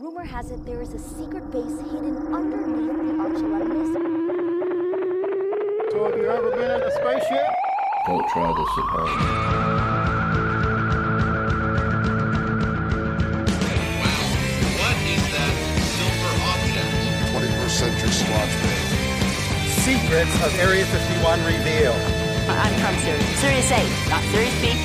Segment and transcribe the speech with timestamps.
[0.00, 3.90] Rumor has it there is a secret base hidden underneath the Archelaminus.
[5.90, 7.50] So have you ever been in a spaceship?
[8.06, 9.10] Don't try this at home.
[14.78, 15.52] What is that
[15.98, 16.94] silver object?
[17.34, 18.86] 21st century Swatch band.
[19.82, 21.98] Secrets of Area 51 revealed.
[22.46, 23.40] I'm from Sirius.
[23.40, 24.78] Sirius A, not Sirius B.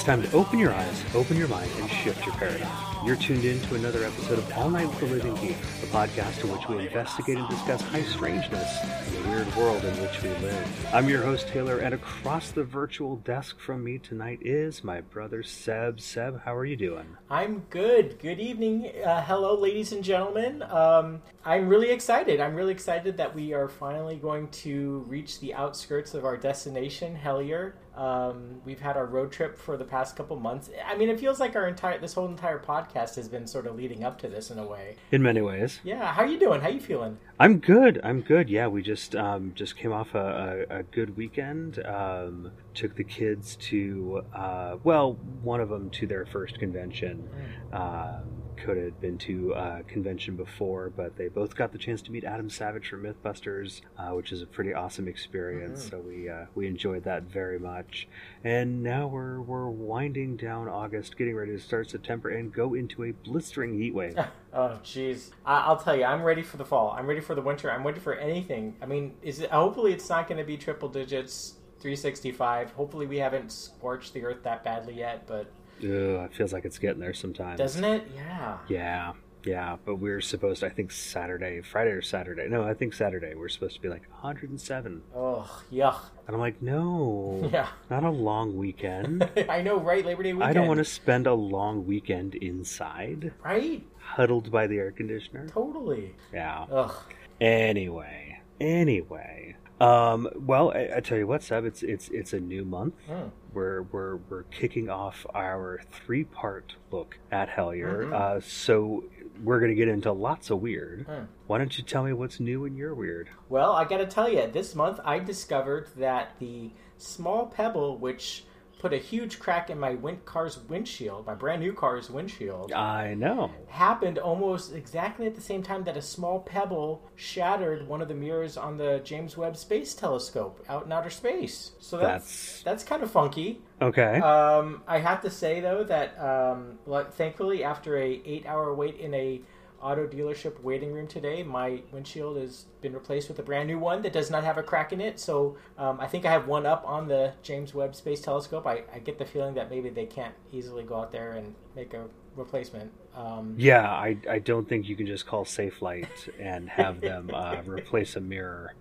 [0.00, 3.06] It's time to open your eyes, open your mind, and shift your paradigm.
[3.06, 6.42] You're tuned in to another episode of All Night with the Living Geek, a podcast
[6.42, 8.78] in which we investigate and discuss high strangeness
[9.08, 10.86] in the weird world in which we live.
[10.94, 15.42] I'm your host, Taylor, and across the virtual desk from me tonight is my brother,
[15.42, 16.00] Seb.
[16.00, 17.18] Seb, how are you doing?
[17.28, 18.18] I'm good.
[18.20, 18.90] Good evening.
[19.04, 20.62] Uh, hello, ladies and gentlemen.
[20.62, 22.40] Um, I'm really excited.
[22.40, 27.18] I'm really excited that we are finally going to reach the outskirts of our destination,
[27.22, 27.74] Hellier.
[28.00, 30.70] Um, we've had our road trip for the past couple months.
[30.86, 33.76] I mean, it feels like our entire this whole entire podcast has been sort of
[33.76, 34.96] leading up to this in a way.
[35.10, 35.80] In many ways.
[35.84, 36.14] Yeah.
[36.14, 36.62] How are you doing?
[36.62, 37.18] How are you feeling?
[37.38, 38.00] I'm good.
[38.02, 38.48] I'm good.
[38.48, 41.84] Yeah, we just um, just came off a, a, a good weekend.
[41.84, 47.28] Um, took the kids to uh, well, one of them to their first convention.
[47.70, 52.12] Um could have been to a convention before, but they both got the chance to
[52.12, 55.88] meet Adam Savage from MythBusters, uh, which is a pretty awesome experience.
[55.88, 58.08] So we uh, we enjoyed that very much.
[58.44, 63.04] And now we're we're winding down August, getting ready to start September, and go into
[63.04, 64.18] a blistering heat wave.
[64.52, 65.30] Oh, jeez.
[65.46, 66.90] I- I'll tell you, I'm ready for the fall.
[66.98, 67.70] I'm ready for the winter.
[67.70, 68.74] I'm ready for anything.
[68.82, 69.48] I mean, is it?
[69.52, 72.72] Hopefully, it's not going to be triple digits, 365.
[72.72, 75.46] Hopefully, we haven't scorched the earth that badly yet, but
[75.84, 77.58] Ugh, it feels like it's getting there sometimes.
[77.58, 78.04] doesn't it?
[78.14, 78.58] Yeah.
[78.68, 79.12] Yeah,
[79.44, 82.46] yeah, but we're supposed to, I think Saturday, Friday or Saturday.
[82.48, 83.34] No, I think Saturday.
[83.34, 85.02] We're supposed to be like 107.
[85.16, 85.96] Oh, yuck.
[86.26, 87.68] And I'm like, no, Yeah.
[87.88, 89.28] not a long weekend.
[89.48, 90.04] I know, right?
[90.04, 90.50] Labor Day weekend.
[90.50, 93.82] I don't want to spend a long weekend inside, Right?
[93.98, 95.46] huddled by the air conditioner.
[95.48, 96.14] Totally.
[96.32, 96.66] Yeah.
[96.70, 96.94] Ugh.
[97.40, 99.56] Anyway, anyway.
[99.80, 102.94] Um, well, I, I tell you what, Seb, it's it's it's a new month.
[103.08, 103.30] Mm.
[103.52, 108.04] We're we're we're kicking off our three part look at Hellier.
[108.08, 108.12] Mhm.
[108.12, 109.04] Uh, so
[109.42, 111.06] we're gonna get into lots of weird.
[111.08, 111.24] Hmm.
[111.46, 113.28] Why don't you tell me what's new in your weird?
[113.48, 118.44] Well, I got to tell you, this month I discovered that the small pebble, which
[118.80, 123.12] put a huge crack in my win- car's windshield, my brand new car's windshield, I
[123.14, 123.50] know.
[123.68, 128.14] happened almost exactly at the same time that a small pebble shattered one of the
[128.14, 131.72] mirrors on the James Webb Space Telescope out in outer space.
[131.78, 133.60] So that's That's that's, kind of funky.
[133.82, 134.18] okay.
[134.20, 136.78] Um, I have to say though that um,
[137.14, 139.42] thankfully after a eight hour wait in a
[139.80, 144.02] auto dealership waiting room today, my windshield has been replaced with a brand new one
[144.02, 145.18] that does not have a crack in it.
[145.18, 148.66] So um, I think I have one up on the James Webb Space Telescope.
[148.66, 151.94] I, I get the feeling that maybe they can't easily go out there and make
[151.94, 152.92] a replacement.
[153.14, 157.56] Um, yeah, I, I don't think you can just call Safelite and have them uh,
[157.66, 158.74] replace a mirror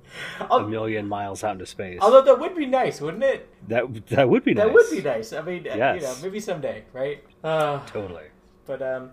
[0.51, 1.99] a million miles out into space.
[2.01, 3.49] although that would be nice, wouldn't it?
[3.67, 4.65] that that would be nice.
[4.65, 5.33] That would be nice.
[5.33, 7.23] I mean, uh, you know, maybe someday, right?
[7.43, 8.25] Uh, Totally,
[8.69, 9.09] but um,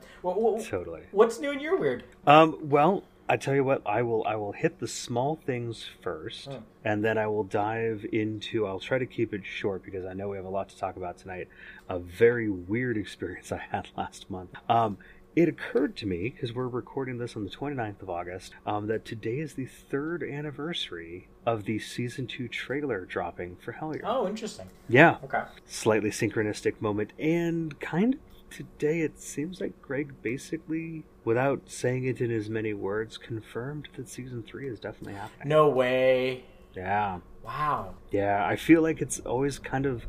[0.65, 1.01] totally.
[1.13, 2.05] what's new in your weird?
[2.27, 6.47] Um, well, I tell you what, I will I will hit the small things first,
[6.53, 6.59] Hmm.
[6.85, 8.67] and then I will dive into.
[8.67, 10.97] I'll try to keep it short because I know we have a lot to talk
[10.97, 11.49] about tonight.
[11.89, 14.51] A very weird experience I had last month.
[14.69, 14.99] Um,
[15.35, 19.05] it occurred to me because we're recording this on the 29th of August um, that
[19.05, 24.01] today is the third anniversary of the season two trailer dropping for Hellier.
[24.05, 24.67] Oh, interesting.
[24.89, 25.43] Yeah, Okay.
[25.67, 28.21] slightly synchronistic moment and kind of
[28.51, 34.09] today it seems like greg basically without saying it in as many words confirmed that
[34.09, 36.45] season three is definitely happening No way.
[36.75, 37.95] yeah Wow.
[38.11, 40.05] yeah i feel like it's always kind of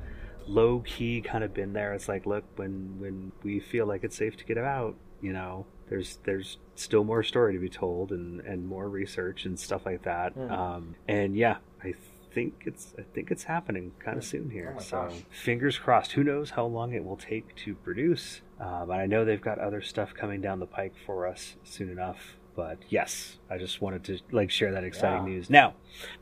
[0.47, 4.15] low key kind of been there it's like look when when we feel like it's
[4.15, 8.39] safe to get out you know there's there's still more story to be told and
[8.41, 10.51] and more research and stuff like that Hmm.
[10.51, 11.93] um and yeah i
[12.37, 15.23] think it's i think it's happening kind of soon here Oh so gosh.
[15.31, 19.25] fingers crossed who knows how long it will take to produce uh, but i know
[19.25, 23.57] they've got other stuff coming down the pike for us soon enough but yes i
[23.57, 25.33] just wanted to like share that exciting Yeah.
[25.33, 25.73] news now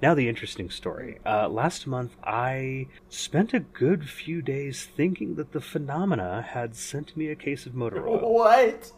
[0.01, 5.51] now the interesting story uh, last month i spent a good few days thinking that
[5.51, 8.91] the phenomena had sent me a case of motor oil What?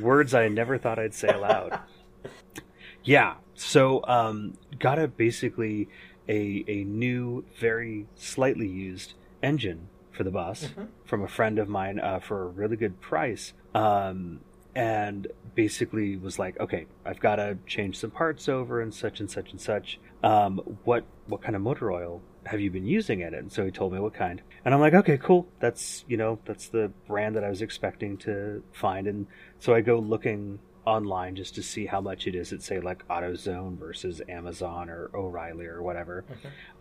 [0.00, 1.78] words I never thought I'd say aloud.
[3.04, 5.88] yeah, so um, gotta basically
[6.28, 10.68] a a new, very slightly used engine for the bus
[11.04, 13.52] from a friend of mine uh, for a really good price.
[13.74, 14.40] Um,
[14.74, 19.30] and basically was like, okay, I've got to change some parts over and such and
[19.30, 19.98] such and such.
[20.22, 23.38] Um, what what kind of motor oil have you been using in it?
[23.38, 25.46] And so he told me what kind, and I'm like, okay, cool.
[25.60, 29.26] That's you know that's the brand that I was expecting to find, and
[29.58, 33.06] so I go looking online just to see how much it is at say like
[33.08, 36.24] AutoZone versus Amazon or O'Reilly or whatever.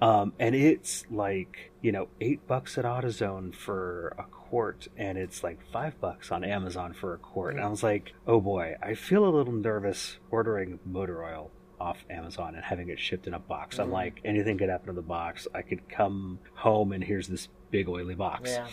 [0.01, 5.43] Um, and it's like, you know, eight bucks at AutoZone for a quart and it's
[5.43, 7.55] like five bucks on Amazon for a quart.
[7.55, 11.97] And I was like, oh boy, I feel a little nervous ordering motor oil off
[12.09, 13.79] Amazon and having it shipped in a box.
[13.79, 15.47] I'm like, anything could happen to the box.
[15.53, 18.67] I could come home and here's this big oily box Yeah.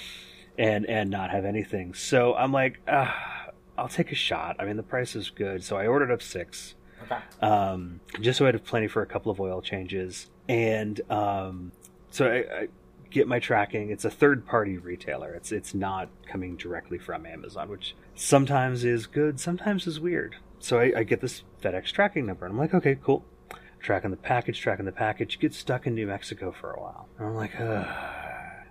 [0.59, 1.95] and and not have anything.
[1.95, 3.38] So I'm like, ah,
[3.79, 4.57] I'll take a shot.
[4.59, 7.19] I mean, the price is good, so I ordered up six, Okay.
[7.41, 10.29] um, just so I'd have plenty for a couple of oil changes.
[10.49, 11.73] And um,
[12.11, 12.69] so I, I
[13.11, 13.91] get my tracking.
[13.91, 15.33] It's a third party retailer.
[15.35, 20.37] It's it's not coming directly from Amazon, which sometimes is good, sometimes is weird.
[20.59, 23.25] So I, I get this FedEx tracking number, and I'm like, okay, cool.
[23.81, 25.39] Tracking the package, tracking the package.
[25.39, 27.09] Get stuck in New Mexico for a while.
[27.17, 27.87] And I'm like, Ugh.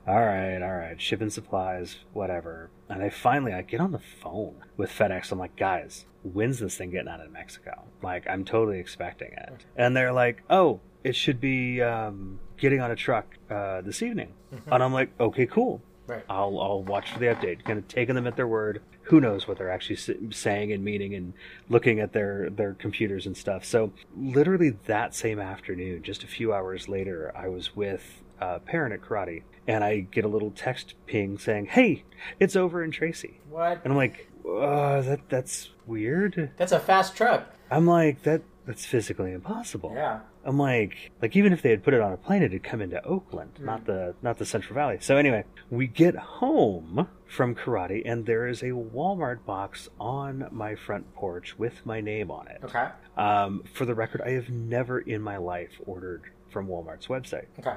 [0.07, 2.69] All right, all right, shipping supplies, whatever.
[2.89, 5.31] And I finally, I get on the phone with FedEx.
[5.31, 7.83] I'm like, guys, when's this thing getting out of Mexico?
[8.01, 9.65] Like, I'm totally expecting it.
[9.75, 14.33] And they're like, oh, it should be um, getting on a truck uh, this evening.
[14.71, 15.81] And I'm like, okay, cool.
[16.07, 16.23] Right.
[16.29, 17.65] I'll I'll watch for the update.
[17.65, 18.81] Kind of taking them at their word.
[19.03, 21.33] Who knows what they're actually saying and meaning and
[21.67, 23.65] looking at their their computers and stuff.
[23.65, 28.93] So literally that same afternoon, just a few hours later, I was with uh, parent
[28.93, 32.03] at karate, and I get a little text ping saying, "Hey,
[32.39, 33.81] it's over in Tracy," What?
[33.83, 37.53] and I'm like, uh, "That that's weird." That's a fast truck.
[37.69, 40.19] I'm like, "That that's physically impossible." Yeah.
[40.45, 43.03] I'm like, like even if they had put it on a plane, it'd come into
[43.03, 44.97] Oakland, not the not the Central Valley.
[45.01, 50.75] So anyway, we get home from karate, and there is a Walmart box on my
[50.75, 52.61] front porch with my name on it.
[52.63, 52.87] Okay.
[53.17, 57.75] Um, for the record, I have never in my life ordered from Walmart's website, Okay.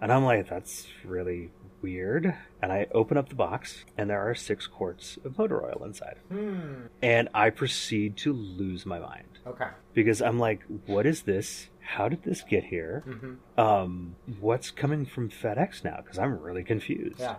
[0.00, 1.50] And I'm like, that's really
[1.82, 2.34] weird.
[2.62, 6.16] And I open up the box, and there are six quarts of motor oil inside,
[6.28, 6.86] Hmm.
[7.02, 9.68] and I proceed to lose my mind Okay.
[9.94, 11.68] because I'm like, what is this?
[11.80, 13.04] How did this get here?
[13.06, 13.60] Mm-hmm.
[13.60, 15.98] Um, what's coming from FedEx now?
[16.02, 17.20] Because I'm really confused.
[17.20, 17.36] Yeah.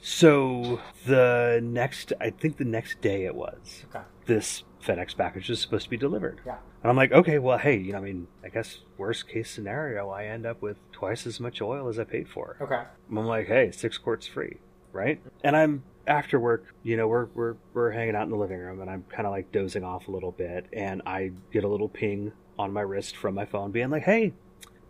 [0.00, 4.04] So the next, I think the next day it was, Okay.
[4.26, 6.40] this FedEx package was supposed to be delivered.
[6.46, 6.58] Yeah.
[6.82, 10.10] And I'm like, okay, well, hey, you know, I mean, I guess worst case scenario,
[10.10, 12.56] I end up with twice as much oil as I paid for.
[12.60, 12.82] Okay.
[13.10, 14.58] I'm like, hey, six quarts free,
[14.92, 15.20] right?
[15.42, 18.80] And I'm after work, you know, we're we're we're hanging out in the living room,
[18.80, 21.88] and I'm kind of like dozing off a little bit, and I get a little
[21.88, 24.32] ping on my wrist from my phone, being like, hey.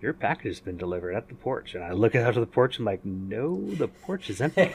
[0.00, 2.78] Your package has been delivered at the porch, and I look out to the porch.
[2.78, 4.72] I'm like, "No, the porch is empty."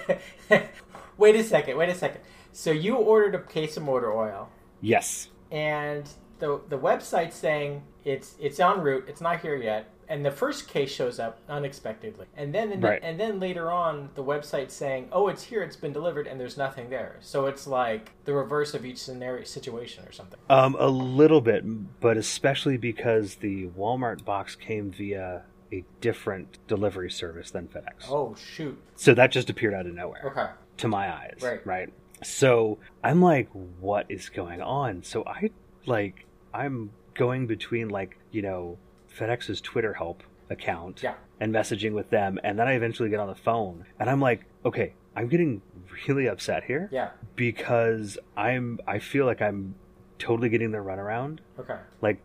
[1.17, 1.77] wait a second.
[1.77, 2.19] Wait a second.
[2.51, 4.49] So you ordered a case of motor oil,
[4.83, 6.07] yes, and
[6.39, 9.05] the the website's saying it's it's en route.
[9.07, 9.89] It's not here yet.
[10.09, 12.99] And the first case shows up unexpectedly, and then Right.
[13.01, 15.63] and then later on, the website's saying, "Oh, it's here.
[15.63, 17.15] It's been delivered," and there's nothing there.
[17.21, 20.39] So it's like the reverse of each scenario situation or something.
[20.49, 21.63] um, a little bit,
[22.01, 28.05] but especially because the Walmart box came via a different delivery service than FedEx.
[28.09, 28.77] Oh shoot.
[28.95, 30.21] So that just appeared out of nowhere.
[30.25, 30.47] Okay.
[30.77, 31.39] to my eyes.
[31.41, 31.65] Right.
[31.65, 31.93] Right.
[32.23, 33.49] So I'm like,
[33.79, 35.03] what is going on?
[35.03, 35.51] So I
[35.85, 38.77] like I'm going between like, you know,
[39.15, 41.13] FedEx's Twitter help account Yeah.
[41.39, 44.45] and messaging with them and then I eventually get on the phone and I'm like,
[44.65, 45.61] okay, I'm getting
[46.07, 47.09] really upset here Yeah.
[47.35, 49.75] because I'm I feel like I'm
[50.19, 51.39] totally getting the runaround.
[51.59, 51.77] Okay.
[52.01, 52.19] Like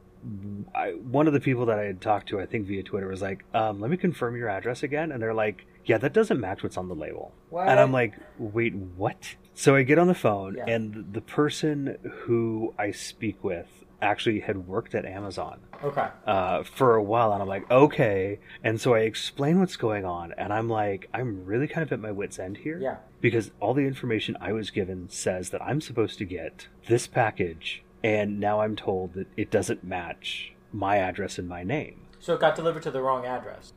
[0.74, 3.22] I, one of the people that I had talked to, I think via Twitter, was
[3.22, 6.62] like, um, "Let me confirm your address again," and they're like, "Yeah, that doesn't match
[6.62, 7.66] what's on the label." What?
[7.68, 10.66] And I'm like, "Wait, what?" So I get on the phone, Yeah.
[10.68, 13.66] and the person who I speak with
[14.00, 16.06] actually had worked at Amazon Okay.
[16.24, 20.32] uh, for a while, and I'm like, "Okay." And so I explain what's going on,
[20.38, 22.98] and I'm like, "I'm really kind of at my wits' end here." Yeah.
[23.20, 27.82] because all the information I was given says that I'm supposed to get this package,
[28.04, 32.02] and now I'm told that it doesn't match my address and my name.
[32.20, 33.72] So it got delivered to the wrong address.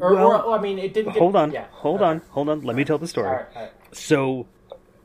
[0.00, 1.12] Or, well, or I mean, it didn't.
[1.12, 1.66] Get, hold on, Yeah.
[1.70, 2.10] hold Okay.
[2.10, 2.60] on, hold on.
[2.62, 3.28] Let me tell the story.
[3.28, 3.46] All right.
[3.54, 3.72] All right.
[3.92, 4.46] So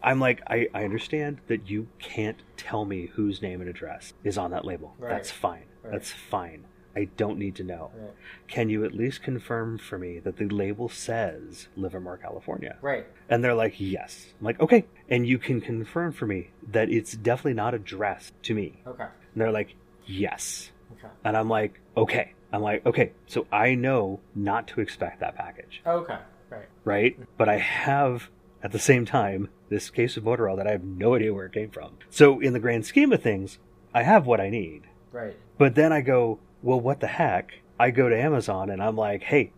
[0.03, 4.37] I'm like, I, I understand that you can't tell me whose name and address is
[4.37, 4.93] on that label.
[4.97, 5.09] Right.
[5.11, 5.65] That's fine.
[5.83, 6.65] That's fine.
[6.95, 7.91] I don't need to know.
[7.95, 8.11] Right.
[8.49, 12.77] Can you at least confirm for me that the label says Livermore, California?
[12.81, 13.05] Right.
[13.29, 14.33] And they're like, yes.
[14.39, 14.85] I'm like, okay.
[15.09, 18.81] And you can confirm for me that it's definitely not addressed to me.
[18.85, 19.03] Okay.
[19.05, 20.71] And they're like, yes.
[20.97, 21.07] Okay.
[21.23, 22.33] And I'm like, okay.
[22.53, 23.11] I'm like, okay.
[23.27, 26.17] So I know not to expect that package, Okay.
[26.49, 26.65] Right.
[26.83, 27.19] right?
[27.37, 28.29] But I have
[28.61, 31.45] at the same time this case of motor oil that I have no idea where
[31.45, 31.97] it came from.
[32.09, 33.57] So in the grand scheme of things,
[33.93, 34.83] I have what I need.
[35.11, 35.35] Right.
[35.57, 37.53] But then I go, well, what the heck?
[37.79, 39.53] I go to Amazon and I'm like, hey,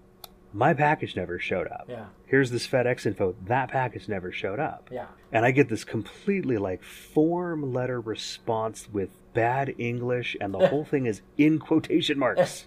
[0.54, 1.86] my package never showed up.
[1.90, 2.06] Yeah.
[2.28, 3.36] Here's this FedEx info.
[3.46, 4.88] That package never showed up.
[4.92, 5.08] Yeah.
[5.32, 10.86] And I get this completely like form letter response with bad English, and the whole
[10.86, 12.64] thing is in quotation marks.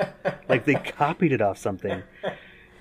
[0.49, 2.03] like they copied it off something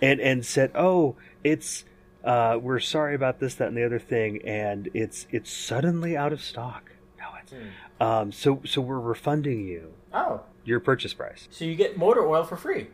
[0.01, 1.85] and and said, "Oh, it's
[2.23, 6.33] uh, we're sorry about this, that, and the other thing, and it's it's suddenly out
[6.33, 7.53] of stock." No, it's
[8.01, 11.47] um, so so we're refunding you Oh, your purchase price.
[11.51, 12.87] so you get motor oil for free.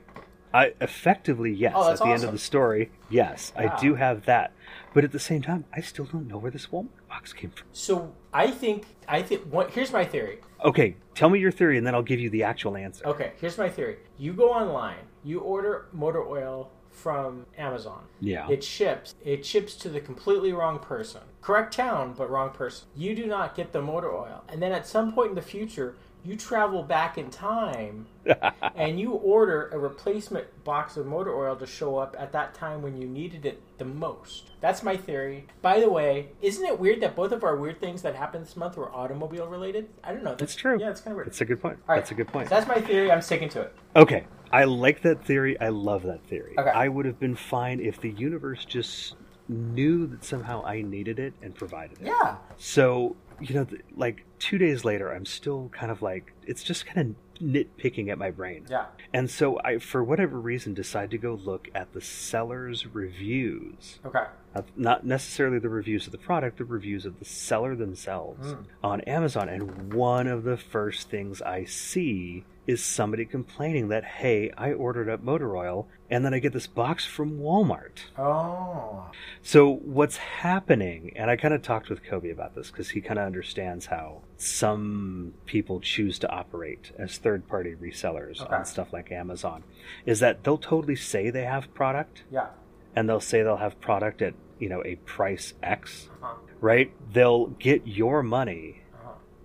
[0.54, 1.72] I effectively yes.
[1.76, 3.74] Oh, at the end of the story, yes, Wow.
[3.78, 4.52] I do have that.
[4.94, 7.68] But at the same time, I still don't know where this Walmart box came from.
[7.74, 10.40] So I think I think what here's my theory.
[10.64, 13.06] Okay, tell me your theory, and then I'll give you the actual answer.
[13.06, 13.98] Okay, here's my theory.
[14.18, 18.04] You go online, you order motor oil from Amazon.
[18.20, 18.50] Yeah.
[18.50, 19.16] It ships.
[19.24, 21.22] It ships to the completely wrong person.
[21.42, 22.88] Correct town, but wrong person.
[22.96, 24.44] You do not get the motor oil.
[24.50, 28.06] And then at some point in the future, you travel back in time
[28.76, 32.82] and you order a replacement box of motor oil to show up at that time
[32.82, 34.52] when you needed it the most.
[34.62, 35.48] That's my theory.
[35.62, 38.56] By the way, isn't it weird that both of our weird things that happened this
[38.56, 39.90] month were automobile related?
[40.04, 40.36] I don't know.
[40.36, 40.80] That's true.
[40.80, 41.28] Yeah, it's kind of weird.
[41.28, 41.80] That's a good point.
[41.88, 42.50] All right, That's a good point.
[42.50, 43.12] so that's my theory.
[43.12, 43.76] I'm sticking to it.
[43.96, 45.60] Okay, I like that theory.
[45.60, 46.54] I love that theory.
[46.58, 46.70] Okay.
[46.70, 49.16] I would have been fine if the universe just
[49.48, 52.08] knew that somehow I needed it and provided it.
[52.08, 52.38] Yeah.
[52.58, 56.86] So, you know, th- like two days later, I'm still kind of like, it's just
[56.86, 58.66] kind of nitpicking at my brain.
[58.70, 58.86] Yeah.
[59.14, 64.00] And so I, for whatever reason, decide to go look at the seller's reviews.
[64.06, 64.26] Okay.
[64.56, 69.02] Uh, not necessarily the reviews of the product, the reviews of the seller themselves on
[69.02, 69.50] Amazon.
[69.50, 75.10] And one of the first things I see is somebody complaining that, hey, I ordered
[75.10, 78.00] up motor oil and then I get this box from Walmart.
[78.18, 79.06] Oh.
[79.42, 83.20] So what's happening, and I kind of talked with Kobe about this because he kind
[83.20, 88.56] of understands how some people choose to operate as third-party resellers Okay.
[88.56, 89.64] on stuff like Amazon,
[90.06, 92.48] is that they'll totally say they have product, Yeah.
[92.96, 96.36] and they'll say they'll have product at you know a price X, Uh-huh.
[96.60, 96.92] right?
[97.14, 98.81] They'll get your money.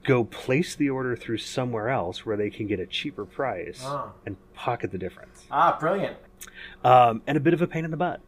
[0.06, 4.10] Go place the order through somewhere else where they can get a cheaper price Ah.
[4.24, 6.16] and pocket the difference Ah, brilliant.
[6.84, 8.20] um, and a bit of a pain in the butt.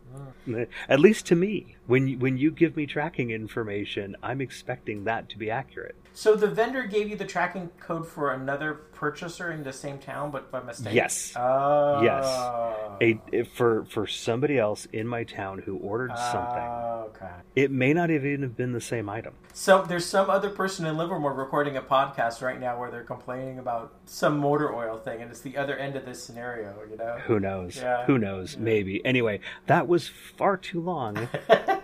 [0.48, 0.66] Mm.
[0.88, 5.30] At least to me, when you, when you give me tracking information, I'm expecting that
[5.30, 5.96] to be accurate.
[6.12, 10.30] So the vendor gave you the tracking code for another purchaser in the same town,
[10.30, 10.92] but by mistake.
[10.92, 11.32] Yes.
[11.34, 12.02] Oh.
[12.02, 13.20] Yes.
[13.32, 17.30] A, for for somebody else in my town who ordered oh, something, Oh, okay.
[17.54, 19.32] it may not even have been the same item.
[19.54, 23.58] So there's some other person in Livermore recording a podcast right now where they're complaining
[23.60, 26.74] about some motor oil thing, and it's the other end of this scenario.
[26.90, 27.18] You know.
[27.26, 27.76] Who knows?
[27.76, 28.04] Yeah.
[28.06, 28.56] Who knows?
[28.58, 29.02] Maybe.
[29.06, 31.28] Anyway, that was far too long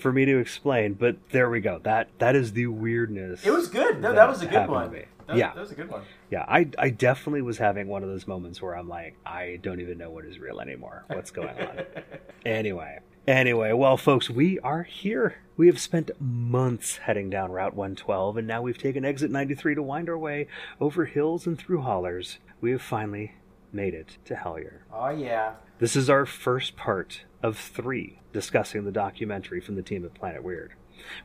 [0.00, 1.80] for me to explain, but there we go.
[1.82, 3.44] That that is the weirdness.
[3.44, 4.00] It was good.
[4.00, 4.92] No, that that was a good one.
[5.26, 5.52] That, Yeah.
[5.54, 6.02] that was a good one.
[6.30, 9.80] Yeah, I I definitely was having one of those moments where I'm like, I don't
[9.80, 11.04] even know what is real anymore.
[11.08, 11.80] What's going on?
[12.46, 12.98] anyway.
[13.26, 15.36] Anyway, well folks, we are here.
[15.56, 19.82] We have spent months heading down Route 112 and now we've taken exit 93 to
[19.82, 20.48] wind our way
[20.80, 22.38] over hills and through hollers.
[22.60, 23.34] We have finally
[23.72, 24.78] made it to Hellier.
[24.92, 25.52] Oh yeah.
[25.78, 30.42] This is our first part of 3 discussing the documentary from the team at Planet
[30.42, 30.72] Weird.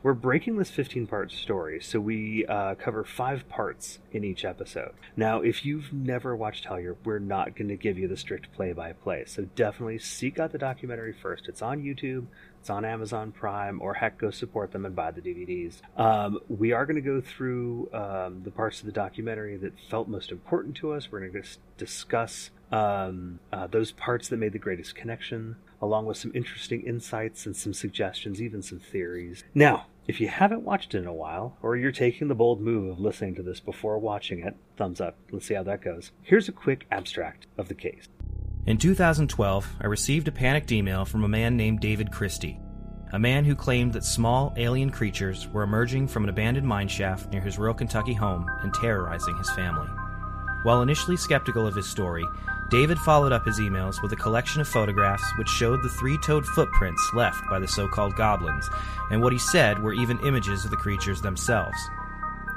[0.02, 4.92] We're breaking this 15 part story, so we uh, cover five parts in each episode.
[5.16, 8.72] Now, if you've never watched Hellier, we're not going to give you the strict play
[8.72, 11.48] by play, so definitely seek out the documentary first.
[11.48, 12.26] It's on YouTube,
[12.60, 15.80] it's on Amazon Prime, or heck, go support them and buy the DVDs.
[15.96, 20.08] Um, we are going to go through um, the parts of the documentary that felt
[20.08, 21.10] most important to us.
[21.10, 26.16] We're going to discuss um, uh, those parts that made the greatest connection, along with
[26.16, 29.44] some interesting insights and some suggestions, even some theories.
[29.54, 32.90] Now, if you haven't watched it in a while, or you're taking the bold move
[32.90, 35.18] of listening to this before watching it, thumbs up.
[35.30, 36.12] Let's see how that goes.
[36.22, 38.08] Here's a quick abstract of the case.
[38.66, 42.58] In 2012, I received a panicked email from a man named David Christie,
[43.12, 47.30] a man who claimed that small alien creatures were emerging from an abandoned mine shaft
[47.30, 49.88] near his rural Kentucky home and terrorizing his family.
[50.64, 52.24] While initially skeptical of his story,
[52.70, 56.44] David followed up his emails with a collection of photographs which showed the three toed
[56.44, 58.68] footprints left by the so called goblins,
[59.10, 61.78] and what he said were even images of the creatures themselves.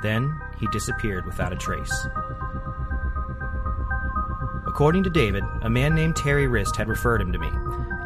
[0.02, 2.08] Then he disappeared without a trace.
[4.68, 7.50] According to David, a man named Terry Wriste had referred him to me.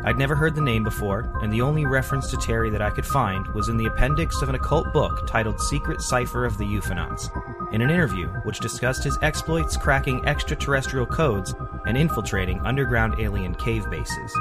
[0.03, 3.05] I'd never heard the name before, and the only reference to Terry that I could
[3.05, 7.29] find was in the appendix of an occult book titled Secret Cipher of the UFOnauts,
[7.71, 11.53] in an interview which discussed his exploits cracking extraterrestrial codes
[11.85, 14.33] and infiltrating underground alien cave bases.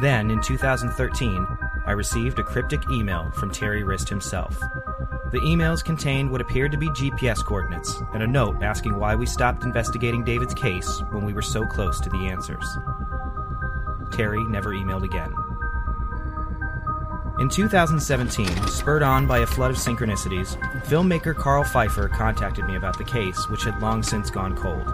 [0.00, 1.46] Then, in 2013,
[1.86, 4.58] I received a cryptic email from Terry Wriste himself.
[5.32, 9.26] The emails contained what appeared to be GPS coordinates and a note asking why we
[9.26, 12.66] stopped investigating David's case when we were so close to the answers.
[14.12, 15.32] Terry never emailed again.
[17.42, 22.96] In 2017, spurred on by a flood of synchronicities, filmmaker Karl Pfeiffer contacted me about
[22.96, 24.86] the case, which had long since gone cold.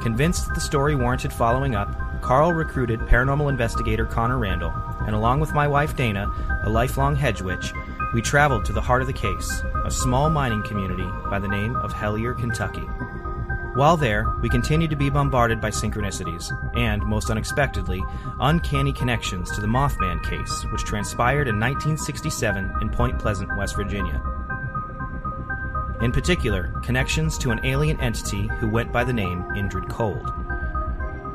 [0.00, 5.40] Convinced that the story warranted following up, Karl recruited paranormal investigator Connor Randall, and along
[5.40, 6.32] with my wife Dana,
[6.62, 7.72] a lifelong hedge witch,
[8.14, 11.74] we traveled to the heart of the case, a small mining community by the name
[11.74, 12.88] of Hellier, Kentucky.
[13.80, 18.04] While there, we continued to be bombarded by synchronicities, and, most unexpectedly,
[18.38, 24.20] uncanny connections to the Mothman case, which transpired in 1967 in Point Pleasant, West Virginia.
[26.02, 30.30] In particular, connections to an alien entity who went by the name Indrid Cold.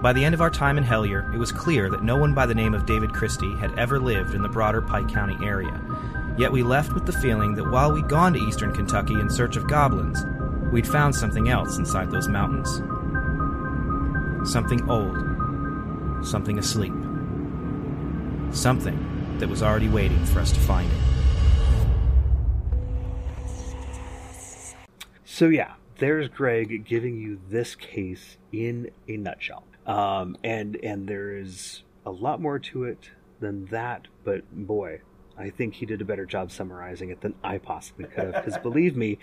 [0.04, 2.46] By the end of our time in Hellier, it was clear that no one by
[2.46, 5.82] the name of David Christie had ever lived in the broader Pike County area.
[6.38, 9.56] Yet we left with the feeling that while we'd gone to eastern Kentucky in search
[9.56, 10.24] of goblins,
[10.72, 12.70] we'd found something else inside those mountains.
[14.50, 15.18] Something old.
[16.26, 16.94] Something asleep.
[18.52, 21.16] Something that was already waiting for us to find it.
[25.26, 29.66] So yeah, there's Greg giving you this case in a nutshell.
[29.86, 35.02] Um, and and there is a lot more to it than that, but boy,
[35.38, 38.46] I think he did a better job summarizing it than I possibly could have.
[38.46, 39.18] Because believe me,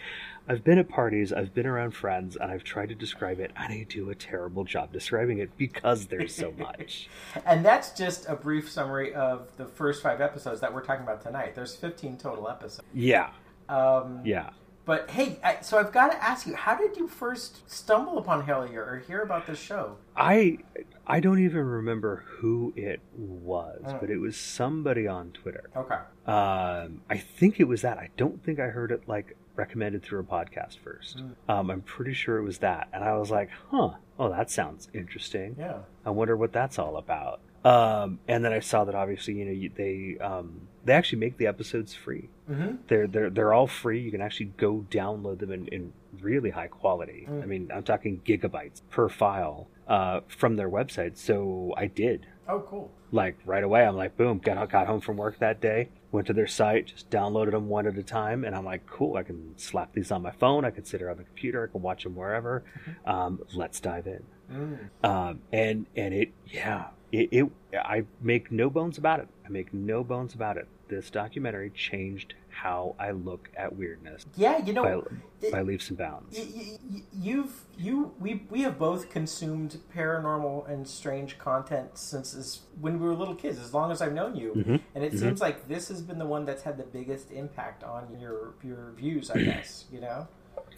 [0.49, 3.73] I've been at parties, I've been around friends, and I've tried to describe it, and
[3.73, 7.09] I do a terrible job describing it because there's so much.
[7.47, 11.23] And that's just a brief summary of the first five episodes that we're talking about
[11.23, 11.54] tonight.
[11.54, 12.87] There's 15 total episodes.
[12.95, 13.31] yeah,
[13.69, 14.50] Um, yeah.
[14.85, 18.45] But hey, I, so I've got to ask you, how did you first stumble upon
[18.47, 19.97] Hellier or hear about this show?
[20.17, 20.59] I
[21.07, 24.01] I don't even remember who it was, Mm.
[24.01, 25.71] but it was somebody on Twitter.
[25.77, 25.99] Okay.
[26.27, 27.99] Um, I think it was that.
[27.99, 31.19] I don't think I heard it like recommended through a podcast first.
[31.19, 31.35] Mm.
[31.49, 33.91] Um, I'm pretty sure it was that, and I was like, "Huh?
[34.19, 35.57] Oh, that sounds interesting.
[35.59, 35.79] Yeah.
[36.05, 39.68] I wonder what that's all about." Um, and then I saw that obviously, you know,
[39.77, 42.29] they um, they actually make the episodes free.
[42.53, 42.77] Mm-hmm.
[42.88, 44.01] They're they're they're all free.
[44.01, 47.27] You can actually go download them in, in really high quality.
[47.29, 47.43] Mm.
[47.43, 51.17] I mean, I'm talking gigabytes per file uh, from their website.
[51.17, 52.91] So I did Oh, cool.
[53.12, 53.87] like right away.
[53.87, 57.09] I'm like, boom, got got home from work that day, went to their site, just
[57.09, 60.23] downloaded them one at a time, and I'm like, cool, I can slap these on
[60.23, 62.65] my phone, I can sit here on the computer, I can watch them wherever.
[63.07, 64.23] Um, let's dive in.
[64.53, 65.09] Mm.
[65.09, 69.29] Um, and and it, yeah, it, it, I make no bones about it.
[69.47, 70.67] I make no bones about it.
[70.92, 75.88] This documentary changed how I look at weirdness Yeah, you know, by, it- by leaps
[75.88, 76.37] and bounds.
[76.38, 82.61] y- y- you've you we we have both consumed paranormal and strange content since as,
[82.78, 83.59] when we were little kids.
[83.59, 85.18] As long as I've known you, Mhm, and it mhm.
[85.18, 88.92] seems like this has been the one that's had the biggest impact on your your
[88.94, 89.31] views.
[89.31, 90.28] I guess you know.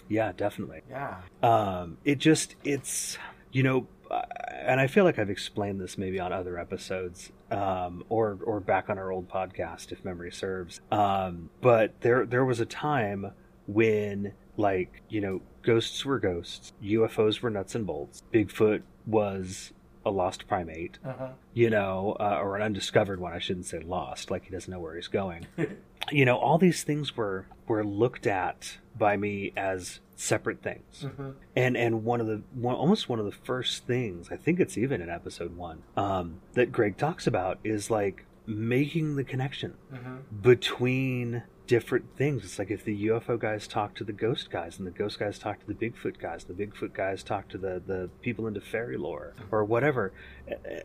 [0.09, 0.83] Yeah, definitely.
[0.89, 1.17] Yeah.
[1.43, 3.19] um, it just it's
[3.51, 4.23] you know uh,
[4.53, 8.91] and i feel like i've explained this maybe on other episodes um, or or back
[8.91, 13.31] on our old podcast if memory serves um, but there there was a time
[13.67, 19.73] when like you know ghosts were ghosts ufos were nuts and bolts bigfoot was
[20.07, 21.29] a lost primate Uh-huh.
[21.55, 23.33] you know, uh, or an undiscovered one.
[23.33, 25.47] I shouldn't say lost, like he doesn't know where he's going.
[26.13, 31.35] you know, all these things were were looked at by me as separate things, Mhm.
[31.57, 34.77] and and one of the one, almost one of the first things I think it's
[34.79, 40.19] even in episode one um, that Greg talks about is like making the connection Mhm.
[40.43, 42.45] between different things.
[42.45, 45.39] It's like if the UFO guys talk to the ghost guys, and the ghost guys
[45.39, 48.61] talk to the Bigfoot guys, and the Bigfoot guys talk to the, the people into
[48.61, 50.13] fairy lore or whatever,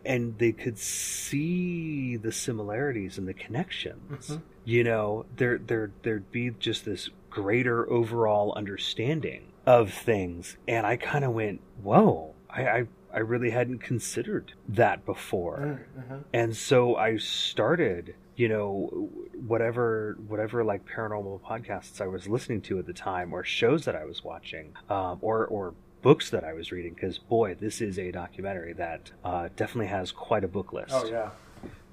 [0.06, 4.30] and they could see the similarities and the connections.
[4.30, 4.42] Mhm.
[4.66, 10.96] You know, there there there'd be just this greater overall understanding of things, and I
[10.98, 16.24] kind of went, "Whoa!" I, I I really hadn't considered that before Mhm.
[16.32, 19.10] and so I started, you know,
[19.46, 23.98] whatever whatever like paranormal podcasts I was listening to at the time, or shows that
[23.98, 26.94] I was watching, um, or or books that I was reading.
[26.94, 31.06] Because boy, this is a documentary that uh, definitely has quite a book list Oh
[31.06, 31.32] yeah.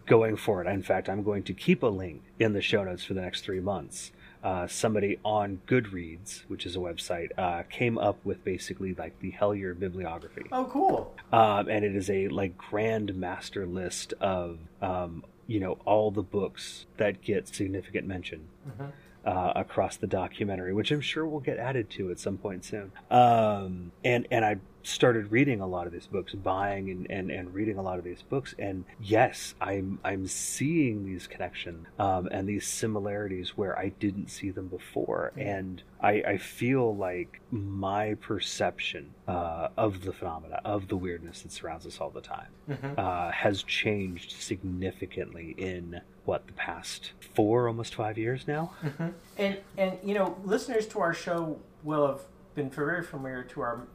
[0.06, 0.68] going for it.
[0.68, 3.40] In fact, I'm going to keep a link in the show notes for the next
[3.40, 4.12] three months.
[4.44, 9.32] Uh, somebody on Goodreads, which is a website, uh, came up with basically like the
[9.32, 11.12] Hellier bibliography Oh cool.
[11.32, 16.22] um, and it is a like grand master list of um, you know all the
[16.22, 18.92] books that get significant mention Mhm.
[19.24, 22.92] uh, across the documentary, which I'm sure will get added to at some point soon.
[23.10, 27.52] Um, and and I started reading a lot of these books, buying and, and, and
[27.52, 32.48] reading a lot of these books, and yes, I'm I'm seeing these connections um, and
[32.48, 39.14] these similarities where I didn't see them before, and I, I feel like my perception
[39.26, 42.48] uh, of the phenomena of the weirdness that surrounds us all the time
[42.96, 48.72] uh, has changed significantly in what the past four, almost five years now.
[49.38, 52.20] And and you know, listeners to our show will have
[52.56, 53.86] been very familiar to our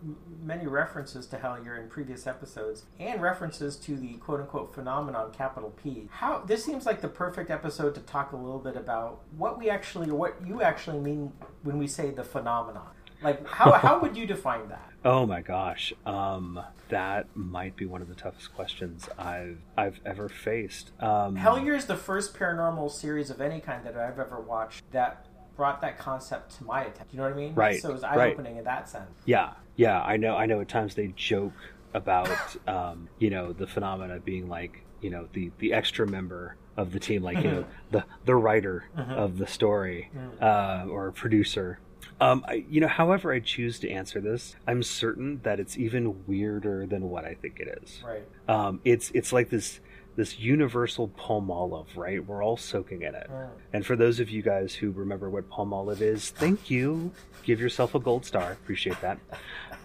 [0.42, 5.72] many references to Hellier in previous episodes and references to the quote unquote phenomenon capital
[5.72, 6.08] P.
[6.12, 9.70] How this seems like the perfect episode to talk a little bit about what we
[9.70, 12.88] actually what you actually mean when we say the phenomenon.
[13.22, 14.88] Like how how would you define that?
[15.04, 20.30] Oh my gosh, um, that might be one of the toughest questions I've I've ever
[20.30, 20.92] faced.
[21.00, 25.26] Um, Hellier is the first paranormal series of any kind that I've ever watched that
[25.56, 27.08] brought that concept to my attention.
[27.12, 27.54] You know what I mean?
[27.54, 29.10] Right, So it was eye opening in that sense.
[29.26, 30.36] Yeah, yeah, I know.
[30.36, 30.62] I know.
[30.62, 31.54] At times they joke
[31.94, 32.30] about,
[32.68, 37.00] um, you know, the phenomena being like, you know, the the extra member of the
[37.00, 40.10] team, like you know, the the writer of the story
[40.42, 41.80] uh, or producer.
[42.20, 46.24] Um, I, you know, however I choose to answer this, I'm certain that it's even
[46.28, 48.04] weirder than what I think it is.
[48.06, 48.28] Right.
[48.48, 49.80] Um, it's it's like this
[50.16, 52.26] this universal Palmolive, right?
[52.26, 53.30] We're all soaking in it.
[53.74, 57.12] And for those of you guys who remember what Palmolive is, thank you.
[57.44, 58.52] Give yourself a gold star.
[58.52, 59.20] Appreciate that.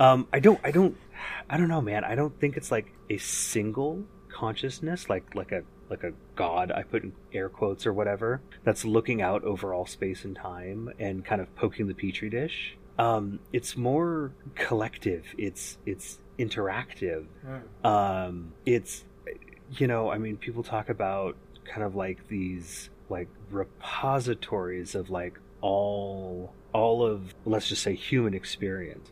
[0.01, 0.61] Um, I don't.
[0.65, 0.97] I don't.
[1.49, 2.05] I don't know, man.
[2.05, 6.71] I don't think it's like a single consciousness, like like a like a god.
[6.71, 8.43] I put in air quotes or whatever.
[8.65, 12.77] That's looking out over all space and time and kind of poking the petri dish.
[12.99, 15.25] Um, it's more collective.
[15.39, 17.27] It's it's interactive.
[17.85, 19.05] Um, it's
[19.73, 25.39] you know, I mean, people talk about kind of like these like repositories of like
[25.61, 29.11] all all of let's just say human experience.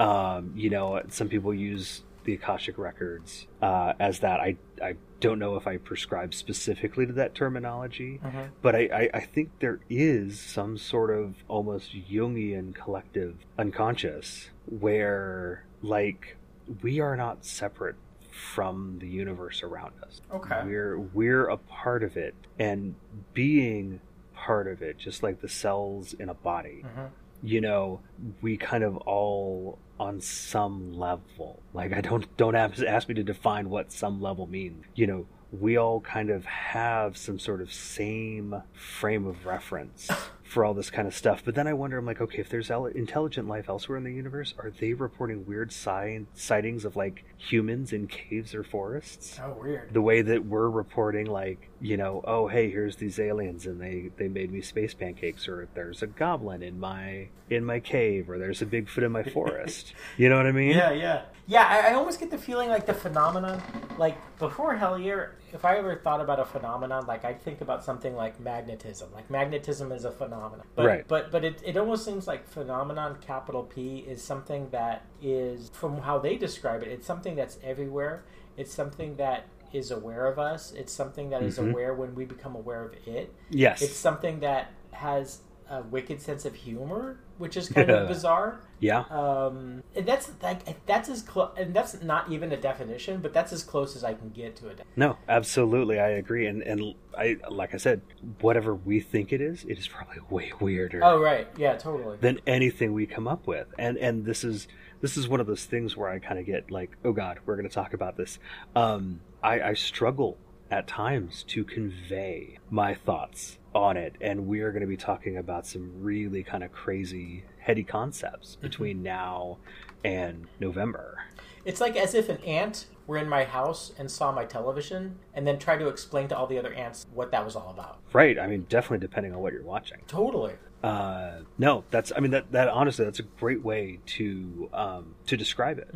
[0.00, 4.40] Um, you know, some people use the Akashic records uh, as that.
[4.40, 8.20] I I don't know if I prescribe specifically to that terminology,
[8.62, 15.64] but I, I, I think there is some sort of almost Jungian collective unconscious where
[15.82, 16.36] like
[16.82, 17.96] we are not separate
[18.34, 20.20] from the universe around us.
[20.32, 20.60] Okay.
[20.64, 22.94] We're we're a part of it and
[23.32, 24.00] being
[24.34, 26.82] part of it just like the cells in a body.
[26.84, 27.06] Mm-hmm.
[27.42, 28.00] You know,
[28.42, 31.62] we kind of all on some level.
[31.72, 34.84] Like I don't don't ask, ask me to define what some level means.
[34.94, 40.10] You know, we all kind of have some sort of same frame of reference
[40.54, 41.42] for all this kind of stuff.
[41.44, 44.12] But then I wonder, I'm like, okay, if there's el- intelligent life elsewhere in the
[44.12, 49.38] universe, are they reporting weird si- sightings of like humans in caves or forests?
[49.42, 49.92] Oh, weird.
[49.92, 54.10] the way that we're reporting like you know oh hey here's these aliens and they
[54.16, 58.38] they made me space pancakes or there's a goblin in my in my cave or
[58.38, 61.66] there's a bigfoot in my forest you know what i mean Yeah, yeah, yeah.
[61.68, 63.60] I, I almost get the feeling like the phenomenon,
[63.98, 68.16] like before Hellier, if I ever thought about a phenomenon, like I think about something
[68.16, 69.08] like magnetism.
[69.14, 71.04] Like magnetism is a phenomenon, but Right.
[71.06, 75.98] but but it it almost seems like phenomenon capital P is something that is from
[75.98, 76.88] how they describe it.
[76.88, 78.24] It's something that's everywhere.
[78.56, 80.72] It's something that is aware of us.
[80.72, 81.70] It's something that is mm-hmm.
[81.70, 83.32] aware when we become aware of it.
[83.50, 85.38] yes It's something that has
[85.78, 87.96] a wicked sense of humor, which is kind Yeah.
[88.02, 88.60] of bizarre.
[88.80, 93.32] yeah Um, and that's like that's as close, and that's not even a definition, but
[93.32, 94.80] that's as close as I can get to it.
[94.96, 98.00] no absolutely i agree and and i like i said
[98.40, 102.16] whatever we think it is it is probably way weirder Oh right, yeah, totally.
[102.20, 104.68] than anything we come up with and and this is
[105.00, 107.56] this is one of those things where i kind of get like oh god we're
[107.56, 108.38] going to talk about this
[108.76, 110.36] um i i struggle
[110.70, 115.36] at times to convey my thoughts on it and we are going to be talking
[115.36, 119.58] about some really kind of crazy heady concepts between now
[120.04, 121.18] and november
[121.64, 125.46] It's like as if an ant were in my house and saw my television, and
[125.46, 127.98] then tried to explain to all the other ants what that was all about.
[128.12, 130.54] right i mean definitely depending on what you're watching Totally.
[130.82, 135.36] uh, no, that's I mean that that honestly that's a great way to um, to
[135.36, 135.88] describe it.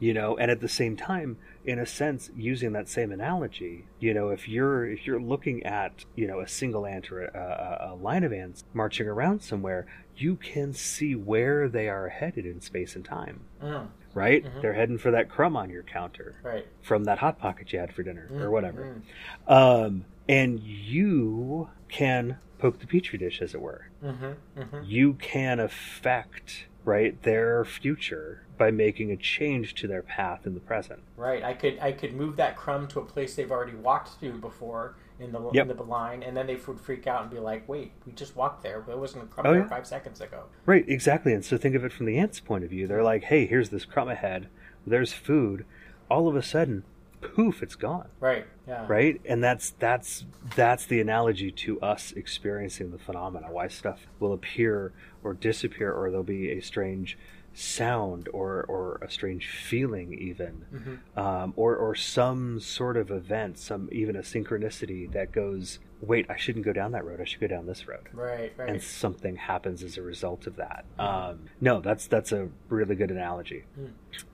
[0.00, 4.12] You know, and at the same time, in a sense, using that same analogy, you
[4.12, 7.94] know, if you're if you're looking at you know a single ant or a, a,
[7.94, 12.94] line of ants marching around somewhere, you can see where they are headed in space
[12.94, 13.40] and time.
[13.62, 14.46] Mm, Right?
[14.62, 16.66] They're heading for that crumb on your counter right.
[16.82, 19.02] from that hot pocket you had for dinner Mm, or whatever.
[19.48, 23.88] Um, and you can poke the petri dish, as it were.
[24.02, 24.84] Mm-hmm, mm-hmm.
[24.84, 30.60] You can affect right their future by making a change to their path in the
[30.60, 31.00] present.
[31.16, 31.42] Right.
[31.42, 34.94] I could I could move that crumb to a place they've already walked to before,
[35.18, 35.70] in the Yep.
[35.70, 38.36] in the line, and then they would freak out and be like, "Wait, we just
[38.36, 39.68] walked there, but it wasn't from Oh, there yeah.
[39.68, 41.32] five seconds ago." Right, exactly.
[41.32, 42.86] And so think of it from the ants' point of view.
[42.86, 44.48] They're like, hey, here's this crumb ahead.
[44.86, 45.64] There's food.
[46.10, 46.84] All of a sudden,
[47.24, 48.08] poof, it's gone.
[48.20, 48.46] Right?
[48.68, 48.84] Yeah.
[48.88, 49.20] Right?
[49.24, 50.24] And that's that's
[50.56, 53.48] that's the analogy to us experiencing the phenomena.
[53.50, 57.18] Why stuff will appear or disappear or there'll be a strange
[57.56, 61.18] sound or or a strange feeling even Mm-hmm.
[61.18, 66.36] um, or or some sort of event some even a synchronicity that goes wait i
[66.36, 68.52] shouldn't go down that road i should go down this road Right.
[68.56, 68.68] Right.
[68.68, 70.84] and something happens as a result of that.
[70.98, 73.64] Um, no, that's that's a really good analogy.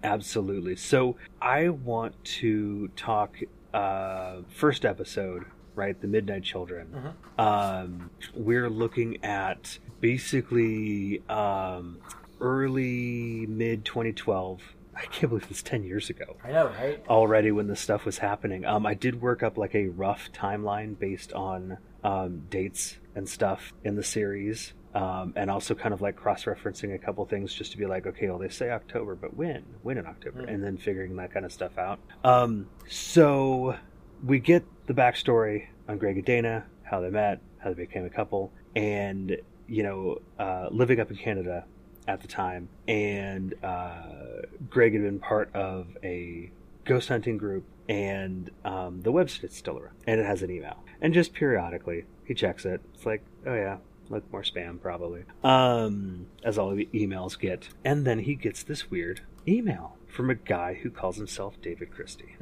[0.02, 0.76] Absolutely.
[0.76, 3.36] So I want to talk
[3.72, 6.00] uh, first episode, right?
[6.00, 7.14] The Midnight Children.
[7.38, 11.98] Um, we're looking at basically um,
[12.40, 14.60] early mid 2012.
[15.00, 17.02] I can't believe it's 10 years ago I know, right?
[17.08, 18.64] already when this stuff was happening.
[18.64, 23.72] Um, I did work up like a rough timeline based on um, dates and stuff
[23.84, 27.72] in the series, um, and also kind of like cross referencing a couple things just
[27.72, 29.64] to be like, okay, well, they say October, but when?
[29.82, 30.40] When in October?
[30.40, 31.98] And then figuring that kind of stuff out.
[32.24, 33.76] Um, so
[34.24, 38.10] we get the backstory on Greg and Dana, how they met, how they became a
[38.10, 39.36] couple, and
[39.66, 41.64] you know, uh, living up in Canada
[42.10, 46.50] at the time, and uh, Greg had been part of a
[46.84, 51.14] ghost hunting group, and um, the website's still around, and it has an email, and
[51.14, 52.80] just periodically he checks it.
[52.94, 53.76] It's like, oh yeah,
[54.08, 58.90] like more spam probably, um, as all the emails get, and then he gets this
[58.90, 62.34] weird email from a guy who calls himself David Christie.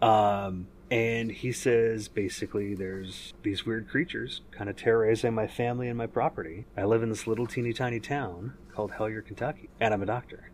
[0.00, 5.98] Um, and he says basically there's these weird creatures kind of terrorizing my family and
[5.98, 6.66] my property.
[6.76, 10.50] I live in this little teeny tiny town called Hellier, Kentucky, and I'm a doctor.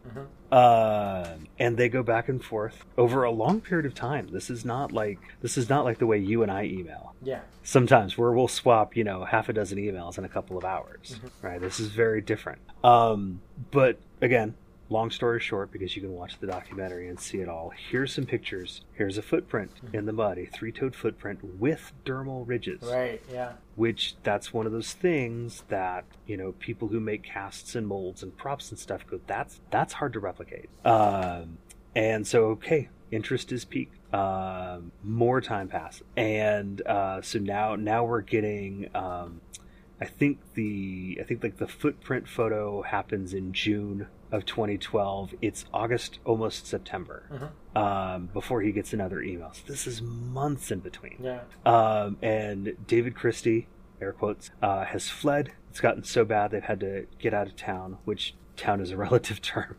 [0.52, 4.28] Um, and they go back and forth over a long period of time.
[4.28, 7.40] This is not like this is not like the way you and I email Yeah.
[7.64, 11.18] sometimes where we'll swap you know half a dozen emails in a couple of hours
[11.42, 14.54] right this is very different um, but again
[14.92, 18.26] long story short because you can watch the documentary and see it all here's some
[18.26, 23.20] pictures here's a footprint in the mud a three-toed footprint with dermal ridges Right.
[23.33, 23.52] Yeah.
[23.74, 28.22] which that's one of those things that you know people who make casts and molds
[28.22, 31.59] and props and stuff go that's that's hard to replicate um,
[31.96, 38.05] and so okay interest is peaked um, more time passes and uh, so now now
[38.05, 39.40] we're getting um,
[40.00, 45.64] i think the i think like the footprint photo happens in june of 2012 it's
[45.72, 51.16] august almost september um, before he gets another email so this is months in between
[51.22, 51.40] Yeah.
[51.64, 53.68] um, and David Christie,
[54.00, 55.52] air quotes, uh, has fled.
[55.70, 58.96] It's gotten so bad they've had to get out of town, which town is a
[59.06, 59.76] relative term.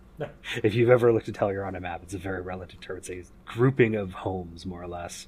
[0.64, 2.98] if you've ever looked at Hellier on a map, it's a very relative term.
[2.98, 5.28] It's a grouping of homes, more or less.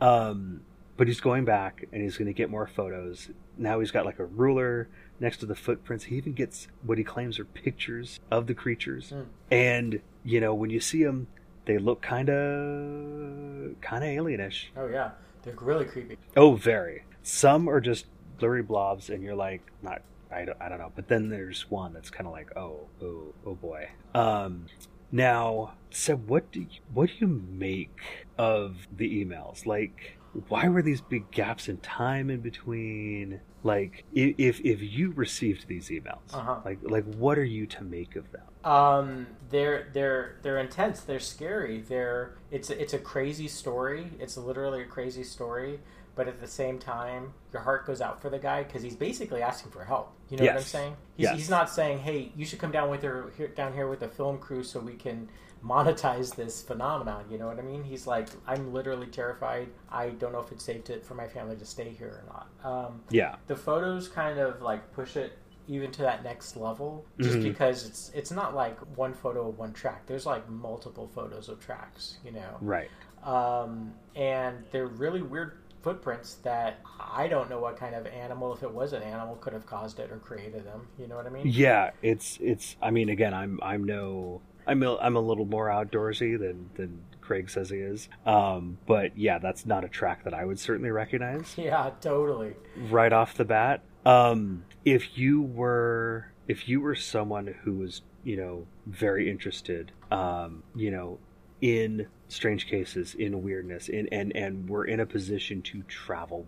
[0.00, 0.62] Um,
[0.96, 3.30] but he's going back and he's going to get more photos.
[3.56, 4.88] Now he's got like a ruler
[5.20, 6.04] next to the footprints.
[6.04, 9.12] He even gets what he claims are pictures of the creatures.
[9.50, 11.28] And, you know, when you see them,
[11.64, 14.66] they look kind of kind of alienish.
[14.76, 15.12] Oh yeah.
[15.42, 16.18] They're really creepy.
[16.36, 17.04] Oh, very.
[17.22, 18.06] Some are just
[18.38, 20.02] blurry blobs, and you're like, not.
[20.30, 20.92] I don't, I don't know.
[20.94, 23.88] But then there's one that's kind of like, oh, oh, oh boy.
[24.14, 24.66] Um,
[25.10, 29.66] now, so what do you, what do you make of the emails?
[29.66, 30.16] Like,
[30.48, 33.40] why were these big gaps in time in between?
[33.64, 36.60] Like, if if you received these emails, Uh-huh.
[36.64, 38.42] like like what are you to make of them?
[38.64, 41.00] Um, they're they're they're intense.
[41.00, 41.80] They're scary.
[41.80, 44.10] They're it's it's a crazy story.
[44.18, 45.80] It's literally a crazy story.
[46.14, 49.40] But at the same time, your heart goes out for the guy because he's basically
[49.40, 50.12] asking for help.
[50.28, 50.96] You know what I'm saying?
[51.16, 51.36] He's, Yes.
[51.36, 54.08] he's not saying, "Hey, you should come down with her here, down here with the
[54.08, 55.30] film crew so we can
[55.64, 57.84] monetize this phenomenon." You know what I mean?
[57.84, 59.68] He's like, "I'm literally terrified.
[59.90, 62.48] I don't know if it's safe to, for my family to stay here or not."
[62.64, 67.38] Um, Yeah, the photos kind of like push it even to that next level just
[67.38, 67.42] Mhm.
[67.42, 71.60] because it's it's not like one photo of one track there's like multiple photos of
[71.60, 72.90] tracks you know right.
[73.22, 78.62] um, and they're really weird footprints that i don't know what kind of animal if
[78.62, 81.30] it was an animal could have caused it or created them you know what i
[81.30, 82.76] mean Yeah, it's it's.
[82.80, 84.42] I mean, again, I'm I'm no.
[84.66, 88.08] I'm a, I'm a little more outdoorsy than than Craig says he is.
[88.26, 92.54] Um, but yeah, that's not a track that I would certainly recognize yeah totally
[92.90, 93.82] right off the bat.
[94.04, 100.62] Um, if you were if you were someone who was you know very interested, um,
[100.74, 101.18] you know,
[101.62, 106.46] in strange cases, in weirdness, in and and we're in a position to travel,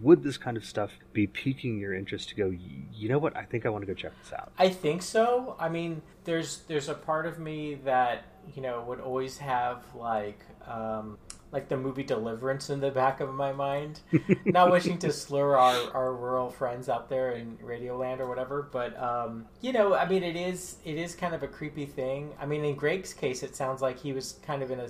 [0.00, 2.48] would this kind of stuff be piquing your interest to go?
[2.50, 3.36] You know what?
[3.36, 4.52] I think I want to go check this out.
[4.58, 5.56] I think so.
[5.58, 10.40] I mean, there's there's a part of me that you know, would always have like
[10.66, 11.18] um,
[11.52, 14.00] like the movie Deliverance in the back of my mind.
[14.46, 19.00] Not wishing to slur our, our rural friends out there in Radioland or whatever, but
[19.00, 22.32] um, you know, I mean, it is it is kind of a creepy thing.
[22.40, 24.88] I mean, in Greg's case, it sounds like he was kind of in a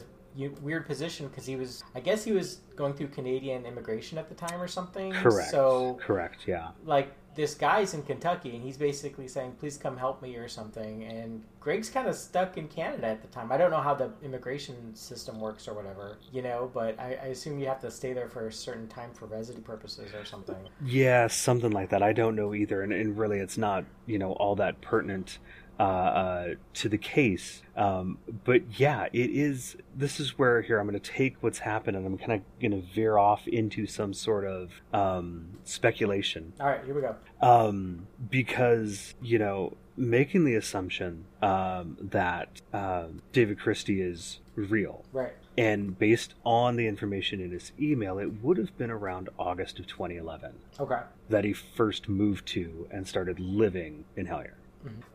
[0.62, 4.35] weird position because he was, I guess, he was going through Canadian immigration at the
[4.35, 5.12] time or something.
[5.12, 5.51] Correct.
[5.51, 6.46] So Correct.
[6.46, 6.68] Yeah.
[6.85, 11.04] like this guy's in Kentucky and he's basically saying, "Please come help me" or something.
[11.04, 13.52] And Greg's kind of stuck in Canada at the time.
[13.52, 17.26] I don't know how the immigration system works or whatever, you know, but I, I
[17.26, 20.56] assume you have to stay there for a certain time for residency purposes or something.
[20.84, 22.02] Yeah, something like that.
[22.02, 25.38] I don't know either, and, and really, it's not you know all that pertinent
[25.78, 27.62] uh, uh, to the case.
[27.76, 29.76] Um, but yeah, it is.
[29.96, 32.72] This is where here I'm going to take what's happened, and I'm kind of going
[32.72, 37.16] to veer off into some sort of um, speculation, All right, here we go.
[37.40, 45.04] um, because you know making the assumption um, that um, David Christie is real.
[45.12, 45.32] Right.
[45.58, 49.87] And based on the information in his email, it would have been around August of
[49.87, 51.00] 2011 Okay.
[51.28, 54.54] that he first moved to and started living in Hellier.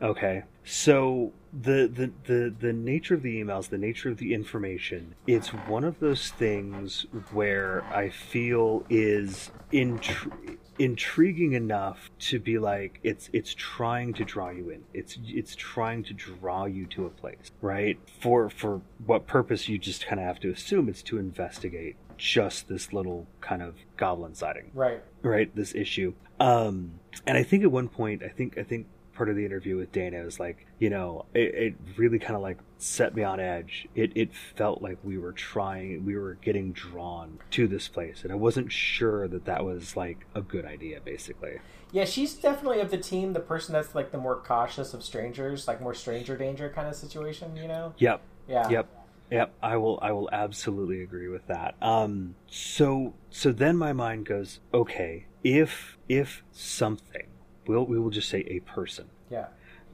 [0.01, 5.15] Okay, so the, the the the nature of the emails, the nature of the information,
[5.25, 12.99] it's one of those things where I feel is intri- intriguing enough to be like
[13.03, 14.83] it's it's trying to draw you in.
[14.93, 17.97] It's it's trying to draw you to a place, right?
[18.21, 22.67] For for what purpose you just kind of have to assume it's to investigate just
[22.67, 25.03] this little kind of goblin sighting Right.
[25.21, 26.93] right this issue um
[27.27, 29.91] and i think at one point i think i think part of the interview with
[29.91, 33.87] dana was like you know it, it really kind of like set me on edge
[33.95, 38.31] it it felt like we were trying we were getting drawn to this place and
[38.31, 41.57] i wasn't sure that that was like a good idea basically
[41.91, 45.67] Yeah, she's definitely of the team, the person that's like the more cautious of strangers,
[45.67, 47.93] like more stranger danger kind of situation, you know?
[47.97, 48.69] yep Yeah.
[48.69, 48.89] Yep.
[49.31, 51.75] Yep, I will I will absolutely agree with that.
[51.81, 57.27] Um so so then my mind goes, okay, if if something,
[57.67, 59.47] we'll we will just say a person Yeah.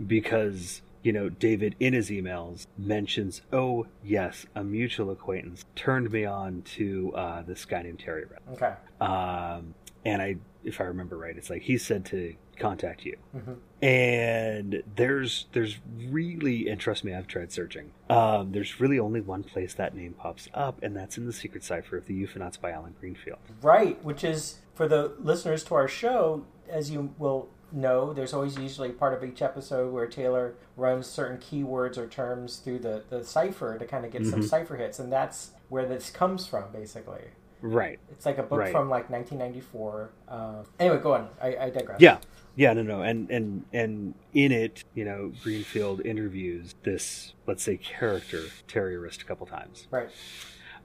[0.05, 6.23] because you know, David in his emails mentions, "Oh, yes, a mutual acquaintance turned me
[6.23, 8.73] on to uh, this guy named Terry Red." Okay.
[9.01, 9.73] Um,
[10.05, 13.17] and I, if I remember right, it's like he said to contact you.
[13.36, 13.57] Mhm.
[13.81, 17.91] And there's there's really, and trust me, I've tried searching.
[18.09, 21.65] Um, there's really only one place that name pops up, and that's in the secret
[21.65, 23.39] cipher of the UFOnauts by Alan Greenfield.
[23.62, 28.57] Right, which is for the listeners to our show, as you will know, there's always
[28.57, 33.23] usually part of each episode where Taylor runs certain keywords or terms through the, the
[33.23, 34.45] cipher to kind of get some Mhm.
[34.49, 37.23] cipher hits, and that's where this comes from, basically.
[37.62, 37.99] Right.
[38.12, 38.71] It's like a book Right.
[38.71, 40.09] from like 1994.
[40.27, 41.29] Um, anyway, go on.
[41.41, 41.99] I, I digress.
[42.01, 42.19] Yeah.
[42.55, 47.77] Yeah, no, no, and and and in it, you know, Greenfield interviews this, let's say,
[47.77, 49.88] character Terry Wriste a couple times.
[49.89, 50.09] Right.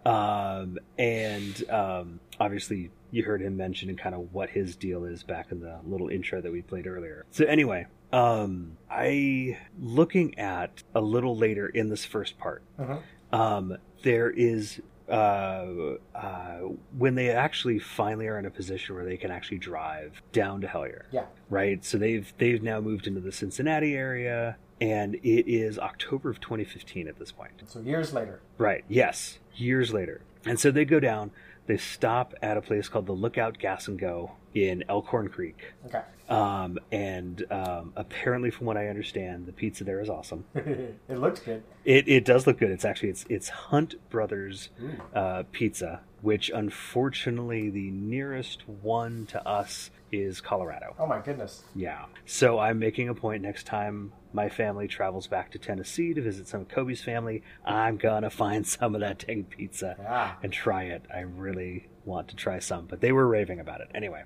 [0.07, 5.23] um, and um, obviously you heard him mention and kind of what his deal is
[5.23, 7.25] back in the little intro that we played earlier.
[7.31, 13.03] So anyway, um, I looking at a little later in this first part, Mhm.
[13.33, 14.81] um, there is.
[15.09, 16.59] Uh, uh,
[16.99, 20.66] when they actually finally are in a position where they can actually drive down to
[20.66, 21.25] Hellier, Yeah.
[21.49, 21.83] right?
[21.83, 27.09] So they've they've now moved into the Cincinnati area, and it is October of 2015
[27.09, 27.53] at this point.
[27.66, 28.40] So years later.
[28.59, 28.85] Right.
[28.87, 29.38] Yes.
[29.55, 30.21] Years later.
[30.44, 31.31] And so they go down.
[31.69, 35.75] They stop at a place called the Lookout Gas and Go in Elkhorn Creek.
[35.85, 36.01] Okay.
[36.31, 40.47] Um, and um, apparently, from what I understand, the pizza there is awesome.
[40.55, 41.63] it looks good.
[41.85, 42.71] It, it does look good.
[42.71, 45.19] It's actually it's it's Hunt Brothers Ooh.
[45.19, 50.95] uh, Pizza, which unfortunately the nearest one to us is Colorado.
[50.99, 51.65] Oh my goodness.
[51.75, 52.07] Yeah.
[52.25, 56.49] So I'm making a point next time my family travels back to Tennessee to visit
[56.49, 59.97] some of Kobe's family, I'm gonna find some of that dang pizza
[60.43, 61.05] and try it.
[61.14, 64.25] I really want to try some, but they were raving about it anyway.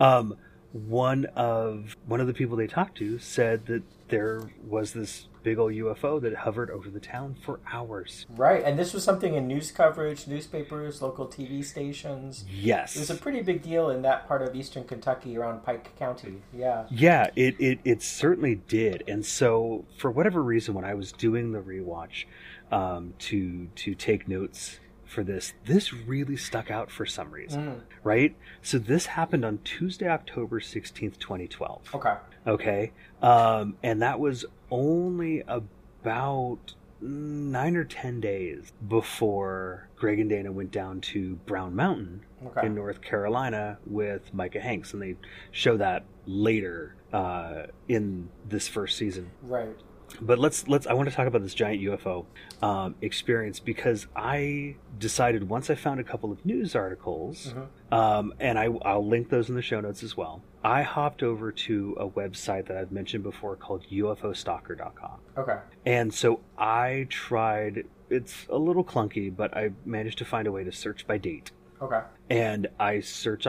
[0.00, 0.36] Um,
[0.72, 5.58] one of one of the people they talked to said that there was this big
[5.60, 8.26] old UFO that hovered over the town for hours.
[8.30, 12.44] Right, and this was something in news coverage, newspapers, local TV stations.
[12.52, 15.96] Yes, It was a pretty big deal in that part of eastern Kentucky around Pike
[15.96, 16.42] County.
[16.52, 16.86] Yeah.
[16.90, 19.04] Yeah, it, it, it certainly did.
[19.06, 22.24] And so, for whatever reason, when I was doing the rewatch
[22.72, 27.80] um, to to take notes for this, this really stuck out for some reason, Mm.
[28.02, 28.36] right?
[28.62, 31.82] So this happened on Tuesday, October sixteenth, twenty twelve.
[31.94, 32.14] Okay.
[32.46, 32.92] Okay,
[33.22, 40.70] um, and that was only about nine or ten days before Greg and Dana went
[40.70, 42.66] down to Brown Mountain Okay.
[42.66, 45.16] in North Carolina with Micah Hanks, and they
[45.50, 49.30] show that later uh, in this first season.
[49.42, 49.76] Right.
[50.20, 50.86] But let's let's.
[50.86, 52.24] I want to talk about this giant UFO
[52.62, 57.54] um, experience because I decided once I found a couple of news articles,
[57.92, 60.42] um, and I, I'll link those in the show notes as well.
[60.66, 65.20] I hopped over to a website that I've mentioned before called UFOstalker.com.
[65.38, 65.58] Okay.
[65.84, 70.64] And so I tried, it's a little clunky, but I managed to find a way
[70.64, 71.52] to search by date.
[71.80, 72.00] Okay.
[72.30, 73.46] And I search,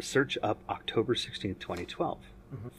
[0.00, 2.18] search up October 16th, 2012,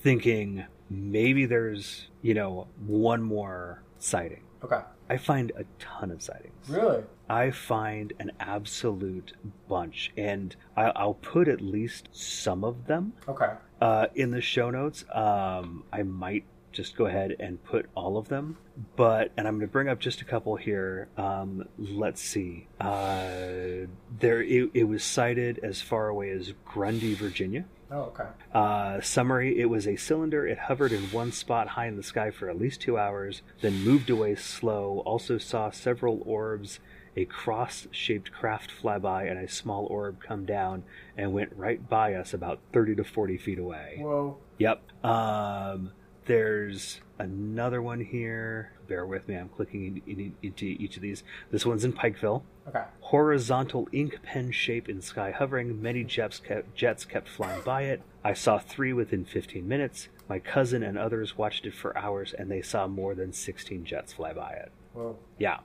[0.02, 4.42] thinking maybe there's, you know, one more sighting.
[4.64, 4.82] Okay.
[5.10, 6.68] I find a ton of sightings.
[6.68, 7.04] Really?
[7.30, 9.34] I find an absolute
[9.70, 13.52] bunch, and I, I'll put at least some of them Okay.
[13.82, 15.06] uh, in the show notes.
[15.14, 16.44] Um, I might
[16.74, 18.58] just go ahead and put all of them,
[18.96, 21.08] but and I'm going to bring up just a couple here.
[21.18, 22.68] Um, let's see.
[22.80, 23.88] Uh,
[24.20, 27.66] there, it, it was cited as far away as Grundy, Virginia.
[27.90, 28.26] Oh, okay.
[28.54, 30.46] Uh, summary: It was a cylinder.
[30.46, 33.84] It hovered in one spot high in the sky for at least two hours, then
[33.84, 35.02] moved away slow.
[35.06, 36.80] Also saw several orbs,
[37.16, 40.84] a cross-shaped craft fly by, and a small orb come down
[41.16, 43.98] and went right by us, about thirty to forty feet away.
[44.00, 44.38] Whoa.
[44.58, 45.06] Yep.
[45.06, 45.92] Um,
[46.26, 48.74] there's another one here.
[48.88, 49.36] Bear with me.
[49.36, 51.24] I'm clicking in, in, into each of these.
[51.52, 52.84] This one's in Pikeville Okay.
[53.00, 55.82] horizontal ink pen shape in sky hovering.
[55.82, 58.02] Many jets kept, jets kept flying by it.
[58.24, 60.10] I saw three within 15 minutes.
[60.28, 64.14] My cousin and others watched it for hours, and they saw more than 16 jets
[64.14, 64.72] fly by it.
[64.94, 65.16] Whoa.
[65.38, 65.60] Yeah.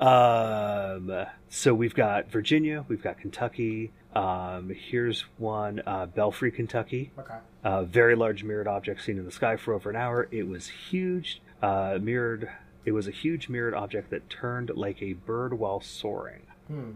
[0.00, 3.92] Um, so we've got Virginia, we've got Kentucky.
[4.14, 7.12] Um, here's one, uh, Belfry, Kentucky.
[7.18, 7.34] Okay.
[7.62, 10.26] A very large mirrored object seen in the sky for over an hour.
[10.30, 12.48] It was huge, uh, mirrored.
[12.84, 16.42] It was a huge mirrored object that turned like a bird while soaring.
[16.68, 16.90] Hmm.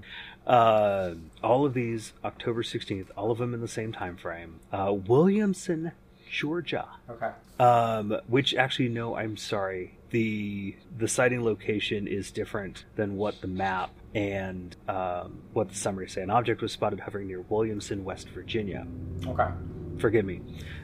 [0.47, 4.61] Uh, all of these, October 16th, all of them in the same time frame.
[4.71, 5.93] Uh, Williamson,
[6.31, 6.89] Georgia.
[7.09, 7.31] Okay.
[7.59, 9.99] Um, which actually, no, I'm sorry.
[10.13, 16.09] The the sighting location is different than what the map and um, what the summary
[16.09, 16.23] say.
[16.23, 18.87] An object was spotted hovering near Williamson, West Virginia.
[19.27, 19.49] Okay.
[19.99, 20.41] Forgive me.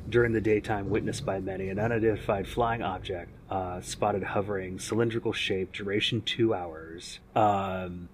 [0.08, 5.72] During the daytime, witnessed by many, an unidentified flying object uh, spotted hovering, cylindrical shape,
[5.72, 7.20] duration two hours.
[7.34, 8.08] Um,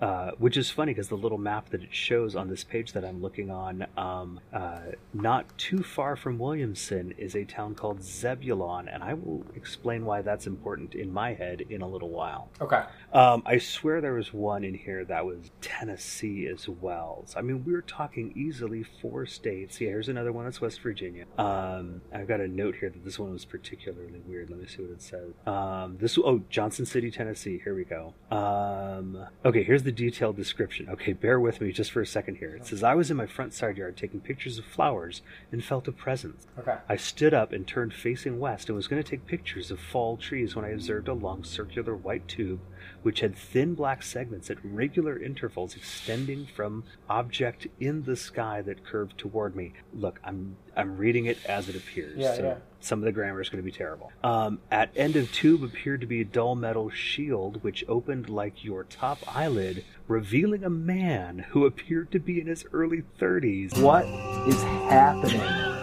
[0.00, 3.04] uh, which is funny because the little map that it shows on this page that
[3.04, 4.80] I'm looking on, um, uh,
[5.12, 10.22] not too far from Williamson, is a town called Zebulon, and I will explain why
[10.22, 12.48] that's important in my head in a little while.
[12.60, 12.82] Okay.
[13.12, 17.24] Um, I swear there was one in here that was Tennessee as well.
[17.26, 19.80] So, I mean, we're talking easily four states.
[19.80, 21.24] Yeah, here's another one that's West Virginia.
[21.38, 24.50] Um, I've got a note here that this one was particularly weird.
[24.50, 25.32] Let me see what it says.
[25.46, 27.60] Um, this oh Johnson City, Tennessee.
[27.62, 28.14] Here we go.
[28.30, 30.88] Um, okay, here's the detailed description.
[30.88, 32.54] Okay, bear with me just for a second here.
[32.56, 35.22] It says I was in my front side yard taking pictures of flowers
[35.52, 36.46] and felt a presence.
[36.58, 36.76] Okay.
[36.88, 40.16] I stood up and turned facing west and was going to take pictures of fall
[40.16, 42.60] trees when I observed a long circular white tube
[43.08, 48.84] which had thin black segments at regular intervals extending from object in the sky that
[48.84, 49.72] curved toward me.
[49.94, 52.18] Look, I'm I'm reading it as it appears.
[52.18, 52.56] Yeah, so yeah.
[52.80, 54.12] Some of the grammar is going to be terrible.
[54.22, 58.62] Um, at end of tube appeared to be a dull metal shield which opened like
[58.62, 63.80] your top eyelid, revealing a man who appeared to be in his early 30s.
[63.80, 64.04] What
[64.46, 65.78] is happening?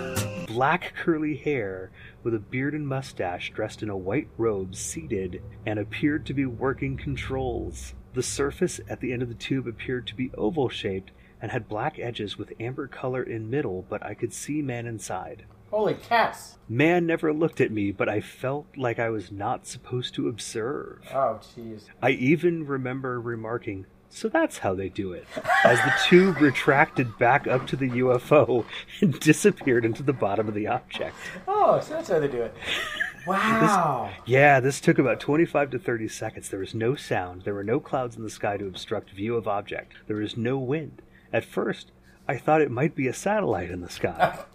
[0.55, 1.91] black curly hair
[2.25, 6.45] with a beard and mustache, dressed in a white robe, seated and appeared to be
[6.45, 7.93] working controls.
[8.15, 11.69] The surface at the end of the tube appeared to be oval shaped and had
[11.69, 15.45] black edges with amber color in middle, but I could see man inside.
[15.69, 16.57] Holy cats.
[16.67, 21.01] Man never looked at me, but I felt like I was not supposed to observe.
[21.13, 21.83] Oh, jeez.
[22.01, 23.85] I even remember remarking,
[24.15, 25.27] so that's how they do it,
[25.65, 28.65] as the tube retracted back up to the UFO
[29.01, 31.15] and disappeared into the bottom of the object.
[31.47, 32.55] Oh, so that's how they do it.
[33.27, 34.11] Wow.
[34.27, 36.47] Yeah, this took about 25 to 30 seconds.
[36.47, 37.41] There was no sound.
[37.41, 39.93] There were no clouds in the sky to obstruct view of object.
[40.05, 41.01] There was no wind.
[41.33, 41.91] At first,
[42.27, 44.45] I thought it might be a satellite in the sky.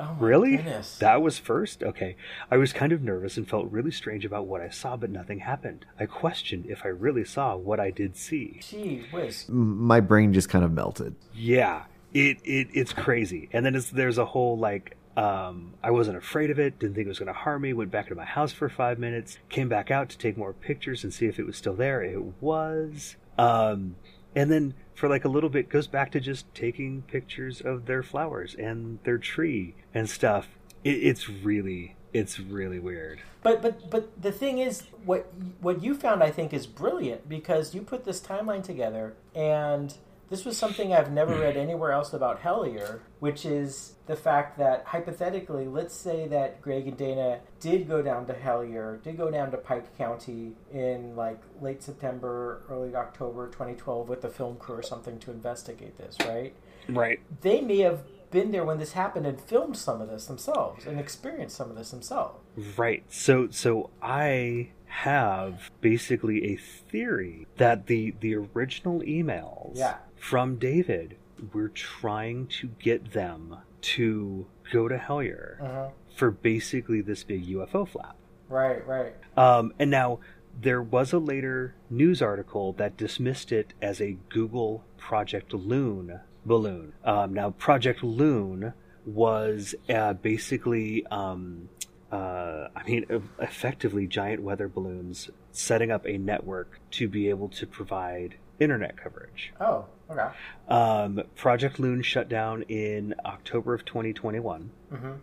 [0.00, 0.56] Oh, Really?
[0.56, 0.98] Goodness.
[0.98, 1.82] That was first?
[1.82, 2.16] Okay.
[2.50, 5.40] I was kind of nervous and felt really strange about what I saw, but nothing
[5.40, 5.84] happened.
[5.98, 8.60] I questioned if I really saw what I did see.
[8.62, 9.46] Gee whiz.
[9.48, 11.14] My brain just kind of melted.
[11.34, 11.84] Yeah,
[12.14, 13.48] it, it it's crazy.
[13.52, 17.06] And then it's, there's a whole like um, I wasn't afraid of it, didn't think
[17.06, 17.72] it was going to harm me.
[17.72, 21.04] Went back into my house for five minutes, came back out to take more pictures
[21.04, 22.02] and see if it was still there.
[22.02, 23.16] It was.
[23.36, 23.96] Um,
[24.34, 28.02] and then for like a little bit goes back to just taking pictures of their
[28.02, 30.48] flowers and their tree and stuff.
[30.84, 33.20] It, it's really it's really weird.
[33.42, 37.74] But but but the thing is, what what you found, I think, is brilliant because
[37.74, 39.94] you put this timeline together, and
[40.30, 44.84] this was something I've never read anywhere else about Hellier, which is the fact that
[44.86, 49.50] hypothetically, let's say that Greg and Dana did go down to Hellier, did go down
[49.50, 54.82] to Pike County in like late September, early October 2012 with the film crew or
[54.82, 56.54] something to investigate this, right?
[56.88, 57.20] Right.
[57.40, 61.00] They may have been there when this happened and filmed some of this themselves and
[61.00, 62.38] experienced some of this themselves.
[62.76, 63.02] Right.
[63.08, 69.96] So so I have basically a theory that the the original emails Yeah.
[70.20, 71.16] From David
[71.54, 75.88] we're trying to get them to go to Hellier Uh-huh.
[76.14, 78.14] for basically this big UFO flap.
[78.48, 79.14] Right, right.
[79.38, 80.20] Um, and now
[80.60, 86.92] there was a later news article that dismissed it as a Google Project Loon balloon.
[87.04, 88.74] Um, now, Project Loon
[89.06, 91.68] was uh, basically, um,
[92.12, 93.06] uh, I mean,
[93.38, 99.52] effectively giant weather balloons setting up a network to be able to provide internet coverage.
[99.60, 100.28] Oh, okay.
[100.68, 104.70] Um, Project Loon shut down in October of 2021.
[104.92, 105.18] Mhm.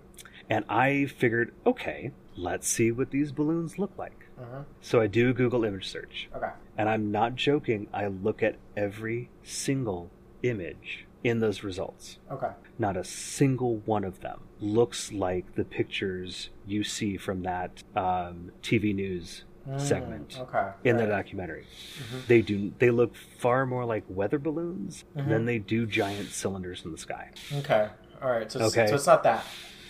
[0.49, 4.27] And I figured, okay, let's see what these balloons look like.
[4.39, 4.65] Mhm.
[4.81, 6.29] So I do a Google image search.
[6.35, 6.51] Okay.
[6.77, 10.09] And I'm not joking, I look at every single
[10.43, 12.19] image in those results.
[12.31, 12.51] Okay.
[12.77, 18.51] Not a single one of them looks like the pictures you see from that um,
[18.61, 19.43] TV news
[19.77, 21.09] segment Mm, okay, in the right.
[21.09, 21.65] documentary.
[21.99, 22.27] Mhm.
[22.27, 22.71] They do.
[22.79, 25.27] They look far more like weather balloons Mhm.
[25.29, 27.31] than they do giant cylinders in the sky.
[27.57, 27.89] Okay.
[28.21, 28.51] All right.
[28.51, 28.87] So, it's- Okay.
[28.87, 29.43] so it's not that.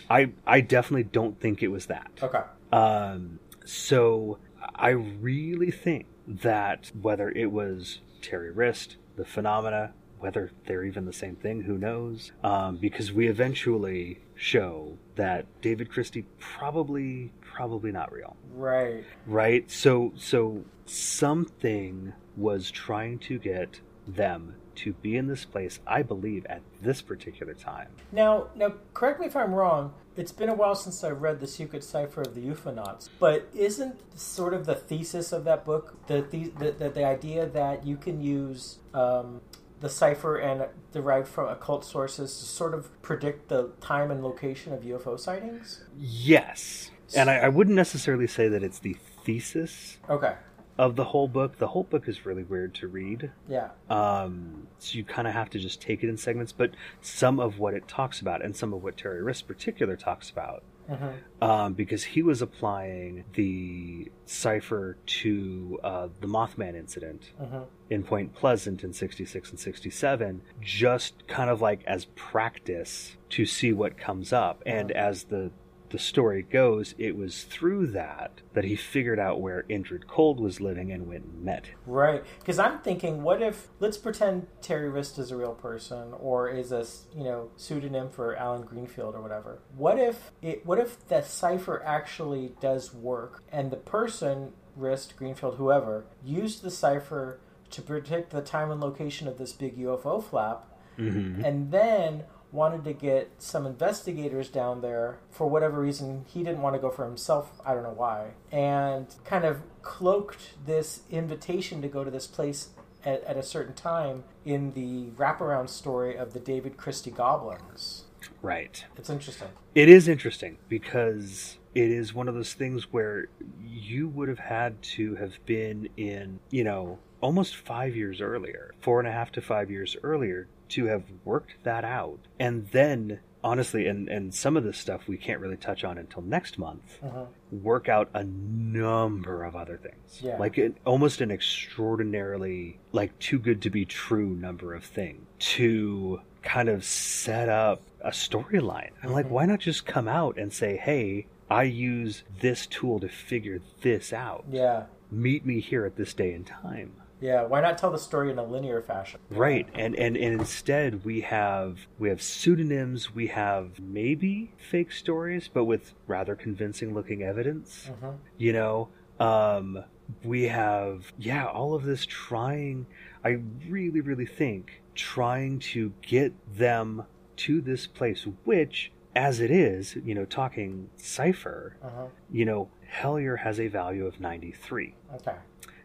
[0.10, 2.10] I I definitely don't think it was that.
[2.22, 2.42] Okay.
[2.72, 4.40] Um, so
[4.76, 11.14] I really think that whether it was Terry Wriste, the phenomena, whether they're even the
[11.14, 12.32] same thing, who knows?
[12.44, 18.36] Um, because we eventually show that David Christie probably probably not real.
[18.54, 19.04] Right.
[19.26, 19.70] Right?
[19.70, 26.46] So so something was trying to get them to be in this place, I believe,
[26.46, 27.88] at this particular time.
[28.12, 29.94] Now, now, correct me if I'm wrong.
[30.16, 34.00] It's been a while since I've read the Secret Cipher of the UFOnauts, but isn't
[34.18, 37.98] sort of the thesis of that book the the the, the, the idea that you
[37.98, 39.42] can use um,
[39.80, 44.74] the cipher and derived from occult sources to sort of predict the time and location
[44.74, 45.84] of UFO sightings?
[45.98, 46.92] Yes.
[47.16, 50.34] And I, I wouldn't necessarily say that it's the thesis Okay.
[50.78, 51.58] of the whole book.
[51.58, 53.32] The whole book is really weird to read.
[53.48, 53.70] Yeah.
[53.90, 56.52] Um, so you kind of have to just take it in segments.
[56.52, 56.72] But
[57.02, 60.64] some of what it talks about, and some of what Terry Wriste particular talks about,
[60.90, 61.14] Mhm.
[61.42, 67.66] um, because he was applying the cipher to uh, the Mothman incident Mhm.
[67.90, 73.74] in Point Pleasant in 66 and 67, just kind of like as practice to see
[73.74, 74.64] what comes up.
[74.66, 75.52] And as the
[75.90, 80.60] the story goes, it was through that that he figured out where Indrid Cold was
[80.60, 81.78] living and went and met him.
[81.86, 86.50] Right, because I'm thinking, what if let's pretend Terry Wriste is a real person or
[86.50, 86.86] is a
[87.16, 89.60] you know pseudonym for Alan Greenfield or whatever.
[89.76, 90.66] What if it?
[90.66, 96.70] What if the cipher actually does work and the person Wriste, Greenfield, whoever used the
[96.72, 97.40] cipher
[97.72, 100.68] to predict the time and location of this big UFO flap,
[100.98, 101.44] Mhm.
[101.44, 106.26] and then wanted to get some investigators down there for whatever reason.
[106.28, 107.52] He didn't want to go for himself.
[107.66, 108.32] I don't know why.
[108.52, 112.70] And kind of cloaked this invitation to go to this place
[113.06, 118.04] at, at a certain time in the wraparound story of the david christie goblins.
[118.42, 118.84] Right.
[118.98, 119.50] it's interesting.
[119.74, 123.28] It is interesting because it is one of those things where
[123.64, 129.00] you would have had to have been in, you know, almost five years earlier, four
[129.00, 132.20] and a half to five years earlier, to have worked that out.
[132.40, 136.22] And then, honestly, and, and some of this stuff we can't really touch on until
[136.22, 137.28] next month, Mhm.
[137.52, 140.22] work out a number of other things.
[140.22, 140.38] Yeah.
[140.38, 146.22] Like an, almost an extraordinarily, like, too good to be true number of things to
[146.44, 148.92] kind of set up a storyline.
[149.04, 149.32] I'm like, Mhm.
[149.32, 154.12] why not just come out and say, hey, I use this tool to figure this
[154.14, 154.46] out.
[154.50, 156.92] yeah Meet me here at this day and time.
[157.20, 159.68] Yeah why not tell the story in a linear fashion Right.
[159.74, 165.66] And, and and instead we have we have pseudonyms, we have maybe fake stories, but
[165.66, 167.90] with rather convincing looking evidence.
[168.02, 168.18] Mhm.
[168.38, 168.90] You know?
[169.20, 169.84] Um
[170.24, 172.86] we have yeah, all of this trying
[173.24, 177.04] I really, really think trying to get them
[177.38, 182.06] to this place, which as it is, you know, talking cipher, Uh-huh.
[182.32, 182.70] you know,
[183.02, 184.96] Hellier has a value of 93.
[185.16, 185.36] okay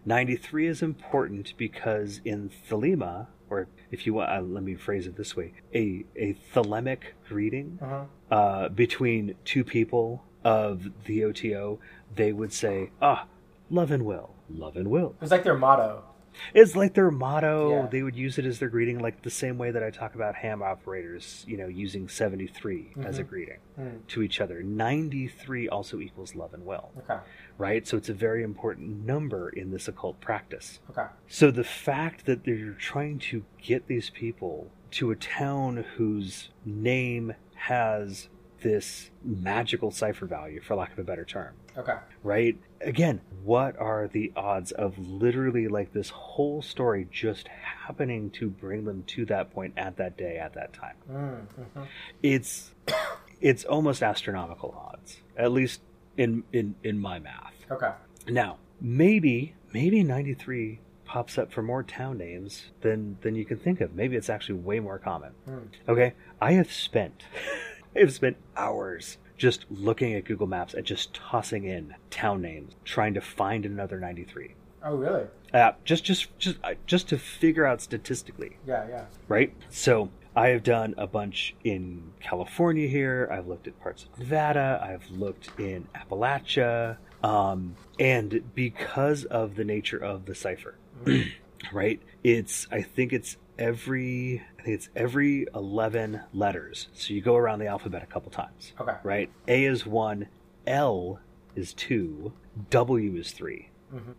[0.05, 5.17] 93 is important because in thelema, or if you want, uh, let me phrase it
[5.17, 6.99] this way, a, a thelemic
[7.31, 8.05] reading Uh-huh.
[8.35, 11.79] uh, between two people of the OTO,
[12.15, 13.27] they would say, ah,
[13.71, 15.15] love and will, love and will.
[15.23, 16.03] It's like their motto
[16.55, 17.71] It's like their motto.
[17.71, 17.87] Yeah.
[17.91, 20.35] They would use it as their greeting, like the same way that I talk about
[20.35, 23.59] ham operators, you know, using 73 as a greeting
[24.09, 24.63] to each other.
[24.63, 27.21] 93 also equals love and will, Okay.
[27.59, 27.87] Right?
[27.87, 30.81] So it's a very important number in this occult practice.
[30.91, 31.07] Okay.
[31.29, 37.35] So the fact that they're trying to get these people to a town whose name
[37.55, 38.29] has
[38.63, 41.97] this magical cipher value, for lack of a better term, Okay.
[42.23, 42.57] right?
[42.81, 48.85] Again, what are the odds of literally like this whole story just happening to bring
[48.85, 50.95] them to that point at that day at that time?
[51.11, 51.83] Mm-hmm.
[52.23, 52.73] It's
[53.41, 55.81] it's almost astronomical odds, at least
[56.17, 57.55] in in in my math.
[57.71, 57.93] Okay.
[58.29, 63.81] Now, maybe maybe 93 pops up for more town names than than you can think
[63.81, 63.95] of.
[63.95, 65.33] Maybe it's actually way more common.
[65.89, 66.15] Okay?
[66.41, 67.25] I have spent
[67.97, 72.75] I have spent hours just looking at Google Maps and just tossing in town names
[72.85, 74.55] trying to find another 93.
[74.85, 75.25] Oh, really?
[75.53, 79.05] Uh, just just just uh, just to figure out statistically Yeah, yeah.
[79.29, 79.53] right?
[79.71, 83.29] So I have done a bunch in California here.
[83.31, 84.81] I've looked at parts of Nevada.
[84.83, 86.97] I've looked in Appalachia.
[87.23, 90.77] Um, and because of the nature of the cipher,
[91.73, 92.01] right?
[92.25, 96.89] It's I think it's every I think it's every eleven letters.
[96.95, 98.73] So you go around the alphabet a couple times.
[98.81, 98.97] Okay.
[99.05, 99.31] Right?
[99.47, 100.29] A is one,
[100.67, 101.21] L
[101.55, 102.33] is two,
[102.71, 103.69] W is 3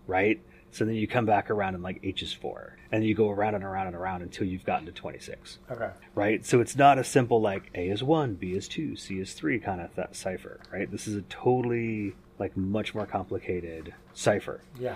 [0.07, 0.39] right?
[0.73, 3.55] So then you come back around and like H is four, and you go around
[3.55, 5.89] and around and around until you've gotten to twenty six, Okay.
[6.15, 6.45] right?
[6.45, 9.59] So it's not a simple like A is one, B is two, C is three
[9.59, 10.89] kind of th- cipher, right?
[10.91, 14.61] This is a totally like much more complicated cipher.
[14.79, 14.95] Yeah.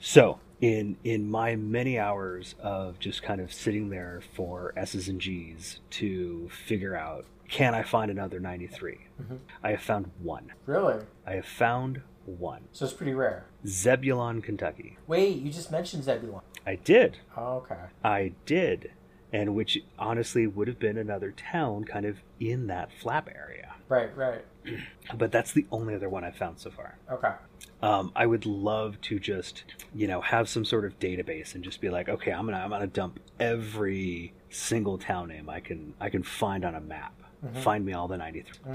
[0.00, 5.20] So in in my many hours of just kind of sitting there for S's and
[5.20, 8.98] G's to figure out can I find another 93?
[9.22, 9.36] Mm-hmm.
[9.62, 10.52] I have found one.
[10.66, 10.96] Really?
[11.26, 12.62] I have found one.
[12.72, 13.46] So it's pretty rare.
[13.66, 14.98] Zebulon, Kentucky.
[15.06, 16.42] Wait, you just mentioned Zebulon.
[16.66, 17.18] I did.
[17.36, 17.76] Oh, okay.
[18.04, 18.92] I did.
[19.32, 23.74] And which honestly would have been another town kind of in that flap area.
[23.88, 24.44] Right, right.
[25.16, 26.98] But that's the only other one I've found so far.
[27.10, 27.32] Okay.
[27.80, 29.64] Um, I would love to just,
[29.94, 32.70] you know, have some sort of database and just be like, okay, I'm gonna I'm
[32.70, 37.14] gonna dump every single town name I can I can find on a map.
[37.62, 38.72] Find me all the 93.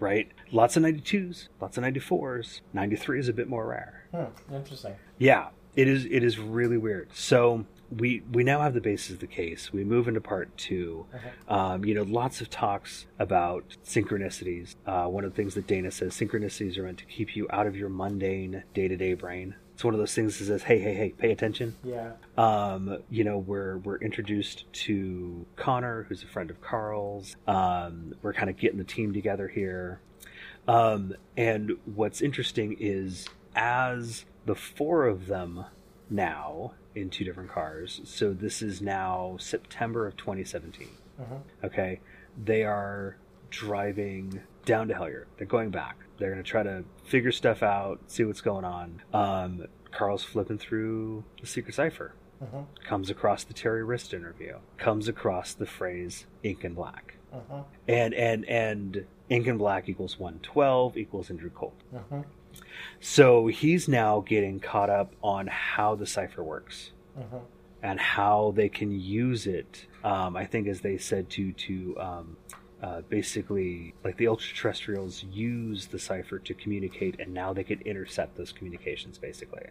[0.00, 0.30] Right?
[0.50, 2.60] Lots of 92s, lots of 94s.
[2.72, 4.08] 93 is a bit more rare.
[4.12, 4.54] Hmm.
[4.54, 4.94] Interesting.
[5.18, 6.06] Yeah, it is.
[6.06, 7.10] It is really weird.
[7.14, 7.64] So
[7.96, 9.72] we we now have the basis of the case.
[9.72, 11.06] We move into part 2
[11.48, 14.74] Um, you know, lots of talks about synchronicities.
[14.86, 17.66] Uh, one of the things that Dana says, synchronicities are meant to keep you out
[17.66, 19.54] of your mundane day to day brain.
[19.76, 22.12] It's one of those things that says, "Hey, hey, hey, pay attention." Yeah.
[22.38, 27.36] Um, you know, we're we're introduced to Connor, who's a friend of Karl's.
[27.46, 30.00] Um, we're kind of getting the team together here.
[30.66, 35.66] Um, and what's interesting is as the four of them
[36.08, 38.00] now in two different cars.
[38.04, 40.88] So this is now September of 2017.
[41.62, 42.00] Okay,
[42.42, 43.18] they are
[43.50, 45.24] driving down to Hellier.
[45.38, 45.96] They're going back.
[46.18, 49.00] They're going to try to figure stuff out, see what's going on.
[49.14, 52.12] Um, Karl's flipping through the secret cipher.
[52.86, 54.56] Comes across the Terry Wriste interview.
[54.76, 57.14] Comes across the phrase "ink and black,"
[57.88, 61.72] and and and ink and black equals one twelve equals Indrid Cold.
[63.00, 66.90] So he's now getting caught up on how the cipher works
[67.82, 69.86] and how they can use it.
[70.04, 72.36] Um, I think, as they said, to to um,
[72.86, 78.36] uh, basically like the ultra-terrestrials use the cipher to communicate, and now they can intercept
[78.36, 79.18] those communications.
[79.18, 79.66] Basically,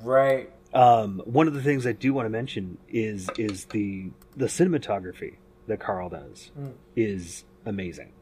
[0.00, 0.50] Right.
[0.74, 5.34] um, one of the things I do want to mention is is the the cinematography
[5.66, 6.50] that Karl does
[6.96, 8.12] is amazing.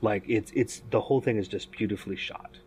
[0.00, 2.58] Like it's it's the whole thing is just beautifully shot.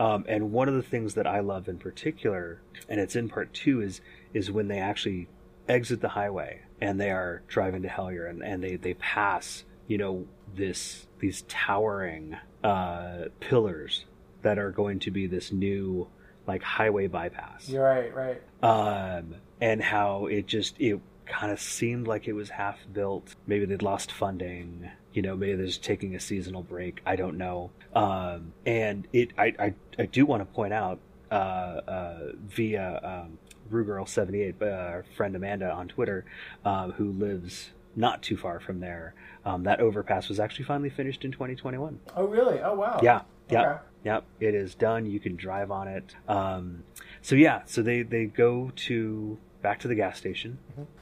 [0.00, 3.52] Um, and one of the things that I love in particular, and it's in part
[3.54, 4.00] two, is
[4.34, 5.28] is when they actually
[5.68, 9.98] exit the highway and they are driving to Hellier and, and they, they pass, you
[9.98, 14.04] know, this these towering uh, pillars
[14.42, 16.08] that are going to be this new
[16.46, 18.42] like highway bypass You're right, right.
[18.62, 23.34] um, and how it just it kind of seemed like it was half built.
[23.46, 24.88] Maybe they'd lost funding.
[25.12, 27.00] You know, maybe they're just taking a seasonal break.
[27.04, 27.70] I don't know.
[27.94, 33.38] Um, and it, I, I, I do want to point out uh, uh, via um,
[33.70, 36.24] Rugirl seventy eight, uh, our friend Amanda on Twitter,
[36.64, 39.14] um, who lives not too far from there.
[39.44, 41.98] Um, that overpass was actually finally finished in 2021.
[42.14, 42.60] Oh, really?
[42.60, 43.00] Oh, wow.
[43.02, 43.22] Yeah.
[43.50, 43.66] Yep.
[43.66, 43.78] Okay.
[44.04, 44.24] Yep.
[44.40, 45.06] It is done.
[45.06, 46.14] You can drive on it.
[46.28, 46.84] Um,
[47.22, 47.62] so yeah.
[47.66, 50.58] So they they go to back to the gas station,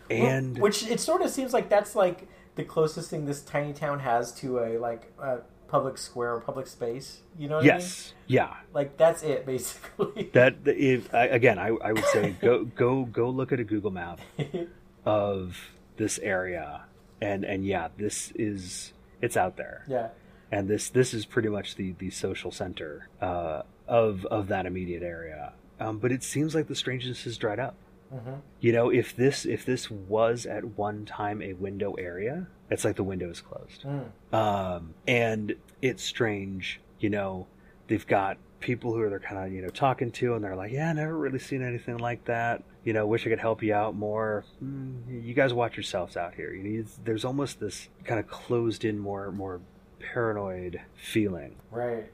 [0.09, 0.63] and Mm-hmm.
[0.63, 4.33] Which it sort of seems like that's like the closest thing this tiny town has
[4.37, 5.39] to a like a
[5.69, 7.23] public square or public space.
[7.39, 8.45] You know what yes, yeah.
[8.45, 8.57] I mean?
[8.73, 10.31] Like that's it basically.
[10.33, 13.91] That if I, again, I, I would say go go go look at a Google
[13.91, 14.21] map
[15.05, 15.59] of
[15.97, 16.83] this area,
[17.21, 19.85] and and yeah, this is it's out there.
[19.89, 20.09] yeah.
[20.53, 25.03] and this this is pretty much the the social center uh, of of that immediate
[25.03, 25.53] area.
[25.81, 27.75] Um, but it seems like the strangeness has dried up.
[28.15, 28.41] Mhm.
[28.61, 32.97] You know, if this if this was at one time a window area, it's like
[32.97, 33.83] the window is closed.
[33.85, 34.35] Mm.
[34.35, 36.81] Um, and it's strange.
[37.01, 37.47] You know,
[37.89, 40.73] they've got people who are they're kind of you know talking to, and they're like,
[40.73, 43.95] "Yeah, never really seen anything like that." You know, wish I could help you out
[43.95, 44.45] more.
[44.63, 46.53] Mm, you guys watch yourselves out here.
[46.53, 49.61] You know, there's almost this kind of closed in, more more
[50.01, 51.57] paranoid feeling.
[51.71, 52.11] Right.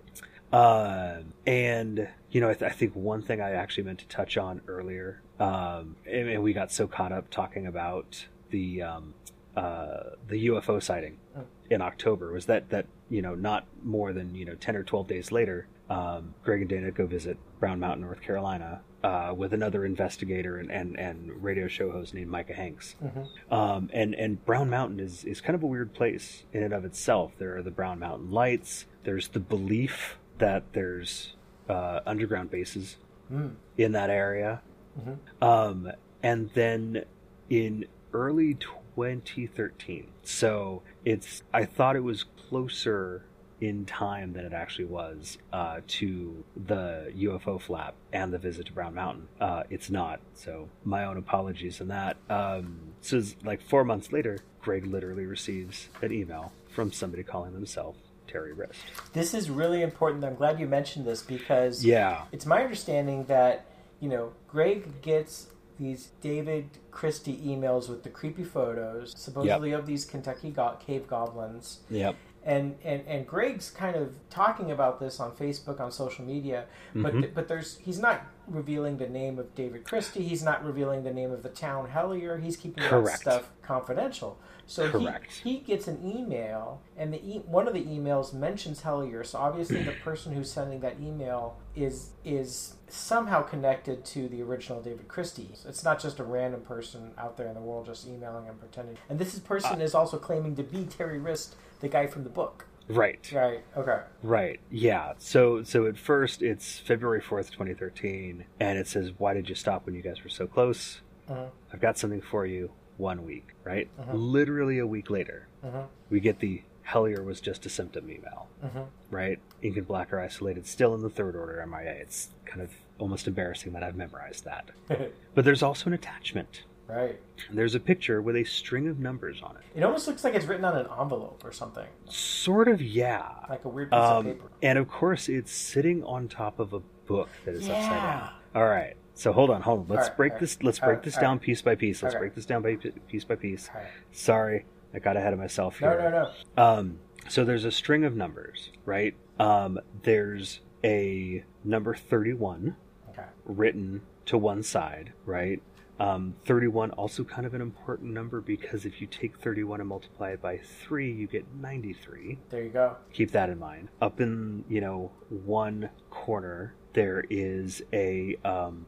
[0.53, 4.36] Um, and you know, I, th- I think one thing I actually meant to touch
[4.36, 9.14] on earlier, um, and, and we got so caught up talking about the um,
[9.57, 11.44] uh, the UFO sighting Oh.
[11.70, 15.07] in October was that that you know not more than you know ten or twelve
[15.07, 19.84] days later, um, Greg and Dana go visit Brown Mountain, North Carolina, uh, with another
[19.84, 22.95] investigator and, and, and radio show host named Micah Hanks.
[23.03, 23.28] Mhm.
[23.53, 26.84] Um, and and Brown Mountain is is kind of a weird place in and of
[26.84, 27.32] itself.
[27.38, 28.86] There are the Brown Mountain lights.
[29.05, 31.34] There's the belief that there's
[31.68, 32.97] uh, underground bases
[33.32, 33.55] Mm.
[33.78, 34.61] in that area.
[34.99, 35.18] Mhm.
[35.41, 37.05] Um, and then
[37.49, 43.24] in early 2013, so it's I thought it was closer
[43.61, 48.72] in time than it actually was uh, to the UFO flap and the visit to
[48.72, 49.28] Brown Mountain.
[49.40, 50.20] Uh, it's not.
[50.34, 52.16] So my own apologies on that.
[52.30, 57.52] Um, so it's like four months later, Greg literally receives an email from somebody calling
[57.52, 58.76] themselves Terry Wriste.
[59.12, 60.24] This is really important.
[60.24, 62.22] I'm glad you mentioned this because Yeah.
[62.32, 63.66] it's my understanding that
[64.00, 65.48] you know Greg gets
[65.78, 71.80] these David Christie emails with the creepy photos, supposedly of these Kentucky go- cave goblins.
[71.90, 72.16] Yep.
[72.43, 76.64] And and and Greg's kind of talking about this on Facebook on social media,
[76.95, 77.34] but Mhm.
[77.34, 80.22] but there's he's not revealing the name of David Christie.
[80.22, 82.43] He's not revealing the name of the town Hellier.
[82.43, 84.38] He's keeping that stuff confidential.
[84.66, 85.30] So Correct.
[85.45, 89.26] he he gets an email, and the e- one of the emails mentions Hellier.
[89.26, 94.80] So obviously the person who's sending that email is is somehow connected to the original
[94.80, 95.51] David Christie.
[95.68, 98.97] It's not just a random person out there in the world just emailing and pretending.
[99.11, 99.84] And this person Uh.
[99.84, 102.66] is also claiming to be Terry Wriste, the guy from the book.
[102.89, 103.31] Right.
[103.35, 103.61] Right.
[103.76, 104.01] Okay.
[104.22, 104.61] Right.
[104.70, 105.12] Yeah.
[105.18, 109.55] So so at first it's February fourth, twenty thirteen, and it says, "Why did you
[109.55, 111.01] stop when you guys were so close?
[111.28, 111.51] Mhm.
[111.72, 113.89] I've got something for you." One week, right?
[113.99, 114.11] Mhm.
[114.12, 115.87] Literally a week later, Mhm.
[116.11, 118.89] we get the Hellier was just a symptom email, Mhm.
[119.11, 119.39] right?
[119.62, 121.93] Ink and Black are isolated, still in the third order MIA.
[121.93, 124.70] It's kind of almost embarrassing that I've memorized that.
[125.35, 126.64] But there's also an attachment.
[126.91, 127.20] Right.
[127.53, 129.62] There's a picture with a string of numbers on it.
[129.78, 133.28] It almost looks like it's written on an envelope or something, Sort of, yeah.
[133.49, 134.51] like a weird piece of Um, paper.
[134.62, 138.20] and of course, it's sitting on top of a book that is upside Yeah.
[138.20, 138.30] down.
[138.55, 138.95] All right.
[139.14, 139.97] So hold on, hold on.
[139.97, 140.41] Let's right, break right.
[140.41, 140.62] this.
[140.62, 142.03] Let's break right, this down piece by piece.
[142.03, 142.76] Let's break this down by
[143.09, 143.68] piece by piece.
[144.12, 144.64] Sorry,
[144.95, 145.91] I got ahead of myself here.
[145.99, 146.62] No, no, no.
[146.62, 149.14] Um, so there's a string of numbers, right?
[149.38, 152.76] Um, there's a number 31
[153.11, 153.24] Okay.
[153.45, 155.61] written to one side, right?
[156.01, 160.30] Um, 31 also kind of an important number because if you take 31 and multiply
[160.30, 162.96] it by 3, you get 93 There you go.
[163.12, 163.88] keep that in mind.
[164.01, 168.86] Up in you know one corner, there is a um,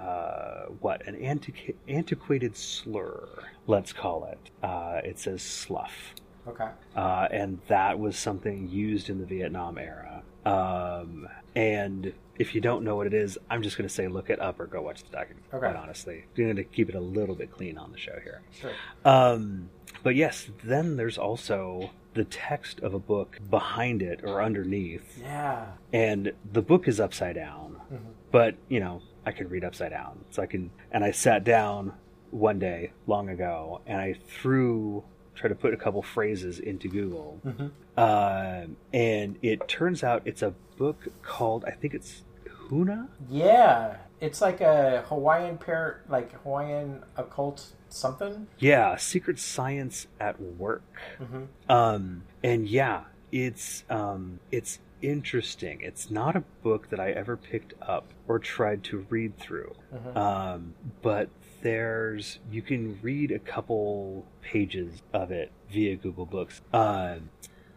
[0.00, 3.28] uh, what an antiqu- antiquated slur.
[3.66, 4.50] Let's call it.
[4.62, 6.14] Uh, it says slough,
[6.48, 6.68] Okay.
[6.94, 10.22] uh, and that was something used in the Vietnam era.
[10.44, 14.30] Um, and if you don't know what it is, I'm just going to say look
[14.30, 15.42] it up or go watch the documentary.
[15.52, 15.58] Okay.
[15.58, 18.42] Quite honestly, I'm going to keep it a little bit clean on the show here.
[18.60, 18.70] Sure.
[19.04, 19.70] Um,
[20.02, 25.66] but yes, then there's also the text of a book behind it or underneath, Yeah.
[25.92, 27.80] and the book is upside down.
[27.92, 27.98] Mhm.
[28.30, 30.70] But you know, I can read upside down, so I can.
[30.92, 31.92] And I sat down
[32.30, 35.04] one day long ago, and I threw
[35.36, 37.70] tried to put a couple phrases into Google, Mhm.
[37.96, 42.24] um, and it turns out it's a book called I think it's
[42.68, 43.08] Huna.
[43.28, 43.98] Yeah.
[44.18, 48.46] It's like a Hawaiian pair, like Hawaiian occult something.
[48.58, 50.82] Yeah, Secret Science at Work.
[51.20, 51.48] Mhm.
[51.68, 55.82] Um, and yeah, it's um, it's interesting.
[55.82, 59.74] It's not a book that I ever picked up or tried to read through.
[59.94, 60.16] Mhm.
[60.16, 61.28] Um, but
[61.62, 66.60] there's you can read a couple pages of it via Google Books.
[66.72, 67.30] Um,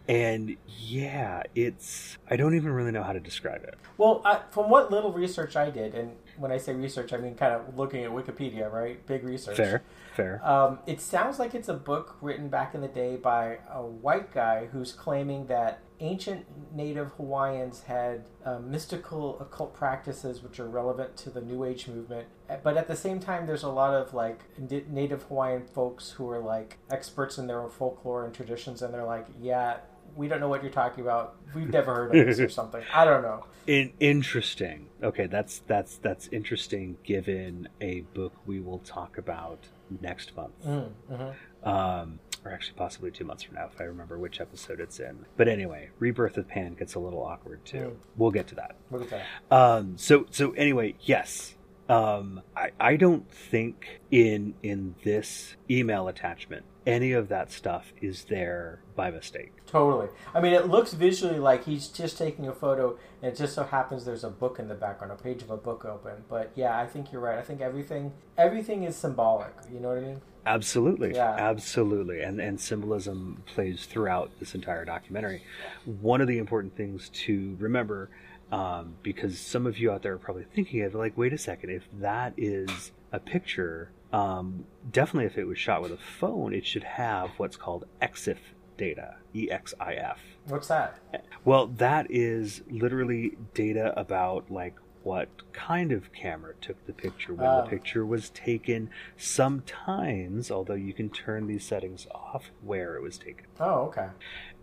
[0.08, 3.76] and yeah, it's I don't even really know how to describe it.
[3.98, 7.36] Well, I, from what little research I did, and when I say research, I mean
[7.36, 9.06] kind of looking at Wikipedia, right?
[9.06, 9.58] Big research.
[9.58, 9.84] Fair,
[10.22, 10.42] fair.
[10.48, 14.34] Um, it sounds like it's a book written back in the day by a white
[14.34, 21.18] guy who's claiming that ancient Native Hawaiians had uh, mystical occult practices which are relevant
[21.18, 22.28] to the New Age movement.
[22.50, 26.30] Uh, But at the same time, there's a lot of like Native Hawaiian folks who
[26.30, 29.78] are like experts in their own folklore and traditions, and they're like, yeah.
[30.16, 31.36] We don't know what you're talking about.
[31.54, 32.82] We've never heard of this or something.
[32.92, 33.46] I don't know.
[33.68, 34.88] In, interesting.
[35.04, 36.98] Okay, that's that's that's interesting.
[37.04, 39.68] Given a book we will talk about
[40.02, 41.68] next month, Mm, mhm.
[41.68, 45.26] um, or actually possibly two months from now, if I remember which episode it's in.
[45.38, 47.98] But anyway, Rebirth of Pan gets a little awkward too.
[48.18, 48.76] We'll get to that.
[48.92, 49.56] Look at that.
[49.56, 51.56] Um, so so anyway, yes.
[51.90, 58.26] Um, I, I don't think in in this email attachment any of that stuff is
[58.26, 59.52] there by mistake.
[59.66, 60.08] Totally.
[60.34, 63.64] I mean, it looks visually like he's just taking a photo, and it just so
[63.64, 66.24] happens there's a book in the background, a page of a book open.
[66.30, 67.38] But yeah, I think you're right.
[67.38, 69.54] I think everything everything is symbolic.
[69.72, 70.22] You know what I mean?
[70.46, 71.36] Absolutely, Yeah.
[71.38, 75.44] absolutely, and and symbolism plays throughout this entire documentary.
[75.86, 78.10] One of the important things to remember,
[78.52, 81.70] um, because some of you out there are probably thinking of like, wait a second,
[81.70, 86.66] if that is a picture, um, definitely if it was shot with a phone, it
[86.66, 88.38] should have what's called EXIF
[88.78, 90.20] data, E X I F.
[90.46, 91.00] What's that?
[91.46, 97.48] Well, that is literally data about like what kind of camera took the picture when
[97.48, 97.62] Oh.
[97.64, 98.90] the picture was taken.
[99.18, 103.46] Sometimes, although you can turn these settings off, where it was taken.
[103.60, 104.08] Oh, okay.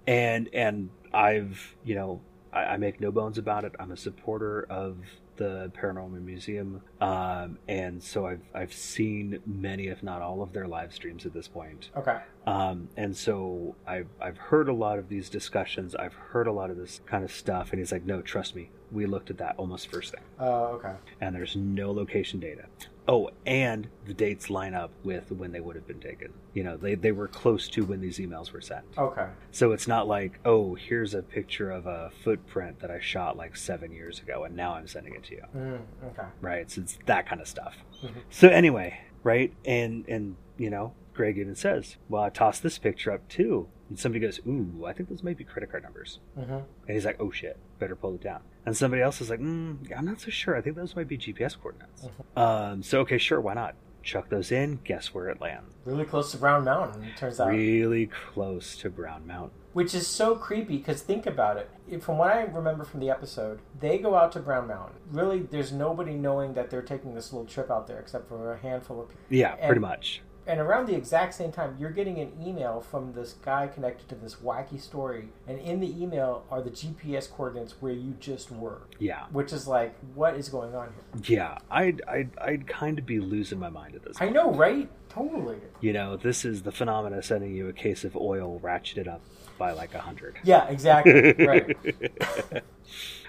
[0.07, 2.21] And and I've you know
[2.53, 3.75] I, I make no bones about it.
[3.81, 4.99] I'm a supporter of
[5.37, 10.67] the Paranormal Museum, um, and so I've I've seen many, if not all, of their
[10.67, 11.91] live streams at this point.
[11.97, 12.19] Okay.
[12.47, 15.95] Um, and so I've, I've heard a lot of these discussions.
[15.95, 17.71] I've heard a lot of this kind of stuff.
[17.71, 18.71] And he's like, no, trust me.
[18.93, 20.23] We looked at that almost first thing.
[20.39, 20.93] Oh, okay.
[21.21, 22.67] And there's no location data.
[23.09, 26.33] Oh, and the dates line up with when they would have been taken.
[26.55, 28.85] You know, they, they were close to when these emails were sent.
[28.99, 29.27] Okay.
[29.53, 33.57] So it's not like, oh, here's a picture of a footprint that I shot like
[33.57, 36.27] seven years ago and now I'm sending it to you Mm, okay.
[36.41, 36.69] right?
[36.71, 37.77] So it's that kind of stuff.
[38.03, 38.11] Mhm.
[38.31, 39.53] So anyway, right?
[39.65, 43.99] And and you know, Greg even says, "Well, I tossed this picture up too." And
[43.99, 46.53] somebody goes, "Ooh, I think those might be credit card numbers." Mm-hmm.
[46.53, 49.77] And he's like, "Oh shit, better pull it down." And somebody else is like, mm,
[49.97, 50.57] "I'm not so sure.
[50.57, 53.75] I think those might be GPS coordinates." Um, so okay, sure, why not?
[54.03, 54.81] Chuck those in.
[54.85, 55.69] Guess where it lands?
[55.85, 57.49] Really close to Brown Mountain, it turns out.
[57.49, 59.59] Really close to Brown Mountain.
[59.73, 62.03] Which is so creepy because think about it.
[62.03, 64.97] From what I remember from the episode, they go out to Brown Mountain.
[65.11, 68.59] Really, there's nobody knowing that they're taking this little trip out there except for a
[68.59, 69.23] handful of people.
[69.29, 70.23] Yeah, And- pretty much.
[70.47, 74.15] And around the exact same time, you're getting an email from this guy connected to
[74.15, 75.29] this wacky story.
[75.49, 78.83] And in the email are the GPS coordinates where you just were.
[78.99, 81.39] Yeah, Which is like, what is going on here?
[81.39, 81.59] yeah.
[81.71, 84.17] I'd I'd, I'd kind of be losing my mind at this.
[84.21, 84.89] I know, right?
[85.09, 85.57] Totally.
[85.81, 89.23] You know, this is the phenomena sending you a case of oil ratcheted up
[89.59, 90.37] by like a hundred.
[90.45, 91.33] Yeah, exactly.
[91.47, 91.77] right.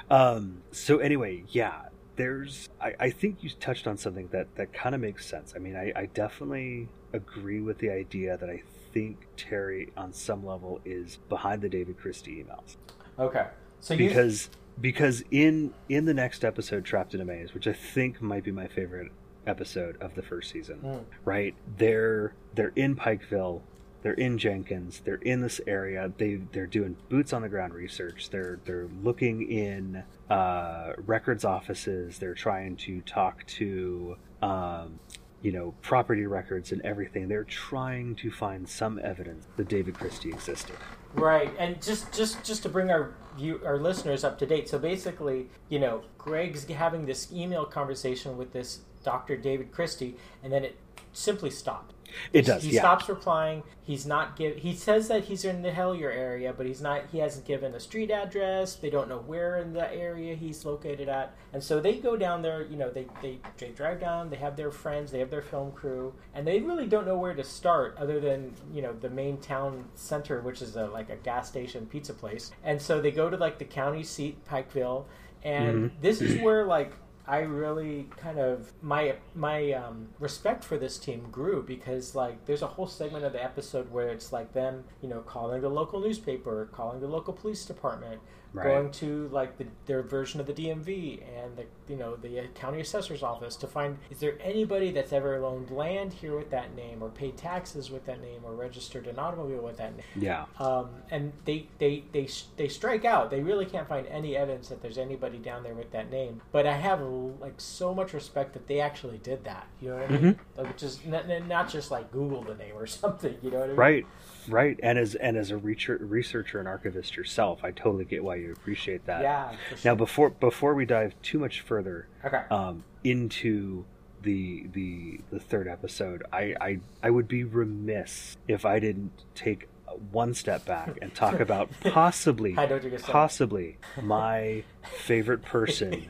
[0.09, 1.82] Um, so anyway, yeah,
[2.15, 2.70] there's.
[2.82, 5.53] I, I think you touched on something that that kind of makes sense.
[5.55, 8.62] I mean, I, I definitely agree with the idea that I
[8.93, 12.78] think Terry, on some level, is behind the David Christie emails
[13.20, 13.47] Okay.
[13.80, 14.08] So you.
[14.10, 14.49] because
[14.80, 18.51] because in in the next episode, Trapped in a Maze, which I think might be
[18.51, 19.12] my favorite
[19.47, 21.03] episode of the first season, Mm.
[21.26, 21.55] right?
[21.78, 23.62] They're they're in Pikeville,
[24.03, 26.12] they're in Jenkins, they're in this area.
[26.18, 28.30] They they're doing boots on the ground research.
[28.30, 32.20] They're they're looking in uh, records offices.
[32.20, 34.99] They're trying to talk to um,
[35.41, 37.27] you know property records and everything.
[37.27, 40.75] They're trying to find some evidence that David Christie existed.
[41.13, 44.69] Right, and just just just to bring our view our listeners up to date.
[44.69, 49.38] So basically, you know, Greg's having this email conversation with this Dr.
[49.38, 50.77] David Christie, and then it
[51.13, 51.93] simply stopped.
[52.34, 52.82] It does, He yeah.
[52.82, 53.64] stops replying.
[53.82, 54.58] He's not give.
[54.58, 57.03] He says that he's in the Hellier area, but he's not.
[57.12, 58.76] He hasn't given a street address.
[58.76, 62.41] They don't know where in the area he's located at, and so they go down
[62.41, 62.64] there.
[62.64, 64.30] You know, they they, they drive down.
[64.30, 65.12] They have their friends.
[65.12, 68.53] They have their film crew, and they really don't know where to start other than
[68.74, 72.51] you know the main town center, which is a like a gas station pizza place.
[72.64, 75.05] And so they go to like the county seat, Pikeville,
[75.43, 76.01] and Mhm.
[76.01, 76.91] this is where like
[77.28, 82.61] I really kind of my my um, respect for this team grew because like there's
[82.61, 85.99] a whole segment of the episode where it's like them you know calling the local
[85.99, 88.21] newspaper, calling the local police department,
[88.53, 88.63] Right.
[88.63, 92.79] going to like the, their version of the DMV and the you know the county
[92.81, 97.01] assessor's office to find is there anybody that's ever loaned land here with that name
[97.03, 100.05] or paid taxes with that name or registered an automobile with that name.
[100.15, 100.45] Yeah.
[100.59, 103.29] Um, and they, they they they strike out.
[103.29, 106.41] They really can't find any evidence that there's anybody down there with that name.
[106.51, 107.01] But I have
[107.39, 109.67] like so much respect that they actually did that.
[109.81, 110.39] You know what I mean?
[110.57, 113.35] Like just not, not just like Google the name or something.
[113.41, 113.77] You know what I mean?
[113.77, 114.05] Right,
[114.47, 114.79] right.
[114.83, 118.51] And as and as a researcher, researcher and archivist yourself, I totally get why you
[118.51, 119.21] appreciate that.
[119.21, 119.53] Yeah.
[119.83, 122.43] Now, before before we dive too much further Okay.
[122.51, 123.85] um, into
[124.21, 129.67] the the the third episode, I, I I would be remiss if I didn't take
[130.11, 133.11] one step back and talk about possibly I know what you're gonna say.
[133.11, 136.07] possibly my favorite person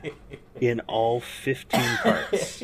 [0.60, 2.62] in all 15 parts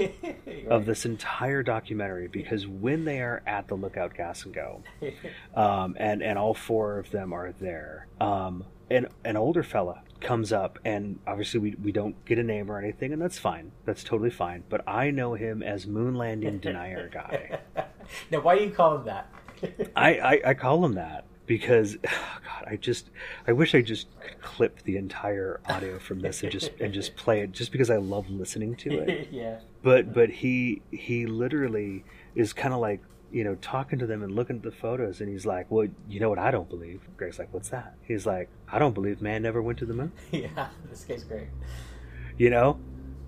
[0.68, 4.82] of this entire documentary because when they are at the lookout gas and go
[5.54, 10.52] um, and and all four of them are there um, an, an older fella comes
[10.52, 14.02] up and obviously we, we don't get a name or anything and that's fine that's
[14.02, 17.58] totally fine but i know him as moon landing denier guy
[18.30, 19.28] now, why do you call him that?
[19.96, 23.10] I, I, I call him that because God, I just
[23.46, 27.16] I wish I just could clip the entire audio from this and just and just
[27.16, 29.28] play it just because I love listening to it.
[29.32, 29.60] yeah.
[29.82, 32.04] But but he he literally
[32.34, 33.00] is kind of like
[33.30, 36.20] you know talking to them and looking at the photos and he's like, well, you
[36.20, 37.00] know what I don't believe.
[37.16, 37.94] Greg's like, what's that?
[38.02, 40.12] He's like, I don't believe man never went to the moon.
[40.30, 40.68] Yeah.
[40.88, 41.48] This guy's great.
[42.36, 42.80] You know,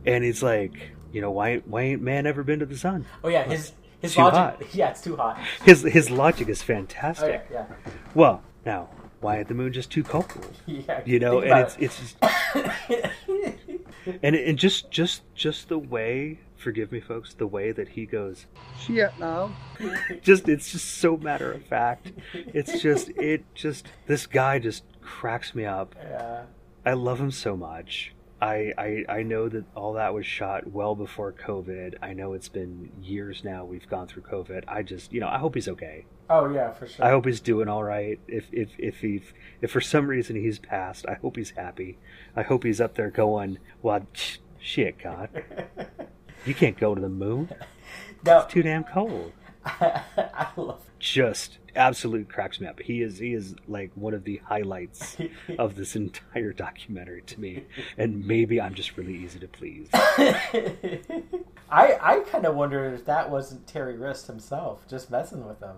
[0.04, 0.72] and he's like,
[1.12, 3.06] you know why why ain't man ever been to the sun?
[3.22, 4.36] Oh yeah, his his Too logic.
[4.38, 4.62] hot.
[4.74, 5.38] Yeah, it's too hot.
[5.64, 7.46] His his logic is fantastic.
[7.52, 7.66] yeah,
[8.14, 8.88] Well, now
[9.20, 10.30] why the moon just too cold?
[10.66, 11.00] yeah.
[11.04, 12.16] you know and it's it's just,
[14.22, 18.46] and and just just just the way forgive me folks the way that he goes
[18.78, 19.54] Shit now.
[20.22, 25.54] just it's just so matter of fact it's just it just this guy just cracks
[25.54, 26.42] me up Yeah.
[26.84, 30.94] i love him so much I, I i know that all that was shot well
[30.94, 35.20] before covid i know it's been years now we've gone through covid i just you
[35.20, 37.04] know i hope he's okay Oh yeah, for sure.
[37.04, 38.18] I hope he's doing all right.
[38.26, 39.22] If if if he
[39.60, 41.98] if for some reason he's passed, I hope he's happy.
[42.34, 44.04] I hope he's up there going, "Well,
[44.58, 45.28] shit, God,
[46.44, 47.50] you can't go to the moon.
[48.24, 49.32] no, It's too damn cold."
[49.64, 50.80] I love.
[51.06, 52.80] Just absolute cracks me up.
[52.80, 55.16] He is he is like one of the highlights
[55.58, 57.64] of this entire documentary to me,
[57.96, 59.88] and maybe I'm just really easy to please.
[59.92, 61.06] I
[61.70, 65.76] I kind of wonder if that wasn't Terry Wriste himself just messing with them.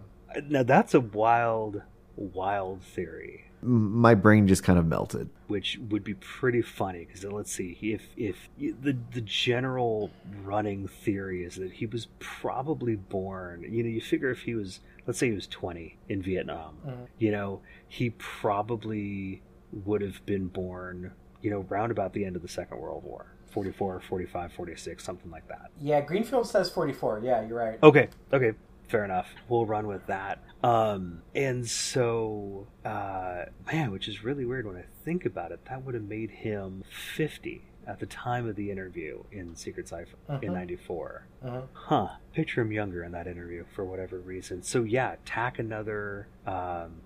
[0.49, 1.83] Now that's a wild,
[2.17, 3.48] wild theory.
[3.63, 5.29] M- My brain just kind of melted.
[5.49, 10.11] which would be pretty funny because uh, let's see if if the the general
[10.45, 14.81] running theory is that he was probably born you know you figure if he was
[15.07, 17.05] let's say he was 20 in Vietnam mm-hmm.
[17.19, 19.43] you know he probably
[19.73, 23.27] would have been born you know round about the end of the second world war
[23.53, 27.21] 44 45 46 something like that Yeah, Greenfield says forty four.
[27.25, 27.79] Yeah, you're right.
[27.83, 28.53] Okay, okay,
[28.89, 29.29] fair enough.
[29.49, 30.43] We'll run with that.
[30.63, 35.85] Um, and so, uh, man, which is really weird when I think about it, that
[35.85, 40.51] would have made him 50 at the time of the interview in Secret Cipher in
[40.51, 40.55] Mhm.
[40.55, 41.27] 94.
[41.45, 41.69] Mhm.
[41.73, 42.09] Huh.
[42.35, 44.63] Picture him younger in that interview for whatever reason.
[44.63, 47.01] So, yeah, tack another, um,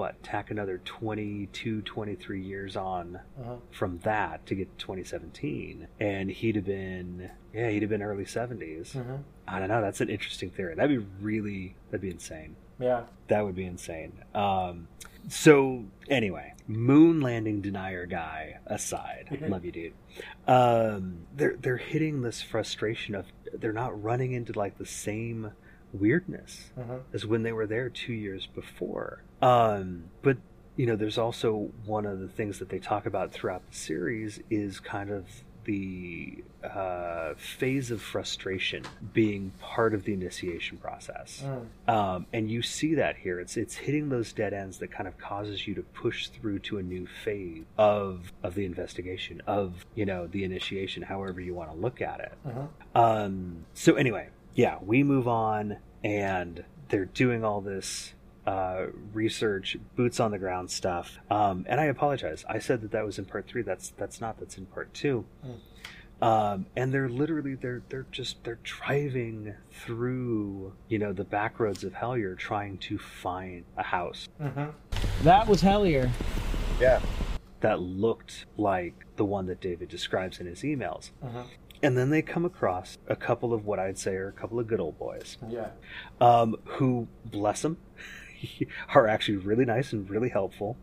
[0.00, 3.60] what, tack another 22, 23 years on Mhm.
[3.70, 5.88] from that to get to 2017.
[6.00, 8.94] And he'd have been, yeah, he'd have been early 70s.
[8.94, 9.24] Mhm.
[9.46, 9.82] I don't know.
[9.82, 10.74] That's an interesting theory.
[10.74, 12.56] That'd be really, that'd be insane.
[12.78, 13.04] Yeah.
[13.28, 14.12] That would be insane.
[14.34, 14.88] Um,
[15.28, 19.92] so anyway, moon landing denier guy aside, love you, dude.
[20.46, 25.50] Um, they're they're hitting this frustration of they're not running into like the same
[25.92, 27.02] weirdness Mhm.
[27.12, 29.24] as when they were there two years before.
[29.42, 30.36] Um, but
[30.76, 34.40] you know, there's also one of the things that they talk about throughout the series
[34.50, 35.26] is kind of
[35.64, 38.82] the uh, phase of frustration
[39.12, 41.44] being part of the initiation process.
[41.44, 41.92] Mm.
[41.92, 43.40] Um, and you see that here.
[43.40, 46.78] It's it's hitting those dead ends that kind of causes you to push through to
[46.78, 51.70] a new phase of of the investigation of you know the initiation, however you want
[51.70, 52.32] to look at it.
[52.46, 52.68] Mhm.
[52.94, 58.14] Um, so anyway, yeah, we move on, and they're doing all this
[58.50, 61.18] uh, research, boots on the ground stuff.
[61.30, 62.44] Um, and I apologize.
[62.48, 63.62] I said that that was in part three.
[63.62, 64.38] That's that's not.
[64.40, 65.24] That's in part two.
[66.20, 71.82] Um, and they're literally they're they're just they're driving through you know the back roads
[71.84, 74.72] of Hellier trying to find a house Mhm.
[75.22, 76.10] That was Hellier.
[76.80, 77.00] Yeah.
[77.60, 81.10] that looked like the one that David describes in his emails.
[81.22, 81.44] Mhm.
[81.82, 84.66] And then they come across a couple of what I'd say are a couple of
[84.66, 85.68] good old boys, Yeah.
[86.22, 87.76] um, who, bless them,
[88.94, 90.76] are actually really nice and really helpful.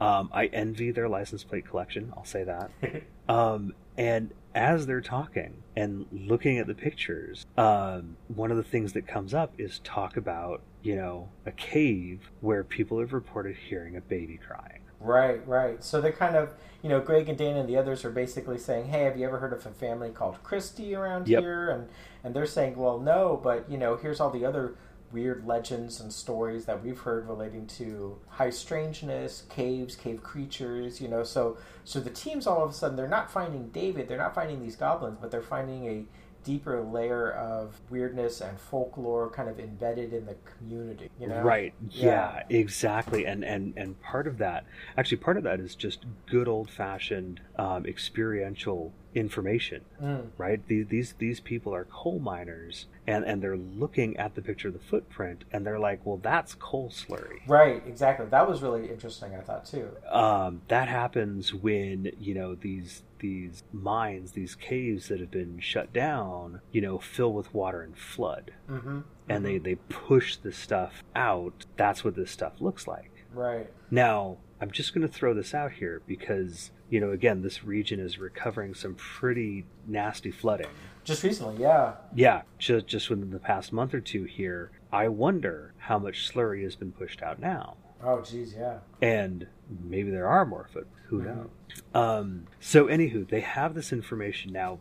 [0.00, 2.12] Um, I envy their license plate collection.
[2.16, 2.70] I'll say that.
[3.26, 8.92] Um, and as they're talking and looking at the pictures, um, one of the things
[8.92, 13.96] that comes up is talk about, you know, a cave where people have reported hearing
[13.96, 14.80] a baby crying.
[15.00, 15.82] Right, right.
[15.82, 18.86] So they're kind of, you know, Greg and Dana and the others are basically saying,
[18.86, 21.40] "Hey, have you ever heard of a family called Christie around Yep.
[21.42, 21.88] here?" And
[22.22, 24.76] and they're saying, "Well, no, but you know, here's all the other
[25.14, 31.08] weird legends and stories that we've heard relating to high strangeness, caves, cave creatures, you
[31.08, 34.34] know." So so the teams all of a sudden they're not finding David, they're not
[34.34, 36.04] finding these goblins, but they're finding a
[36.44, 41.40] deeper layer of weirdness and folklore kind of embedded in the community, you know?
[41.40, 41.72] Right.
[41.90, 42.42] Yeah.
[42.50, 42.56] Yeah.
[42.56, 43.26] exactly.
[43.26, 47.40] And and and part of that, actually, part of that is just good old fashioned
[47.58, 49.82] um, experiential information.
[50.02, 50.26] Mm.
[50.36, 50.66] Right.
[50.66, 54.74] These, these these people are coal miners, and and they're looking at the picture of
[54.74, 57.40] the footprint, and they're like, well, that's coal slurry.
[57.46, 58.26] Right, exactly.
[58.26, 59.88] That was really interesting, I thought too.
[60.10, 65.92] um, that happens when you know these these mines, these caves that have been shut
[65.94, 69.00] down, you know, fill with water and flood, Mm-hmm.
[69.28, 71.64] and they they push the stuff out.
[71.76, 73.10] That's what this stuff looks like.
[73.32, 73.70] Right.
[73.90, 77.98] Now, I'm just going to throw this out here because you know, again, this region
[78.00, 80.68] is recovering some pretty nasty flooding.
[81.04, 81.94] Just recently, yeah.
[82.14, 84.70] Yeah, just just within the past month or two here.
[84.92, 87.76] I wonder how much slurry has been pushed out now.
[88.02, 88.78] Oh, geez, yeah.
[89.00, 89.46] and
[89.82, 91.24] maybe there are more but who Mhm.
[91.24, 91.48] knows
[91.94, 94.78] um, so anywho they have this information now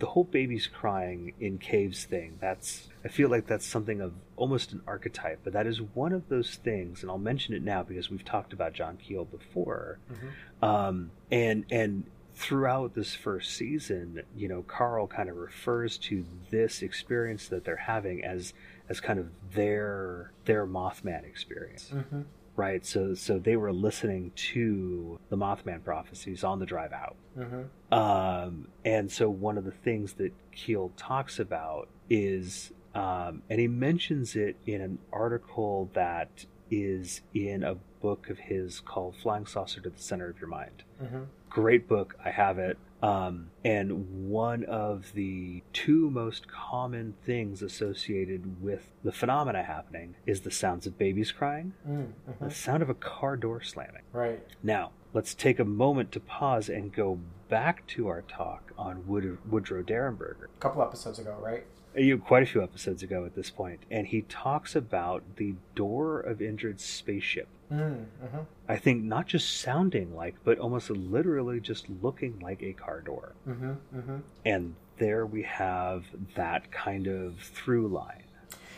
[0.00, 4.72] the, whole babies crying in caves thing that's i feel like that's something of almost
[4.72, 8.10] an archetype but that is one of those things and i'll mention it now because
[8.10, 10.66] we've talked about john keel before Mhm.
[10.66, 16.80] um, and and throughout this first season you know carl kind of refers to this
[16.82, 18.52] experience that they're having as
[18.88, 22.22] as kind of their their mothman experience Mm-hmm.
[22.60, 27.94] Right so so they were listening to the mothman prophecies on the drive out Mm-hmm.
[27.94, 33.68] um, and so one of the things that keel talks about is um, and he
[33.68, 39.80] mentions it in an article that is in a book of his called flying saucer
[39.80, 41.22] to the center of your mind Mm-hmm.
[41.50, 48.62] Great book i have it um, and one of the two most common things associated
[48.62, 52.44] with the phenomena happening is the sounds of babies crying Mm-hmm.
[52.44, 54.02] the sound of a car door slamming.
[54.12, 54.46] Right.
[54.62, 59.38] Now, let's take a moment to pause and go back to our talk on Wood-
[59.50, 60.44] Woodrow Derenberger.
[60.54, 61.64] A couple episodes ago, right?
[61.96, 66.20] You quite a few episodes ago at this point, and he talks about the door
[66.20, 67.48] of Indrid's spaceship.
[67.72, 68.38] Mm-hmm.
[68.68, 73.34] I think not just sounding like, but almost literally just looking like a car door.
[73.48, 73.70] Mm-hmm.
[73.96, 74.16] Mm-hmm.
[74.44, 76.04] And there we have
[76.34, 78.24] that kind of through line.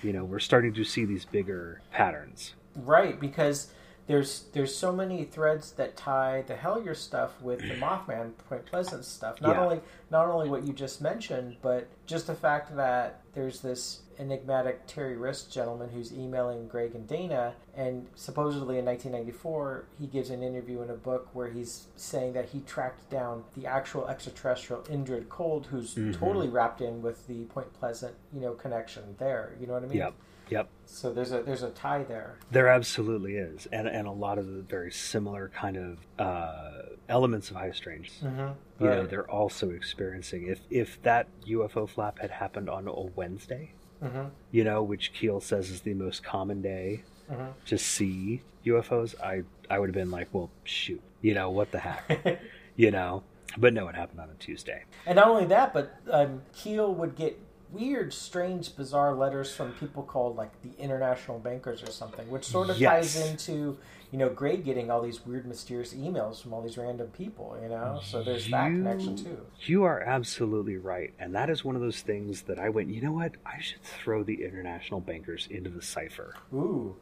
[0.02, 2.54] You know, we're starting to see these bigger patterns.
[2.76, 3.72] Right, because
[4.12, 9.06] there's there's so many threads that tie the Hellier stuff with the Mothman Point Pleasant
[9.06, 9.40] stuff.
[9.40, 9.62] Not Yeah.
[9.64, 14.86] only not only what you just mentioned, but just the fact that there's this enigmatic
[14.86, 20.42] Terry Wriste gentleman who's emailing Greg and Dana, and supposedly in 1994 he gives an
[20.42, 25.30] interview in a book where he's saying that he tracked down the actual extraterrestrial Indrid
[25.30, 26.18] Cold, who's Mhm.
[26.18, 29.54] totally wrapped in with the Point Pleasant, you know, connection there.
[29.58, 29.96] You know what I mean?
[29.96, 30.12] Yep.
[30.52, 30.68] Yep.
[30.84, 32.36] So there's a there's a tie there.
[32.50, 37.50] There absolutely is, and and a lot of the very similar kind of uh, elements
[37.50, 38.10] of high strange.
[38.22, 38.52] Mm-hmm.
[38.84, 40.48] You know, they're also experiencing.
[40.48, 43.72] If if that UFO flap had happened on a Wednesday,
[44.02, 44.28] Mm-hmm.
[44.50, 47.52] you know, which Keel says is the most common day Mhm.
[47.66, 51.78] to see UFOs, I I would have been like, well, shoot, you know, what the
[51.78, 52.40] heck,
[52.76, 53.22] you know.
[53.56, 54.84] But no, it happened on a Tuesday.
[55.06, 57.38] And not only that, but um, Keel would get
[57.72, 62.70] weird, strange, bizarre letters from people called like the international bankers or something, which sort
[62.70, 63.14] of Yes.
[63.14, 63.78] ties into
[64.10, 67.58] you know Greg getting all these weird, mysterious emails from all these random people.
[67.62, 69.46] You know, so there's that connection too.
[69.64, 71.12] You are absolutely right.
[71.18, 73.32] And that is one of those things that I went, you know what?
[73.46, 76.96] I should throw the international bankers into the cipher Ooh,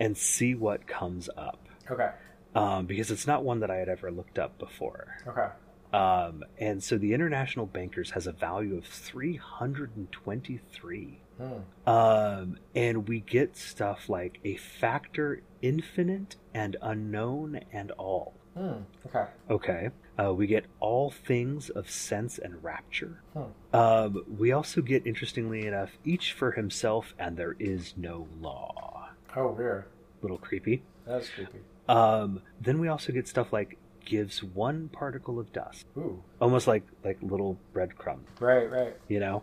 [0.00, 1.58] and see what comes up.
[1.90, 2.10] okay,
[2.54, 5.16] Um, because it's not one that I had ever looked up before.
[5.26, 5.48] okay,
[5.92, 11.20] Um, and so the international bankers has a value of 323.
[11.38, 11.52] hmm.
[11.88, 18.34] Um, and we get stuff like a factor infinite and unknown and all.
[18.56, 18.78] Hmm.
[19.06, 19.90] okay, Okay.
[20.20, 23.22] Uh, we get all things of sense and rapture.
[23.34, 23.42] Hmm.
[23.72, 29.10] Um, we also get, interestingly enough, each for himself and there is no law.
[29.36, 29.84] oh weird.
[30.20, 30.82] Little creepy.
[31.06, 31.60] That's creepy.
[31.88, 33.78] Um, then we also get stuff like
[34.08, 38.96] gives one particle of dust, Ooh, almost like like little breadcrumb, right, right.
[39.06, 39.42] you know.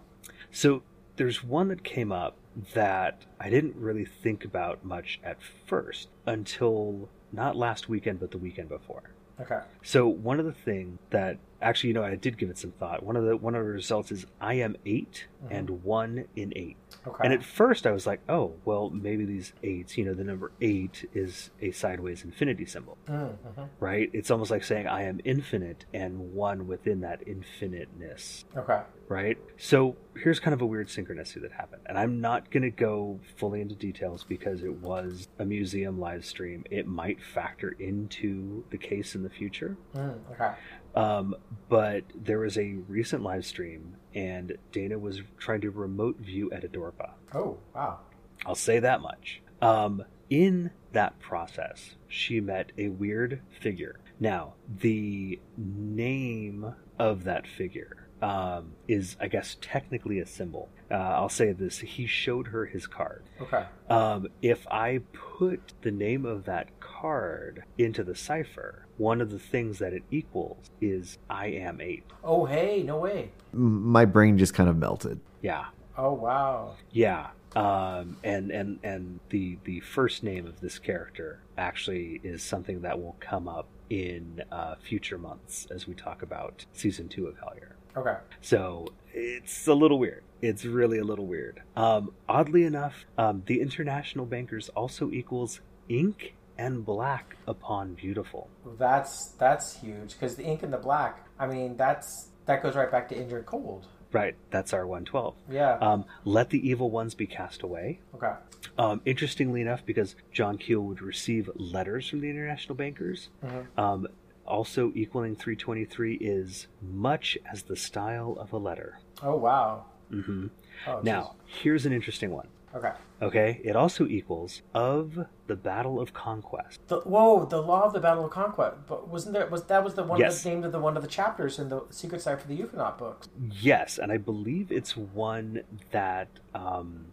[0.51, 0.81] So
[1.17, 2.35] there's one that came up
[2.73, 5.37] that I didn't really think about much at
[5.67, 9.03] first until not last weekend, but the weekend before.
[9.39, 9.59] Okay.
[9.83, 13.03] So one of the things that actually, you know, I did give it some thought.
[13.03, 16.77] One of the one of the results is I am 8 and one in eight.
[17.07, 17.23] Okay.
[17.23, 19.95] And at first, I was like, oh, well, maybe these eights.
[19.95, 23.61] You know, the number eight is a sideways infinity symbol, Mm-hmm.
[23.79, 24.09] right?
[24.11, 28.81] It's almost like saying I am infinite and one within that infiniteness Okay.
[29.07, 29.37] right?
[29.57, 31.83] So here's kind of a weird synchronicity that happened.
[31.85, 36.25] And I'm not going to go fully into details because it was a museum live
[36.25, 36.63] stream.
[36.71, 39.77] It might factor into the case in the future.
[39.95, 40.51] Mm, okay.
[40.95, 41.35] Um,
[41.67, 47.11] but there was a recent live stream, and Dana was trying to remote view Edidorpa.
[47.33, 47.99] Oh wow.
[48.45, 49.41] I'll say that much.
[49.61, 53.99] Um, in that process, she met a weird figure.
[54.19, 60.69] Now, the name of that figure um, is, I guess, technically a symbol.
[60.89, 63.23] Uh, I'll say this: he showed her his card.
[63.41, 63.65] Okay.
[63.89, 69.39] Um, if I put the name of that card into the cipher, one of the
[69.39, 72.03] things that it equals is I am eight.
[72.23, 73.31] Oh hey, no way.
[73.51, 75.19] My brain just kind of melted.
[75.41, 75.65] Yeah,
[75.97, 76.75] Oh wow.
[76.91, 82.81] Yeah, um, and and and the the first name of this character actually is something
[82.81, 87.35] that will come up in uh, future months as we talk about season two of
[87.35, 87.73] Hellier.
[87.95, 88.17] Okay.
[88.41, 90.23] So it's a little weird.
[90.41, 91.61] It's really a little weird.
[91.75, 98.49] Um, oddly enough, um, the international bankers also equals ink and black upon beautiful.
[98.77, 101.25] That's that's huge because the ink and the black.
[101.39, 103.87] I mean, that's that goes right back to Indrid Cold.
[104.11, 105.35] Right, that's our 112.
[105.49, 105.73] Yeah.
[105.81, 107.99] Um, let the evil ones be cast away.
[108.13, 108.33] okay.
[108.77, 113.65] Um, interestingly enough, because John Keel would receive letters from the international bankers, Mhm.
[113.77, 114.07] um,
[114.45, 118.99] also equaling 323 is much as the style of a letter.
[119.21, 119.85] Oh wow.
[120.09, 120.47] Hmm
[120.87, 122.47] Oh, Now, here's an interesting one.
[122.75, 122.91] Okay.
[123.21, 126.85] Okay, it also equals of the Battle of Conquest.
[126.87, 128.75] The, whoa, the law of the battle of conquest.
[128.85, 130.43] But wasn't there was that was the one Yes.
[130.43, 133.29] that named of the one of the chapters in the Secret Cipher the UFOnaut books.
[133.61, 135.61] Yes, and I believe it's one
[135.91, 137.05] that um,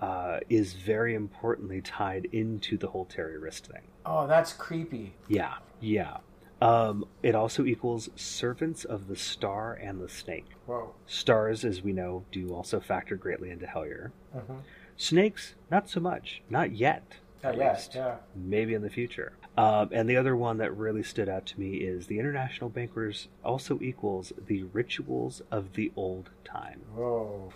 [0.00, 3.82] uh, is very importantly tied into the whole Terry Wriste thing.
[4.06, 5.12] Oh, that's creepy.
[5.28, 6.16] Yeah, yeah.
[6.60, 10.46] Um, it also equals servants of the star and the snake.
[10.66, 10.94] Whoa.
[11.06, 14.10] Stars, as we know, do also factor greatly into Hellier.
[14.32, 14.58] hmm
[14.96, 16.42] Snakes, not so much.
[16.50, 17.14] Not yet.
[17.42, 17.94] At least.
[17.94, 18.16] yeah.
[18.36, 19.32] Maybe in the future.
[19.56, 23.28] Um, and the other one that really stood out to me is the International Bankers
[23.42, 26.82] also equals the rituals of the old time.
[26.94, 27.50] Whoa.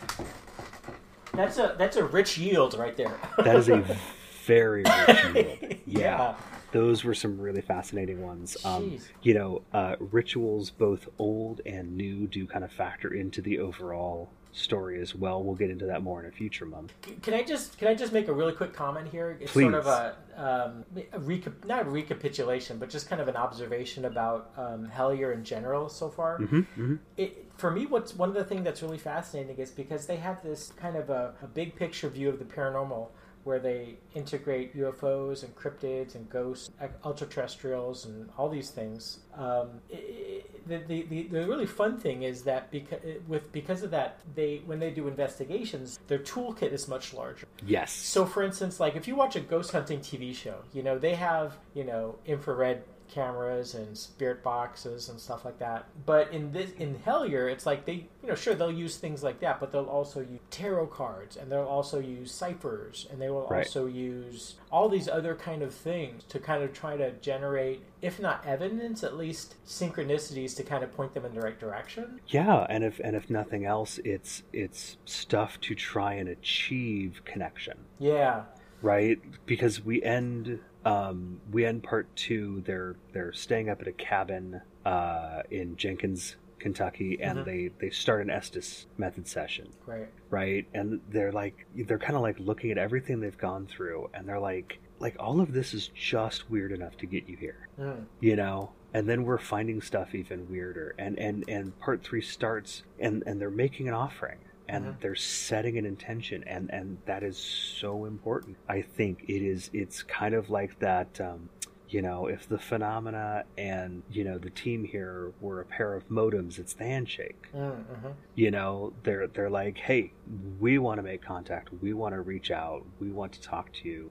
[1.34, 3.12] That's a that's a rich yield right there.
[3.38, 3.84] That is a
[4.46, 5.58] very rich yield.
[5.86, 6.00] Yeah.
[6.00, 6.34] Yeah.
[6.74, 8.56] Those were some really fascinating ones.
[8.64, 13.60] Um, you know, uh, rituals, both old and new, do kind of factor into the
[13.60, 15.40] overall story as well.
[15.40, 16.92] We'll get into that more in a future month.
[17.22, 19.36] Can I just can I just make a really quick comment here?
[19.40, 19.70] It's Please.
[19.70, 24.06] sort of a, um, a recap, not a recapitulation, but just kind of an observation
[24.06, 26.40] about um, Hellier in general so far.
[26.40, 30.16] Mm-hmm, It, for me, what's one of the things that's really fascinating is because they
[30.16, 33.10] have this kind of a, a big picture view of the paranormal
[33.44, 36.70] where they integrate UFOs and cryptids and ghosts,
[37.04, 39.20] ultra terrestrials, and all these things.
[39.36, 43.82] Um, i i the, the, the, the really fun thing is that because with because
[43.82, 47.46] of that, they when they do investigations, their toolkit is much larger.
[47.66, 47.92] Yes.
[47.92, 51.14] So, for instance, like if you watch a ghost hunting TV show, you know they
[51.14, 52.82] have you know infrared
[53.14, 55.86] cameras and spirit boxes and stuff like that.
[56.04, 59.40] But in this in Hellier, it's like they you know sure they'll use things like
[59.40, 63.46] that, but they'll also use tarot cards and they'll also use ciphers and they will
[63.46, 63.58] Right.
[63.66, 68.18] also use all these other kind of things to kind of try to generate, if
[68.18, 72.20] not evidence, at least synchronicities to kind of point them in the right direction.
[72.28, 77.78] Yeah, and if and if nothing else, it's it's stuff to try and achieve connection.
[77.98, 78.44] Yeah.
[78.82, 79.18] right?
[79.46, 82.62] Because we end um, we end part two.
[82.66, 87.44] They're they're staying up at a cabin uh, in Jenkins, Kentucky, and Mhm.
[87.44, 90.08] they they start an Estes method session, Right.
[90.30, 90.66] right?
[90.74, 94.40] And they're like they're kind of like looking at everything they've gone through, and they're
[94.40, 98.04] like like all of this is just weird enough to get you here, Mm.
[98.20, 98.72] you know.
[98.92, 103.40] And then we're finding stuff even weirder, and and and part three starts, and and
[103.40, 104.38] they're making an offering
[104.68, 105.00] and Mhm.
[105.00, 110.02] they're setting an intention and and that is so important i think it is it's
[110.02, 111.48] kind of like that um
[111.88, 116.08] you know if the phenomena and you know the team here were a pair of
[116.08, 118.14] modems it's the handshake Mm, mhm.
[118.34, 120.12] you know they're they're like hey
[120.58, 123.88] we want to make contact we want to reach out we want to talk to
[123.88, 124.10] you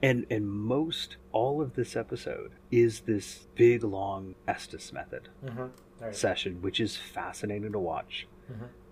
[0.00, 5.70] and and most all of this episode is this big long estes method Mhm.
[6.00, 6.14] Right.
[6.14, 8.28] session which is fascinating to watch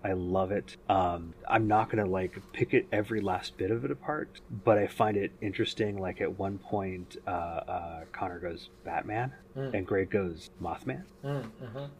[0.03, 0.77] I love it.
[0.87, 4.29] Um, I'm not gonna like pick it every last bit of it apart,
[4.63, 5.97] but I find it interesting.
[5.97, 11.03] Like at one point, uh, uh, Connor goes Batman, and Greg goes Mothman.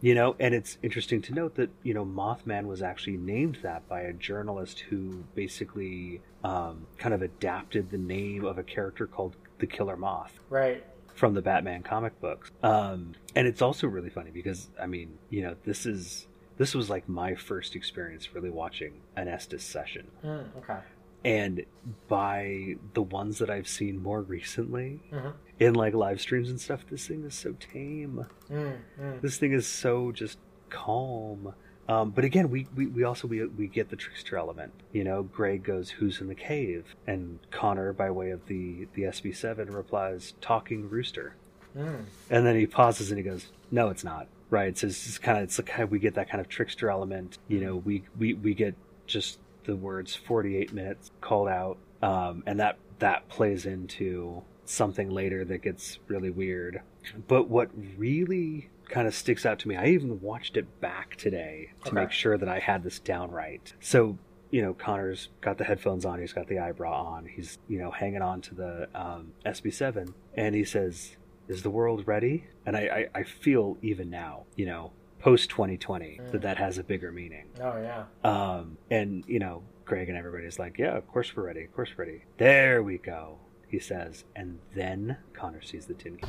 [0.00, 3.86] You know, and it's interesting to note that you know Mothman was actually named that
[3.88, 9.36] by a journalist who basically um, kind of adapted the name of a character called
[9.58, 10.84] the Killer Moth Right.
[11.14, 12.50] from the Batman comic books.
[12.62, 16.26] Um, and it's also really funny because I mean, you know, this is
[16.58, 20.06] this was like my first experience really watching an Estes session.
[20.24, 20.78] Mm, okay.
[21.24, 21.64] And
[22.06, 25.32] by the ones that I've seen more recently Mhm.
[25.58, 28.26] in like live streams and stuff, this thing is so tame.
[28.50, 29.20] Mm, mm.
[29.20, 30.38] This thing is so just
[30.70, 31.54] calm.
[31.88, 34.72] Um, but again, we, we, we also we, we get the trickster element.
[34.92, 39.02] You know, Greg goes, "Who's in the cave?" and Connor, by way of the the
[39.04, 41.34] SB7, replies, "Talking rooster."
[41.76, 42.04] Mm.
[42.30, 44.76] And then he pauses and he goes, "No, it's not." Right?
[44.76, 47.38] So it's just kind of it's like we get that kind of trickster element.
[47.48, 48.74] You know, we we we get
[49.06, 55.44] just the words "48 minutes" called out, um, and that that plays into something later
[55.44, 56.82] that gets really weird.
[57.26, 61.72] But what really kind of sticks out to me, I even watched it back today
[61.84, 61.94] to Okay.
[62.02, 63.72] make sure that I had this down right.
[63.80, 64.18] So
[64.50, 67.90] you know, Connor's got the headphones on, he's got the eyebrow on, he's, you know,
[67.90, 71.16] hanging on to the um, SB7, and he says,
[71.48, 72.44] Is the world ready?
[72.66, 76.84] And I, I, I feel even now, you know, post 2020, that that has a
[76.84, 77.46] bigger meaning.
[77.60, 78.04] Oh yeah.
[78.22, 81.88] Um, and, you know, Greg and everybody's like, Yeah, of course we're ready, of course
[81.96, 82.24] we're ready.
[82.36, 84.24] There we go, he says.
[84.36, 86.28] And then Connor sees the tin can.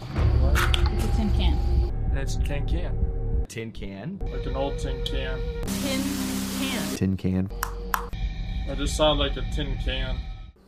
[0.94, 1.92] It's a tin can.
[2.16, 3.46] It's a tin can.
[3.50, 4.20] Tin can.
[4.32, 5.38] Like an old tin can.
[5.66, 6.02] Tin
[6.60, 6.96] can.
[6.96, 7.50] Tin can.
[8.70, 10.16] I just saw like a tin can.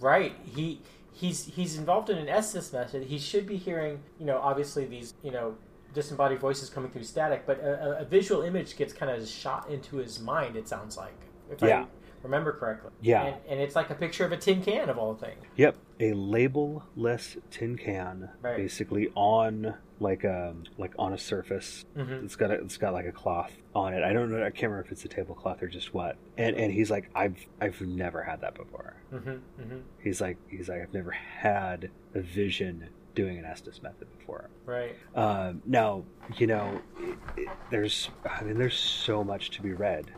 [0.01, 0.35] Right.
[0.43, 0.81] He
[1.13, 3.03] he's he's involved in an Estes method.
[3.03, 5.55] He should be hearing, you know, obviously these, you know,
[5.93, 9.97] disembodied voices coming through static, but a, a- visual image gets kind of shot into
[9.97, 10.55] his mind.
[10.55, 11.17] It sounds like,
[11.49, 11.85] if Yeah.
[12.23, 12.91] Remember correctly.
[13.01, 13.23] Yeah.
[13.25, 15.43] And, and it's like a picture of a tin can of all things.
[15.55, 18.57] Yep, a label-less tin can, Right.
[18.57, 21.85] basically on like a like on a surface.
[21.95, 22.23] Mhm.
[22.23, 24.03] It's got a, it's got like a cloth on it.
[24.03, 24.37] I don't know.
[24.39, 26.17] I can't remember if it's a tablecloth or just what.
[26.37, 28.95] And and he's like, I've I've never had that before.
[29.13, 29.29] Mm-hmm.
[29.29, 29.77] Mm-hmm.
[30.03, 34.49] He's like he's like I've never had a vision doing an Estes method before.
[34.65, 34.95] Right.
[35.15, 36.03] Um, now
[36.37, 40.11] you know it, it, there's I mean there's so much to be read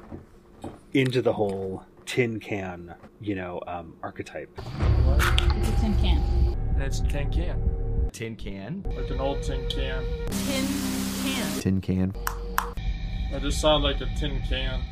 [0.93, 1.83] into the whole
[2.13, 4.51] tin can you know um, archetype.
[4.59, 6.55] It's a tin can.
[6.79, 8.09] It's a tin can.
[8.11, 8.83] Tin can.
[8.95, 10.03] Like an old tin can.
[10.29, 10.67] Tin
[11.23, 11.59] can.
[11.61, 12.13] Tin can.
[13.33, 14.83] I just saw like a tin can.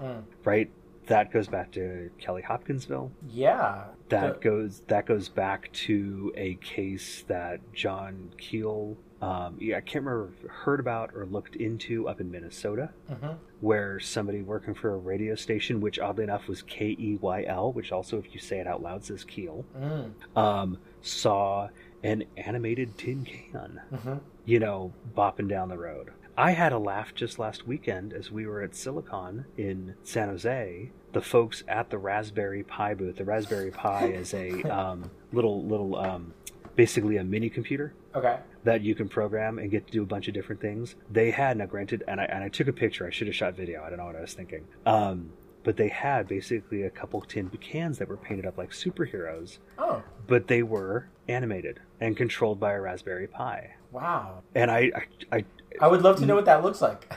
[0.00, 0.22] Mm.
[0.44, 0.70] right?
[1.06, 3.10] That goes back to Kelly Hopkinsville.
[3.28, 3.86] Yeah.
[4.10, 9.80] That The- goes that goes back to a case that John Keel, um, yeah, I
[9.80, 13.36] can't remember heard about or looked into up in Minnesota, Mhm.
[13.60, 17.72] where somebody working for a radio station, which oddly enough was K E Y L,
[17.72, 20.12] which also if you say it out loud says Keel, Mm.
[20.36, 21.68] um, saw
[22.04, 24.20] an animated tin can Mhm.
[24.44, 26.10] you know, bopping down the road.
[26.36, 30.90] I had a laugh just last weekend as we were at Silicon in San Jose.
[31.12, 33.16] The folks at the Raspberry Pi booth.
[33.16, 36.32] The Raspberry Pi is a um, little little um,
[36.76, 38.38] basically a mini computer Okay.
[38.64, 40.94] that you can program and get to do a bunch of different things.
[41.10, 43.06] They had now granted, and I and I took a picture.
[43.06, 43.82] I should have shot video.
[43.82, 44.66] I don't know what I was thinking.
[44.86, 45.30] Um,
[45.64, 50.02] but they had basically a couple tin cans that were painted up like superheroes, Oh.
[50.26, 53.74] but they were animated and controlled by a Raspberry Pi.
[53.92, 54.42] Wow.
[54.54, 55.44] And I, I, I
[55.80, 57.12] I would love to know what that looks like.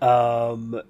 [0.00, 0.80] Um,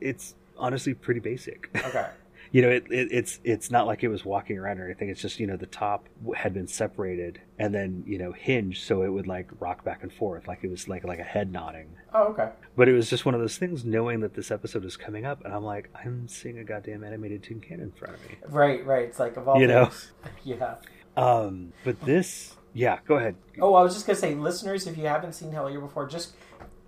[0.00, 1.68] it's honestly pretty basic.
[1.76, 2.08] Okay.
[2.52, 5.08] you know, it, it, it's it's not like it was walking around or anything.
[5.08, 9.02] It's just you know the top had been separated and then you know hinged so
[9.02, 11.88] it would like rock back and forth like it was like like a head nodding.
[12.12, 12.50] Oh, okay.
[12.76, 15.44] But it was just one of those things, knowing that this episode is coming up,
[15.44, 18.36] and I'm like, I'm seeing a goddamn animated tin can in front of me.
[18.48, 19.04] Right, right.
[19.04, 19.90] It's like of all You know?
[20.44, 20.76] Yeah.
[21.16, 23.36] Um, but this, yeah, go ahead.
[23.60, 26.34] Oh, I was just gonna say, listeners, if you haven't seen Hellier before, just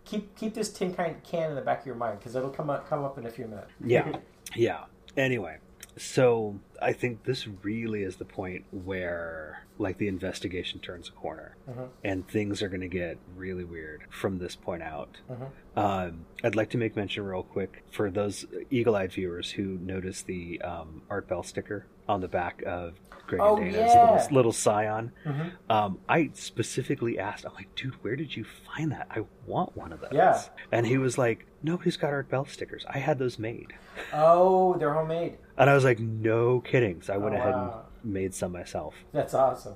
[0.04, 2.70] keep keep this tin can can in the back of your mind because it'll come
[2.70, 3.70] up come up in a few minutes.
[3.84, 4.16] Yeah.
[4.54, 4.84] Yeah.
[5.16, 5.58] Anyway,
[5.96, 11.56] so I think this really is the point where like the investigation turns a corner
[11.68, 11.88] Mhm.
[12.04, 15.18] and things are going to get really weird from this point out.
[15.30, 15.50] Mhm.
[15.76, 20.60] Um, I'd like to make mention real quick for those eagle-eyed viewers who noticed the
[20.62, 22.94] um, Art Bell sticker on the back of
[23.26, 24.12] Greg Oh, and Dana's yeah.
[24.14, 25.12] little, little scion.
[25.24, 25.52] Mhm.
[25.70, 29.06] Um, I specifically asked, I'm like, dude, where did you find that?
[29.10, 30.10] I want one of those.
[30.12, 30.42] Yeah.
[30.72, 32.84] And he was like, nobody's got Art Bell stickers.
[32.88, 33.72] I had those made.
[34.12, 35.38] Oh, they're homemade.
[35.56, 37.00] And I was like, no kidding.
[37.02, 37.82] So I went Oh, ahead wow.
[38.02, 38.94] and made some myself.
[39.12, 39.74] That's awesome.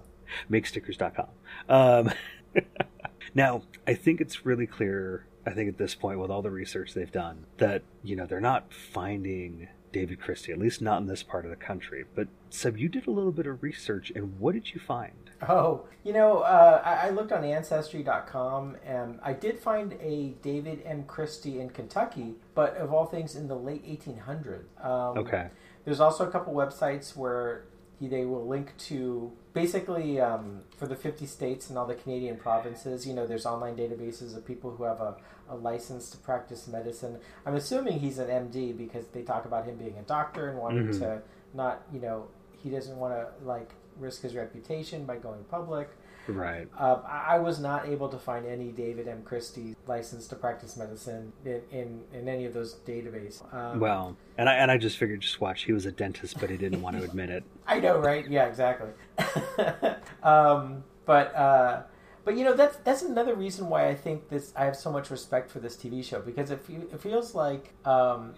[0.51, 1.27] Makestickers.com.
[1.69, 2.11] Um,
[3.35, 6.93] now, I think it's really clear I think at this point, with all the research
[6.93, 11.23] they've done, that you know they're not finding David Christie, at least not in this
[11.23, 12.05] part of the country.
[12.14, 15.31] But Seb, you did a little bit of research, and what did you find?
[15.48, 20.82] Oh, you know, uh, I, I looked on Ancestry.com and I did find a David
[20.85, 21.05] M.
[21.05, 24.64] Christie in Kentucky, but of all things in the late 1800s.
[24.85, 25.48] Um, Okay.
[25.86, 27.64] There's also a couple websites where
[28.01, 33.06] they will link to basically um, for the 50 states and all the Canadian provinces.
[33.06, 35.16] You know, there's online databases of people who have a,
[35.48, 37.18] a license to practice medicine.
[37.47, 40.89] I'm assuming he's an MD because they talk about him being a doctor and wanting
[40.89, 40.98] Mhm.
[41.01, 41.23] to
[41.55, 42.27] not, you know,
[42.62, 45.89] he doesn't want to like risk his reputation by going public.
[46.28, 46.69] Right.
[46.78, 49.23] Uh, I was not able to find any David M.
[49.23, 53.43] Christie license to practice medicine in, in, in any of those databases.
[53.55, 55.65] Um, well, and I and I just figured, just watch.
[55.65, 57.44] He was a dentist, but he didn't want to admit it.
[57.66, 58.28] I know, right?
[58.28, 58.90] Yeah, exactly.
[60.23, 61.82] um, but uh,
[62.24, 64.53] but you know that's that's another reason why I think this.
[64.57, 67.73] I have so much respect for this TV show because it, fe- it feels like
[67.85, 68.35] um,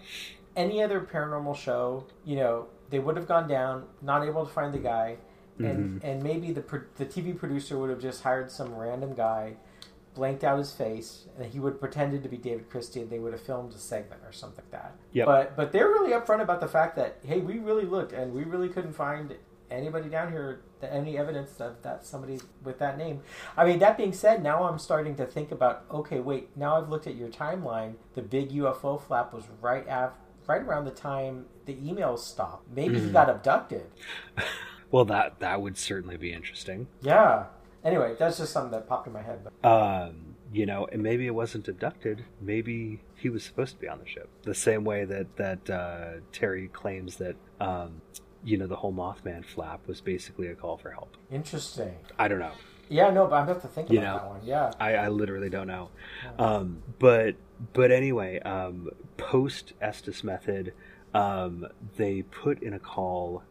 [0.55, 2.05] any other paranormal show.
[2.23, 5.17] You know, they would have gone down, not able to find the guy,
[5.59, 6.03] and Mhm.
[6.03, 9.57] and maybe the pro- the TV producer would have just hired some random guy.
[10.15, 13.19] Blanked out his face, and he would have pretended to be David Christie, and they
[13.19, 14.95] would have filmed a segment or something like that.
[15.13, 15.25] Yep.
[15.27, 18.43] But but they're really upfront about the fact that hey, we really looked and we
[18.43, 19.35] really couldn't find
[19.69, 23.21] anybody down here that any evidence of that somebody with that name.
[23.55, 26.89] I mean, that being said, now I'm starting to think about okay, wait, now I've
[26.89, 27.93] looked at your timeline.
[28.15, 30.13] The big UFO flap was right af-
[30.47, 32.67] right around the time the emails stopped.
[32.75, 33.13] Maybe he Mhm.
[33.13, 33.85] got abducted.
[34.91, 36.87] Well, that that would certainly be interesting.
[37.01, 37.45] Yeah.
[37.83, 39.39] Anyway, that's just something that popped in my head.
[39.61, 42.25] But Um, you know, and maybe it wasn't abducted.
[42.41, 44.29] Maybe he was supposed to be on the ship.
[44.43, 48.01] The same way that that uh, Terry claims that um,
[48.43, 51.15] you know the whole Mothman flap was basically a call for help.
[51.31, 51.95] interesting.
[52.17, 52.53] I don't know.
[52.91, 54.39] Yeah, no, but I'm have to think about You know, that one.
[54.43, 54.71] Yeah.
[54.79, 55.89] I, I literally don't know.
[56.39, 57.35] Um, but
[57.73, 60.73] but anyway, um, post Estes method,
[61.13, 61.67] um,
[61.97, 63.43] they put in a call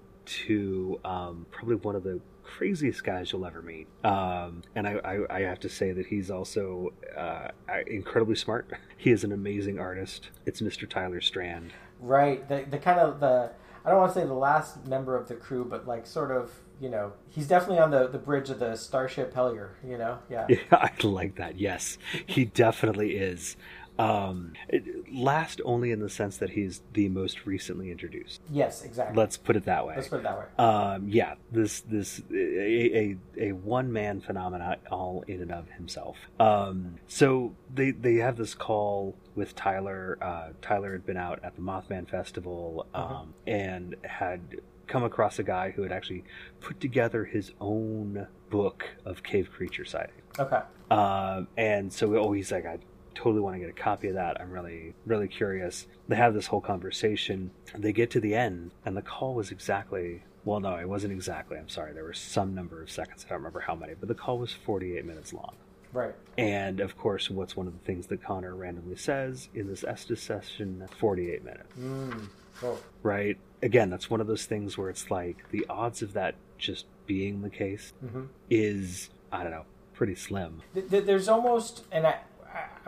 [0.46, 3.86] to um, probably one of the craziest guys you'll ever meet.
[4.04, 7.48] Um, and I, I, I have to say that he's also uh,
[7.86, 8.70] incredibly smart.
[9.00, 10.30] He is an amazing artist.
[10.44, 10.88] It's Mr.
[10.90, 11.72] Tyler Strand.
[12.00, 12.48] Right.
[12.48, 13.52] The the kind of the
[13.84, 16.52] I don't want to say the last member of the crew, but like sort of
[16.80, 19.70] you know he's definitely on the the bridge of the Starship Hellier.
[19.86, 20.18] You know.
[20.28, 20.46] Yeah.
[20.50, 21.60] Yeah, I like that.
[21.60, 21.96] Yes,
[22.26, 23.56] he definitely is.
[23.98, 28.40] Um, it- last only in the sense that he's the most recently introduced.
[28.50, 28.84] Yes.
[28.84, 29.16] Exactly.
[29.16, 29.94] Let's put it that way.
[29.96, 30.44] Let's put it that way.
[30.58, 36.16] Um, yeah, this this a a, a one man phenomena all in and of himself.
[36.38, 40.18] Um, so they they have this call with Tyler.
[40.20, 44.40] Uh, Tyler had been out at the Mothman Festival um, and had
[44.86, 46.24] come across a guy who had actually
[46.60, 50.22] put together his own book of cave creature sightings.
[50.38, 50.60] Okay.
[50.90, 52.78] Um, and so oh, he's like, I
[53.18, 54.40] totally want to get a copy of that.
[54.40, 55.86] I'm really, really curious.
[56.08, 57.50] They have this whole conversation.
[57.76, 60.22] They get to the end, and the call was exactly.
[60.44, 61.58] Well, no, it wasn't exactly.
[61.58, 61.92] I'm sorry.
[61.92, 63.24] There were some number of seconds.
[63.26, 65.54] I don't remember how many, but the call was 48 minutes long.
[65.92, 66.14] Right.
[66.38, 70.22] And of course, what's one of the things that Connor randomly says in this Estes
[70.22, 70.86] session?
[70.98, 72.28] 48 minutes Mm.
[72.62, 72.78] Oh.
[73.02, 73.36] right?
[73.62, 77.42] Again, that's one of those things where it's like the odds of that just being
[77.42, 78.28] the case Mhm.
[78.50, 79.64] is, I don't know,
[79.94, 80.62] pretty slim.
[80.74, 82.20] Th- th- There's almost, and I-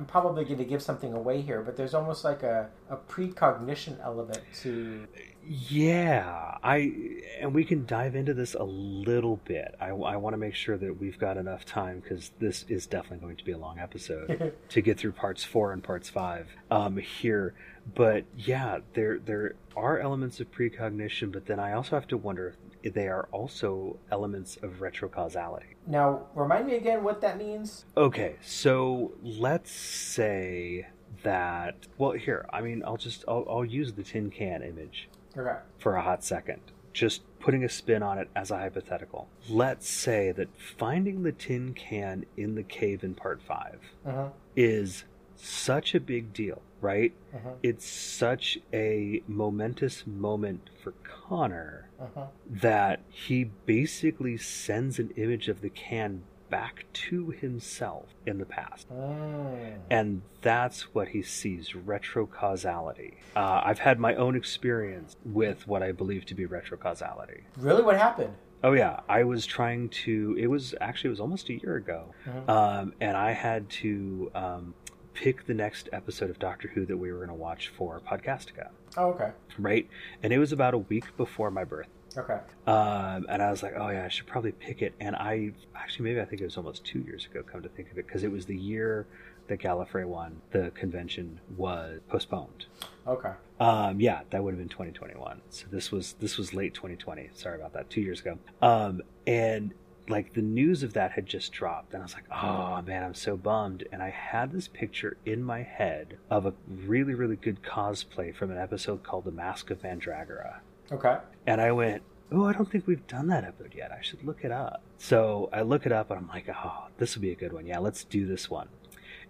[0.01, 3.99] I'm probably going to give something away here, but there's almost like a, a precognition
[4.03, 5.07] element to.
[5.47, 6.93] Yeah, I
[7.39, 9.75] and we can dive into this a little bit.
[9.79, 13.19] I, I want to make sure that we've got enough time because this is definitely
[13.19, 16.97] going to be a long episode to get through parts four and parts five um,
[16.97, 17.55] here.
[17.95, 22.55] But yeah, there there are elements of precognition, but then I also have to wonder
[22.83, 25.75] they are also elements of retrocausality.
[25.87, 27.85] Now, remind me again what that means.
[27.97, 30.87] Okay, so let's say
[31.23, 31.75] that.
[31.99, 35.57] Well, here, I mean, I'll just I'll, I'll use the tin can image Okay.
[35.79, 36.61] for a hot second.
[36.93, 39.29] Just putting a spin on it as a hypothetical.
[39.49, 44.33] Let's say that finding the tin can in the cave in part 5 Mhm.
[44.57, 45.05] is
[45.37, 47.13] such a big deal, right?
[47.33, 47.57] Mhm.
[47.63, 52.29] It's such a momentous moment for Connor Mhm.
[52.49, 58.89] that he basically sends an image of the can back to himself in the past.
[58.91, 59.79] Mm.
[59.89, 63.15] And that's what he sees retrocausality.
[63.37, 67.43] Uh, I've had my own experience with what I believe to be retrocausality.
[67.57, 68.35] Really, what happened?
[68.63, 70.37] Oh yeah, I was trying to.
[70.39, 72.49] It was actually it was almost a year ago, Mhm.
[72.49, 74.75] um, and I had to um,
[75.21, 78.69] pick the next episode of Doctor Who that we were going to watch for Podcastica
[78.97, 79.33] Oh, okay.
[79.59, 79.87] right?
[80.23, 82.39] And it was about a week before my birth Okay.
[82.67, 84.95] Um, and I was like, oh yeah, I should probably pick it.
[84.99, 87.43] And I actually maybe I think it was almost two years ago.
[87.43, 89.07] Come to think of it, because it was the year
[89.47, 92.67] that Gallifrey one, the convention was postponed.
[93.07, 93.31] Okay.
[93.61, 95.41] Um, yeah, that would have been 2021.
[95.51, 97.31] So this was this was late 2020.
[97.35, 97.91] Sorry about that.
[97.91, 98.39] Two years ago.
[98.61, 99.73] Um, and
[100.11, 103.15] like the news of that had just dropped, and I was like, oh man, I'm
[103.15, 103.87] so bummed.
[103.93, 108.51] And I had this picture in my head of a really really good cosplay from
[108.51, 110.61] an episode called The Mask of Mandragora.
[110.93, 111.19] Okay.
[111.47, 113.93] And I went, oh, I don't think we've done that episode yet.
[113.93, 114.83] I should look it up.
[114.99, 117.67] So I look it up, and I'm like, oh, this will be a good one.
[117.67, 118.69] Yeah, let's do this one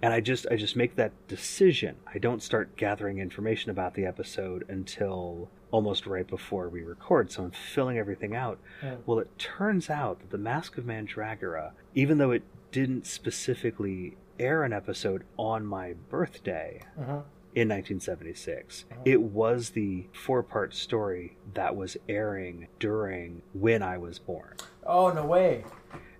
[0.03, 4.05] and i just i just make that decision i don't start gathering information about the
[4.05, 8.97] episode until almost right before we record so i'm filling everything out Yeah.
[9.07, 12.43] well it turns out that the mask of mandragora even though it
[12.73, 17.23] didn't specifically air an episode on my birthday Uh-huh.
[17.55, 24.19] in 1976 it was the four part story that was airing during when i was
[24.19, 24.55] born
[24.87, 25.65] Oh no way.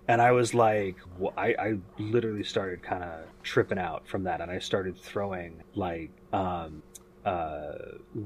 [0.07, 4.39] and I was like, wh- I, I literally started kind of tripping out from that,
[4.39, 6.83] and I started throwing like um,
[7.25, 7.73] uh,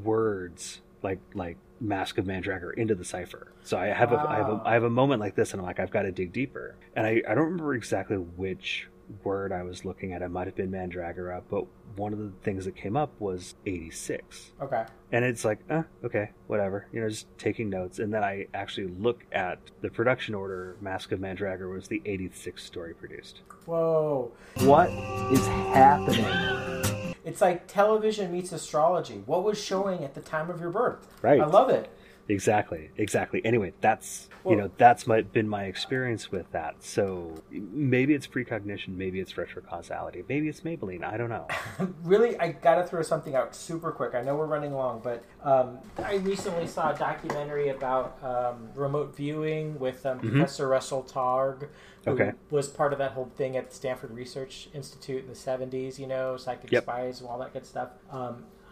[0.03, 3.53] words like like Mask of Mandragora into the cipher.
[3.63, 5.65] So I have a I have a I have a moment like this, and I'm
[5.65, 8.87] like, I've got to dig deeper, and I I don't remember exactly which
[9.23, 10.21] word I was looking at.
[10.21, 11.65] It might have been Mandragora, but
[11.95, 14.51] one of the things that came up was 86.
[14.61, 14.85] Okay.
[15.11, 16.87] And it's like, eh, okay, whatever.
[16.91, 17.99] You know, just taking notes.
[17.99, 20.75] And then I actually look at the production order.
[20.81, 23.41] Mask of Mandragora was the 86th story produced.
[23.65, 24.31] Whoa.
[24.59, 24.89] What
[25.31, 27.13] is happening?
[27.25, 29.23] It's like television meets astrology.
[29.25, 31.07] What was showing at the time of your birth?
[31.23, 31.41] Right.
[31.41, 31.89] I love it.
[32.27, 33.41] Exactly, exactly.
[33.45, 36.75] Anyway, that's you know that's my been my experience with that.
[36.83, 41.03] So maybe it's precognition, maybe it's retrocausality, maybe it's Maybelline.
[41.03, 41.47] I don't know.
[42.03, 44.15] really, I gotta throw something out super quick.
[44.15, 49.15] I know we're running long, but um, I recently saw a documentary about um, remote
[49.15, 50.31] viewing with um, Mhm.
[50.31, 51.67] Professor Russell Targ,
[52.05, 52.31] who Okay.
[52.49, 56.07] was part of that whole thing at the Stanford Research Institute in the 70s, you
[56.07, 56.83] know, psychic Yep.
[56.83, 57.89] spies and all that good stuff.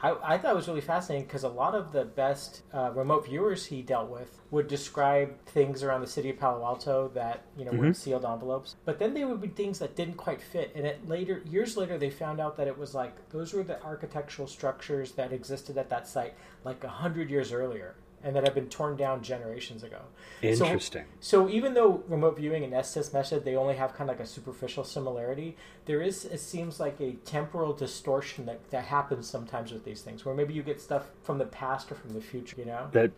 [0.03, 3.25] I, I thought it was really fascinating because a lot of the best uh, remote
[3.25, 7.63] viewers he dealt with would describe things around the city of Palo Alto that you
[7.63, 7.95] know were in Mhm.
[7.95, 10.73] sealed envelopes, but then they would be things that didn't quite fit.
[10.75, 13.81] And it later, years later, they found out that it was like those were the
[13.81, 16.33] architectural structures that existed at that site
[16.65, 19.99] like a hundred years earlier, and that have been torn down generations ago.
[20.41, 21.05] So- Interesting.
[21.19, 24.29] so even though remote viewing and Estes method they only have kind of like a
[24.29, 25.55] superficial similarity,
[25.85, 30.25] there is it seems like a temporal distortion that, that happens sometimes with these things,
[30.25, 32.55] where maybe you get stuff from the past or from the future.
[32.57, 32.87] You know.
[32.91, 33.11] That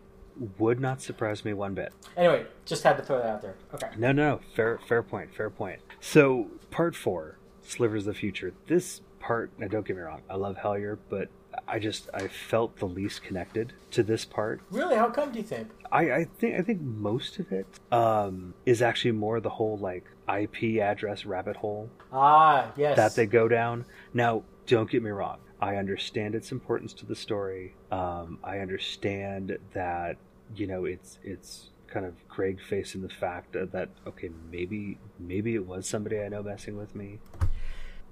[0.58, 1.92] would not surprise me one bit.
[2.16, 3.54] Anyway, just had to throw that out there.
[3.74, 3.88] Okay.
[3.96, 5.80] No, no, fair, fair point, fair point.
[6.00, 8.52] So, part four, Slivers of the Future.
[8.66, 11.28] This part, now don't get me wrong, I love Hellier, but
[11.68, 14.60] I just I felt the least connected to this part.
[14.70, 15.68] Really, how come do you think?
[15.92, 20.04] I, I think I think most of it um, is actually more the whole like
[20.28, 22.96] IP address rabbit hole Ah, yes.
[22.96, 23.84] that they go down.
[24.12, 25.38] Now, don't get me wrong.
[25.60, 27.74] I understand its importance to the story.
[27.90, 30.16] Um, I understand that
[30.54, 35.54] you know it's it's kind of Greg facing the fact that, that okay maybe maybe
[35.54, 37.20] it was somebody I know messing with me.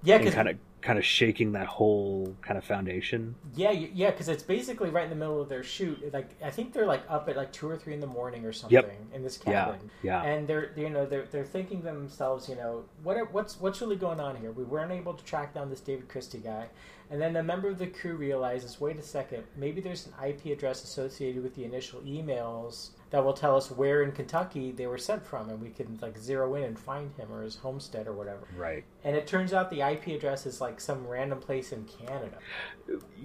[0.05, 3.35] Yeah, and kind of kind of shaking that whole kind of foundation.
[3.57, 6.13] Yeah, yeah, because it's basically right in the middle of their shoot.
[6.13, 8.53] Like I think they're like up at like two or three in the morning or
[8.53, 8.95] something Yep.
[9.15, 9.91] in this Yeah, cabin.
[10.03, 10.23] yeah.
[10.23, 13.81] And they're you know they're they're thinking to themselves, you know, what are, what's what's
[13.81, 14.53] really going on here?
[14.53, 16.67] We weren't able to track down this David Christie guy,
[17.11, 20.47] and then a member of the crew realizes, wait a second, maybe there's an IP
[20.47, 24.99] address associated with the initial emails that will tell us where in Kentucky they were
[24.99, 28.13] sent from, and we can like zero in and find him or his homestead or
[28.13, 28.49] whatever.
[28.57, 28.83] Right.
[29.05, 32.39] And it turns out the IP address is like some random place in Canada,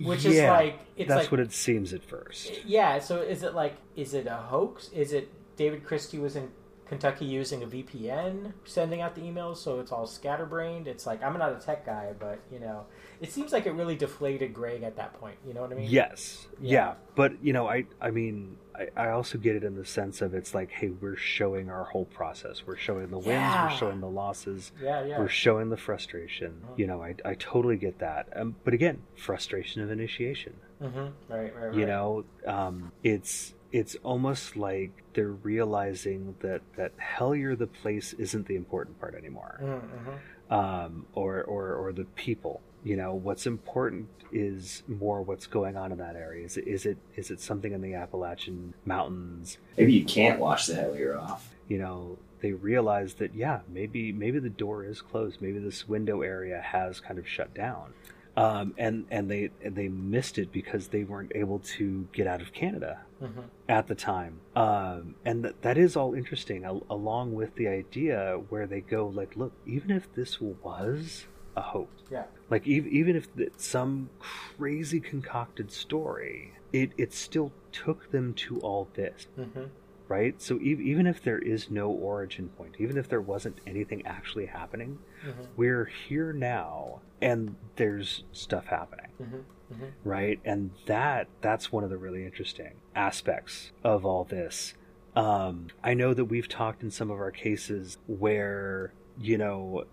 [0.04, 2.52] which is Yeah, like it's that's like what it seems at first.
[2.66, 3.00] yeah.
[3.00, 4.90] So is it like is it a hoax?
[4.90, 6.52] Is it David Christie was in
[6.86, 10.88] Kentucky using a VPN, sending out the emails, so it's all scatterbrained?
[10.88, 12.86] It's like I'm not a tech guy, but you know,
[13.22, 15.36] it seems like it really deflated Greg at that point.
[15.46, 15.90] You know what I mean?
[15.90, 16.48] Yes.
[16.62, 16.72] Yeah.
[16.72, 16.94] Yeah.
[17.16, 20.34] But you know, I I mean, I, I also get it in the sense of
[20.34, 22.64] it's like, hey, we're showing our whole process.
[22.66, 23.28] We're showing the wins.
[23.28, 23.66] Yeah.
[23.72, 24.72] We're showing the losses.
[24.82, 25.20] Yeah, yeah.
[25.20, 26.62] We're showing the frustration.
[26.78, 28.28] You know, I I totally get that.
[28.36, 30.54] Um, but again, frustration of initiation.
[30.82, 30.98] Mm-hmm.
[31.00, 31.74] Right, right, right.
[31.76, 38.48] You know, um, it's it's almost like they're realizing that that Hellier the place isn't
[38.48, 40.54] the important part anymore Mm-hmm.
[40.54, 42.62] um, or, or or the people.
[42.84, 46.46] You know, what's important is more what's going on in that area.
[46.46, 49.58] Is it is it is it something in the Appalachian Mountains?
[49.78, 51.54] Maybe you can't wash the Hellier off.
[51.68, 55.42] You know, they realize that yeah, maybe maybe the door is closed.
[55.42, 57.94] Maybe this window area has kind of shut down.
[58.38, 62.42] um, and and they and they missed it because they weren't able to get out
[62.42, 63.44] of Canada Mhm.
[63.68, 64.40] at the time.
[64.56, 69.08] Um, and th- that is all interesting, al- along with the idea where they go
[69.08, 71.26] like, look, even if this was
[71.58, 72.26] a hoax, Yeah.
[72.50, 73.28] Like ev- even if
[73.58, 79.64] some crazy concocted story, it it still took them to all this Mm-hmm.
[80.08, 80.42] right?
[80.42, 84.48] So e- even if there is no origin point, even if there wasn't anything actually
[84.48, 85.48] happening, Mhm.
[85.56, 89.44] we're here now and there's stuff happening, Mhm.
[89.72, 89.92] Mhm.
[90.04, 90.40] right?
[90.44, 94.74] And that that's one of the really interesting aspects of all this.
[95.16, 99.84] Um, I know that we've talked in some of our cases where you know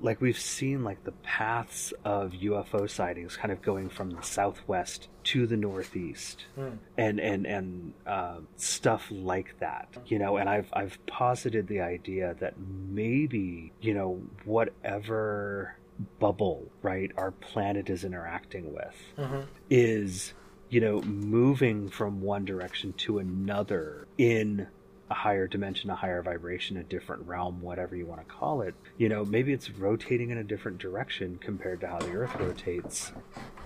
[0.00, 5.08] like we've seen like the paths of UFO sightings kind of going from the southwest
[5.24, 6.78] to the northeast Mm.
[6.98, 12.34] and and and uh, stuff like that you know and I've I've posited the idea
[12.40, 15.76] that maybe you know whatever
[16.18, 19.46] bubble right our planet is interacting with Mhm.
[19.70, 20.34] is
[20.68, 24.66] you know moving from one direction to another in
[25.10, 28.74] a higher dimension a higher vibration a different realm whatever you want to call it
[28.96, 33.12] you know maybe it's rotating in a different direction compared to how the earth rotates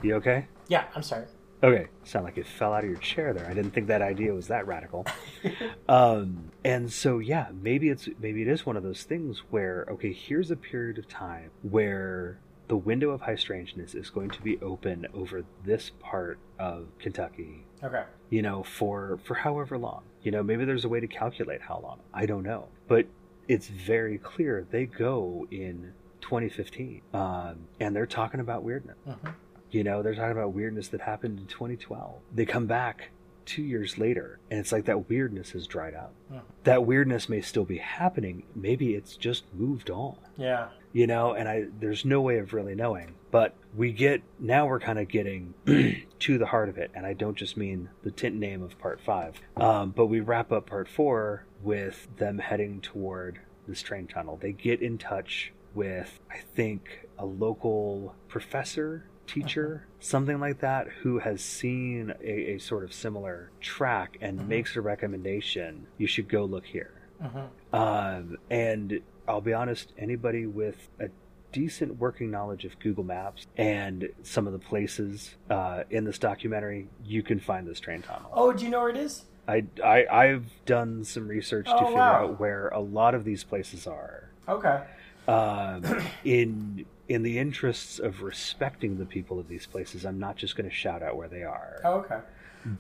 [0.03, 1.27] you okay Yeah, I'm sorry.
[1.63, 3.47] Okay, sound like it fell out of your chair there.
[3.47, 5.07] I didn't think that idea was that radical.
[5.89, 10.13] um, and so yeah, maybe it's maybe it is one of those things where okay,
[10.13, 12.39] here's a period of time where
[12.69, 17.65] the window of high strangeness is going to be open over this part of Kentucky.
[17.83, 18.05] Okay.
[18.31, 20.03] You know, for for however long.
[20.23, 22.01] You know, maybe there's a way to calculate how long.
[22.13, 23.07] I don't know, but
[23.47, 28.97] it's very clear they go in 2015, um, and they're talking about weirdness.
[29.07, 29.35] Mhm.
[29.71, 32.21] You know, they're talking about weirdness that happened in 2012.
[32.35, 33.11] They come back
[33.45, 36.13] two years later, and it's like that weirdness has dried up.
[36.33, 36.41] Mhm.
[36.65, 38.43] That weirdness may still be happening.
[38.57, 40.17] Maybe it's just moved on.
[40.37, 40.71] Yeah.
[40.97, 43.17] You know, and I there's no way of really knowing.
[43.31, 45.53] But we get now we're kind of getting
[46.21, 49.03] to the heart of it, and I don't just mean the tint name of part
[49.03, 49.35] five.
[49.59, 54.39] Um, but we wrap up part four with them heading toward this train tunnel.
[54.41, 61.19] They get in touch with I think a local professor teacher something like that who
[61.19, 66.45] has seen a, a sort of similar track and makes a recommendation you should go
[66.47, 67.49] look here Mhm.
[67.75, 71.09] um, and I'll be honest, anybody with a
[71.53, 76.89] decent working knowledge of Google Maps and some of the places uh, in this documentary,
[77.05, 78.31] you can find this train tunnel.
[78.33, 79.25] Oh, do you know where it is?
[79.49, 82.25] I, I, I've done some research to Oh, figure wow.
[82.25, 84.29] out where a lot of these places are.
[84.49, 84.81] Okay.
[85.29, 85.85] Um,
[86.25, 90.69] in in the interests of respecting the people of these places, I'm not just going
[90.69, 91.81] to shout out where they are.
[91.85, 92.19] Oh, okay.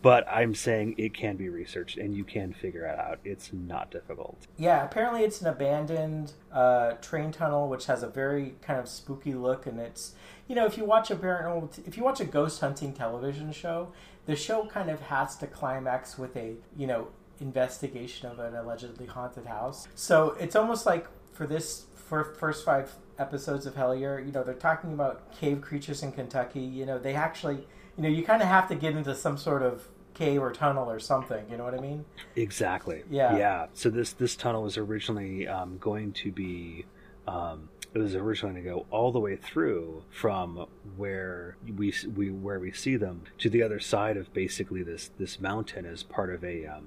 [0.03, 3.21] But I'm saying it can be researched and you can figure it out.
[3.25, 4.47] It's not difficult.
[4.57, 9.35] Yeah, apparently it's an abandoned uh, train tunnel, which has a very kind of spooky
[9.35, 10.15] look, and it's
[10.49, 13.93] you know if you watch a paranormal, if you watch a ghost hunting television show,
[14.27, 17.09] the show kind of has to climax with a you know
[17.41, 19.87] investigation of an allegedly haunted house.
[19.95, 24.55] So it's almost like for this for first five episodes of Hellier, you know they're
[24.55, 26.61] talking about cave creatures in Kentucky.
[26.61, 29.63] You know they actually you know you kind of have to get into some sort
[29.63, 31.45] of cave or tunnel or something.
[31.51, 32.05] You know what I mean?
[32.35, 33.05] Exactly.
[33.11, 33.37] Yeah.
[33.37, 33.67] Yeah.
[33.75, 36.87] So this this tunnel was originally um, going to be.
[37.29, 40.67] Um, it was originally going to go all the way through from
[40.97, 45.41] where we we where we see them to the other side of basically this this
[45.41, 46.87] mountain as part of a um,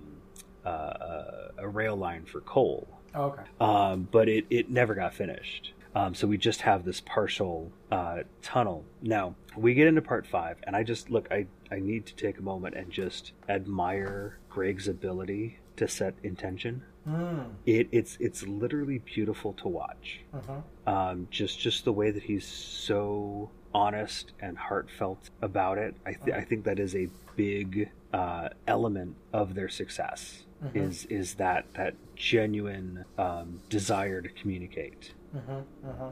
[0.65, 2.88] uh, a, a rail line for coal.
[3.15, 3.41] Oh, okay.
[3.60, 5.73] Um, but it, it never got finished.
[5.95, 8.86] Um, so we just have this partial uh, tunnel.
[9.02, 11.28] Now we get into part five, and I just look.
[11.32, 16.84] I I need to take a moment and just admire Greg's ability to set intention.
[17.07, 17.53] Mm.
[17.66, 20.20] It it's it's literally beautiful to watch.
[20.36, 20.64] Mhm.
[20.86, 25.95] Um, just just the way that he's so honest and heartfelt about it.
[26.06, 30.44] I th- I think that is a big uh, element of their success.
[30.64, 30.76] Mhm.
[30.76, 35.14] Is is that that genuine um, desire to communicate.
[35.35, 36.10] Mm-hmm, mm-hmm.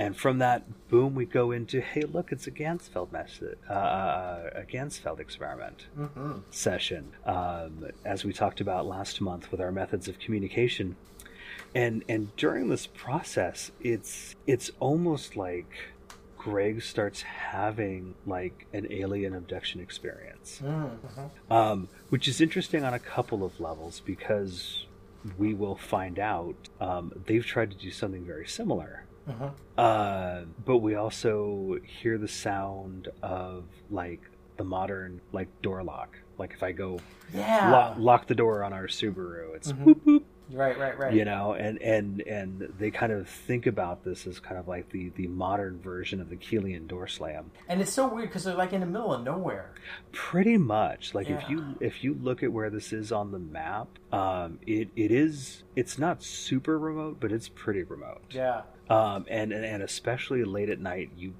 [0.00, 4.62] And from that, boom, we go into hey, look, it's a Ganzfeld method, uh, a
[4.62, 6.32] Ganzfeld experiment Mm-hmm.
[6.50, 10.96] session, um, as we talked about last month with our methods of communication.
[11.74, 15.70] And and during this process, it's it's almost like
[16.38, 20.62] Greg starts having like an alien abduction experience,
[21.50, 24.86] um, which is interesting on a couple of levels because
[25.38, 29.04] we will find out um, they've tried to do something very similar.
[29.28, 29.48] Mm-hmm.
[29.76, 34.20] Uh, but we also hear the sound of like
[34.56, 36.16] the modern like door lock.
[36.38, 37.00] Like if I go
[37.34, 37.70] Yeah.
[37.70, 39.84] lock, lock the door on our Subaru, it's Mhm.
[39.84, 40.26] whoop whoop.
[40.50, 41.12] Right, right, right.
[41.12, 44.88] you know and and and they kind of think about this as kind of like
[44.90, 48.54] the the modern version of the Keelian door slam And it's so weird because they're
[48.54, 49.72] like in the middle of nowhere.
[50.12, 53.88] pretty much like if you if you look at where this is on the map
[54.12, 58.62] um it it is it's not super remote but it's pretty remote Yeah.
[58.88, 61.34] um and and, and especially late at night you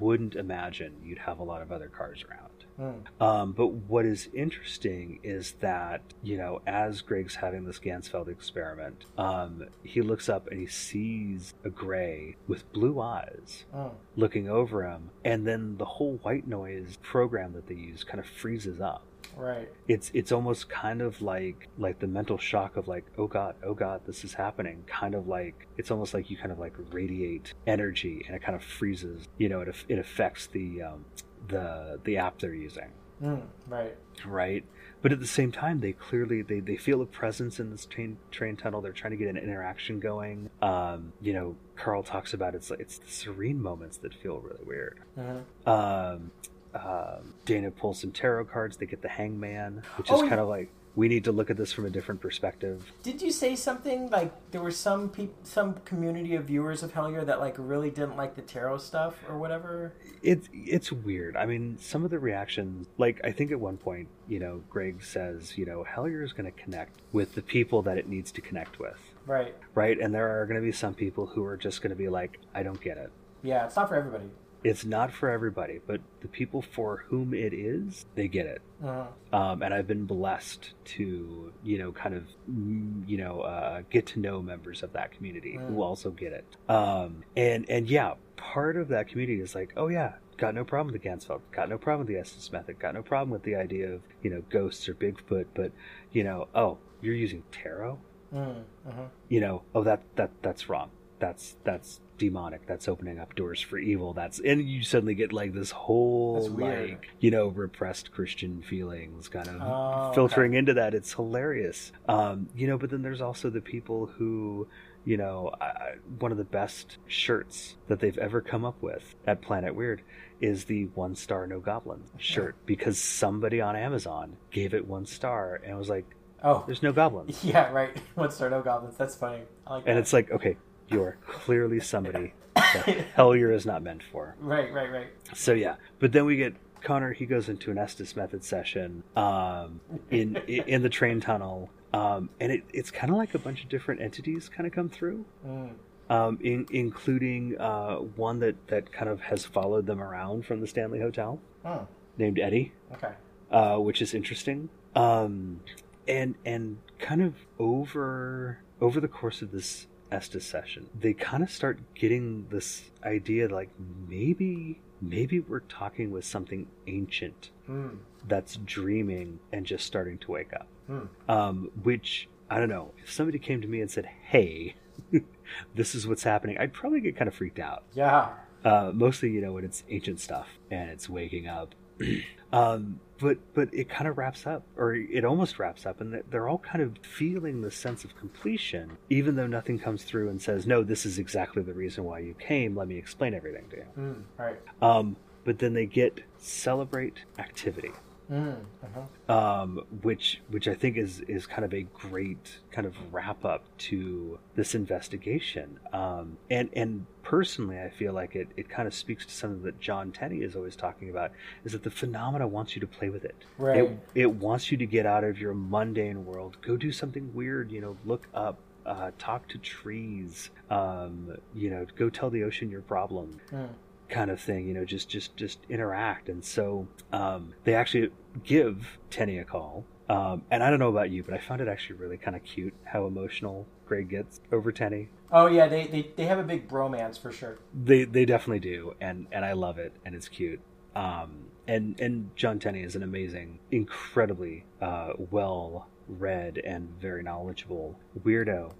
[0.00, 3.22] wouldn't imagine you'd have a lot of other cars around Hmm.
[3.22, 9.04] um, but what is interesting is that, you know, as Greg's having this Ganzfeld experiment,
[9.16, 13.88] um, he looks up and he sees a gray with blue eyes Hmm.
[14.16, 18.26] looking over him, and then the whole white noise program that they use kind of
[18.26, 19.04] freezes up.
[19.36, 19.68] Right.
[19.88, 23.74] It's it's almost kind of like like the mental shock of like oh god oh
[23.74, 27.52] god this is happening kind of like it's almost like you kind of like radiate
[27.66, 31.04] energy and it kind of freezes you know it it affects the um,
[31.48, 32.90] the the app they're using.
[33.22, 33.96] Mm, right.
[34.26, 34.64] right?
[35.00, 38.16] But at the same time they clearly they, they feel a presence in this train
[38.30, 38.80] train tunnel.
[38.80, 40.50] They're trying to get an interaction going.
[40.60, 44.64] Um you know Karl talks about it's like it's the serene moments that feel really
[44.64, 44.98] weird.
[45.18, 45.44] Mhm.
[45.66, 46.30] um
[46.74, 48.76] um dana pulls some tarot cards.
[48.78, 51.56] They get the hangman which Oh, is kind of like we need to look at
[51.56, 55.74] this from a different perspective Did you say something like there were some peop- some
[55.84, 59.92] community of viewers of Hellier that like really didn't like the tarot stuff or whatever?
[60.22, 61.36] it's it's weird.
[61.36, 65.02] I mean, some of the reactions, like I think at one point, you know, Greg
[65.02, 68.40] says, you know, Hellier is going to connect with the people that it needs to
[68.40, 69.54] connect with, Right.
[69.74, 69.98] right?
[70.00, 72.38] And there are going to be some people who are just going to be like,
[72.54, 73.10] I don't get it.
[73.42, 74.30] Yeah, it's not for everybody.
[74.64, 78.62] It's not for everybody, but the people for whom it is, they get it.
[78.82, 79.06] Mhm.
[79.32, 84.06] Um, and I've been blessed to, you know, kind of, mm, you know, uh, get
[84.06, 85.68] to know members of that community Mm.
[85.68, 86.56] who also get it.
[86.68, 90.92] Um, and and yeah, part of that community is like, oh yeah, got no problem
[90.92, 93.54] with the Ganzfeld, got no problem with the Estes method, got no problem with the
[93.56, 95.72] idea of you know ghosts or Bigfoot, but
[96.10, 97.98] you know, oh, you're using tarot,
[98.32, 99.08] Mm, mhm.
[99.28, 100.90] you know, oh that that that's wrong.
[101.18, 102.66] That's that's demonic.
[102.66, 104.12] That's opening up doors for evil.
[104.12, 109.48] That's and you suddenly get like this whole like you know repressed Christian feelings kind
[109.48, 110.94] of Oh, filtering into that.
[110.94, 111.92] It's hilarious.
[112.08, 114.68] Um, you know, but then there's also the people who.
[115.06, 119.42] You know, I, one of the best shirts that they've ever come up with at
[119.42, 120.00] Planet Weird
[120.40, 125.60] is the one star no goblin shirt because somebody on Amazon gave it one star
[125.62, 126.06] and was like,
[126.42, 126.64] Oh.
[126.66, 127.94] there's no goblins." Yeah, right.
[128.14, 128.96] One star no goblins.
[128.96, 129.42] That's funny.
[129.66, 130.00] I like And that.
[130.00, 130.56] it's like, okay,
[130.88, 134.34] you are clearly somebody that Hellier is not meant for.
[134.40, 135.06] Right, right, right.
[135.34, 137.12] So yeah, but then we get Connor.
[137.12, 139.80] He goes into an Estes method session um,
[140.10, 143.68] in in the train tunnel, um, and it, it's kind of like a bunch of
[143.68, 145.70] different entities kind of come through, Mm.
[146.10, 150.66] um, in, including uh, one that that kind of has followed them around from the
[150.66, 151.84] Stanley Hotel, Hmm.
[152.18, 153.12] named Eddie Okay.
[153.50, 154.68] uh, which is interesting.
[154.94, 155.60] Um,
[156.06, 161.50] and and kind of over over the course of this Estes session, they kind of
[161.50, 163.70] start getting this idea like
[164.08, 167.88] maybe maybe we're talking with something ancient Hmm.
[168.28, 170.66] that's dreaming and just starting to wake up.
[170.86, 171.00] Hmm.
[171.28, 172.92] Um, which I don't know.
[173.02, 174.76] If somebody came to me and said, "Hey,
[175.74, 177.82] this is what's happening," I'd probably get kind of freaked out.
[177.94, 178.28] Yeah.
[178.64, 181.74] Uh, mostly, you know, when it's ancient stuff and it's waking up.
[182.52, 186.48] um, but but it kind of wraps up, or it almost wraps up, and they're-
[186.48, 190.66] all kind of feeling the sense of completion, even though nothing comes through and says,
[190.66, 192.76] "No, this is exactly the reason why you came.
[192.76, 194.56] Let me explain everything to you." Mm, right.
[194.82, 197.92] Um, but then they get celebrate activity
[198.30, 199.32] Mm, uh-huh.
[199.32, 203.64] um, which which I think is is kind of a great kind of wrap up
[203.78, 205.78] to this investigation.
[205.92, 209.78] Um, and and personally, I feel like it it kind of speaks to something that
[209.78, 211.32] John Tenney is always talking about:
[211.64, 213.36] is that the phenomena wants you to play with it.
[213.58, 213.84] Right.
[213.84, 217.70] It it wants you to get out of your mundane world, go do something weird.
[217.70, 218.58] You know, look up.
[218.86, 223.70] Uh, talk to trees, um, you know, go tell the ocean your problem Mm.
[224.14, 226.28] Kind of thing you know just just just interact.
[226.28, 228.10] And so um, they actually
[228.44, 229.84] give Tenney a call.
[230.08, 232.44] Um, and i don't know about you but i found it actually really kind of
[232.44, 235.08] cute how emotional greg gets over Tenney.
[235.32, 237.58] Oh yeah, they, they they have a big bromance for sure.
[237.72, 240.60] they they definitely do and and i love it and it's cute.
[240.94, 247.98] Um, and and john Tenney is an amazing incredibly uh, well read and very knowledgeable
[248.24, 248.72] weirdo.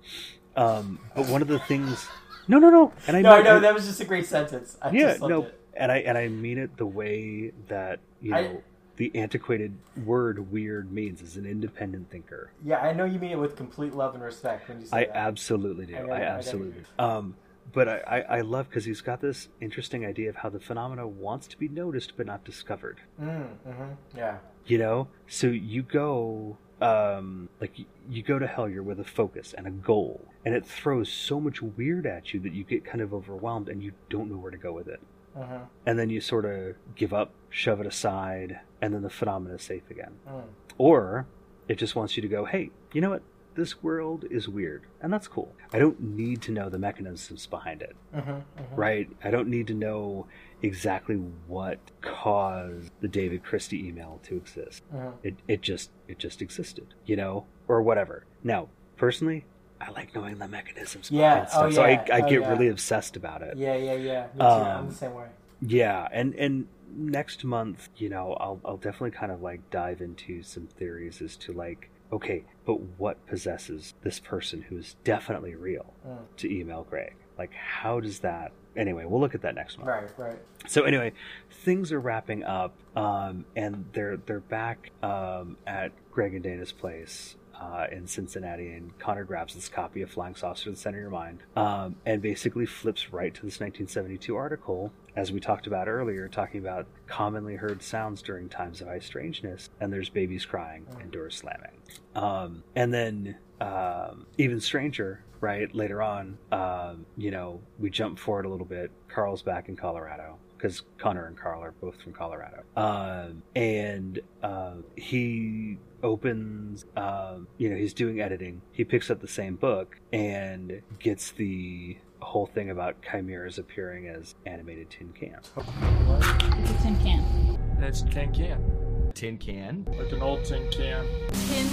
[0.57, 2.07] Um, but one of the things
[2.49, 4.77] no no no and i no, mean- know that was just a great sentence.
[4.83, 5.61] I yeah, just loved no, it.
[5.75, 8.61] and I and I mean it the way that you know I-
[8.97, 12.53] the antiquated word "weird" means as an independent thinker.
[12.65, 14.97] Yeah, I know you mean it with complete love and respect when you say that.
[14.97, 15.17] I that.
[15.17, 15.97] absolutely do.
[15.97, 16.83] I I, I absolutely.
[16.99, 17.05] do.
[17.05, 17.35] Um,
[17.73, 21.09] but I, I, I love because he's got this interesting idea of how the phenomena
[21.09, 22.99] wants to be noticed but not discovered.
[23.21, 24.37] Mm, hmm Yeah.
[24.67, 29.55] You know, so you go um, like you, you go to Hellier with a focus
[29.57, 33.01] and a goal, and it throws so much weird at you that you get kind
[33.01, 35.01] of overwhelmed and you don't know where to go with it.
[35.37, 35.61] Uh-huh.
[35.87, 39.63] And then you sort of give up, shove it aside, and then the phenomena is
[39.63, 40.13] safe again.
[40.29, 40.45] Mm.
[40.79, 41.27] Or
[41.69, 43.23] it just wants you to go, hey, you know what?
[43.55, 45.55] This world is weird, and that's cool.
[45.73, 48.77] I don't need to know the mechanisms behind it, Mhm, mhm.
[48.77, 49.09] right?
[49.23, 50.27] I don't need to know
[50.61, 51.15] exactly
[51.47, 54.83] what caused the David Christie email to exist.
[54.93, 55.13] Mhm.
[55.23, 58.25] It it just it just existed, you know, or whatever.
[58.43, 59.45] Now, personally,
[59.81, 62.41] I like knowing the mechanisms Yeah, behind stuff, oh, so I, yeah, I oh, get
[62.41, 62.51] yeah.
[62.51, 63.57] really obsessed about it.
[63.57, 64.27] Yeah, yeah, yeah.
[64.35, 64.45] Me too.
[64.45, 65.27] I'm Um, the same way.
[65.61, 66.67] Yeah, and and
[66.97, 71.37] next month, you know, I'll I'll definitely kind of like dive into some theories as
[71.39, 76.19] to like, okay, but what possesses this person who is definitely real Mm.
[76.39, 77.15] to email Greg?
[77.37, 78.53] Like, how does that?
[78.77, 79.89] Anyway, we'll look at that next month.
[79.89, 80.39] Right, right.
[80.67, 81.13] So anyway,
[81.51, 87.37] things are wrapping up, um, and they're they're back um, at Greg and Dana's place
[87.61, 91.03] uh, in Cincinnati, and Connor grabs this copy of Flying Saucer to the Center of
[91.03, 95.89] Your Mind, um, and basically flips right to this 1972 article, as we talked about
[95.89, 100.87] earlier, talking about commonly heard sounds during times of high strangeness, and there's babies crying
[101.01, 101.79] and doors slamming,
[102.15, 105.25] um, and then um, even stranger.
[105.41, 108.91] Right later on, um, you know, we jump forward a little bit.
[109.09, 112.63] Karl's back in Colorado because Connor and Carl are both from Colorado.
[112.75, 118.63] Um, and uh, he opens, um, you know, he's doing editing.
[118.73, 124.35] He picks up the same book and gets the whole thing about chimeras appearing as
[124.47, 125.51] animated tin cans.
[125.57, 127.59] It's a tin can.
[127.81, 129.13] It's tin can.
[129.15, 129.85] Tin can?
[129.99, 131.05] Like an old tin can.
[131.33, 131.69] Tin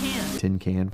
[0.00, 0.38] can.
[0.38, 0.92] Tin can.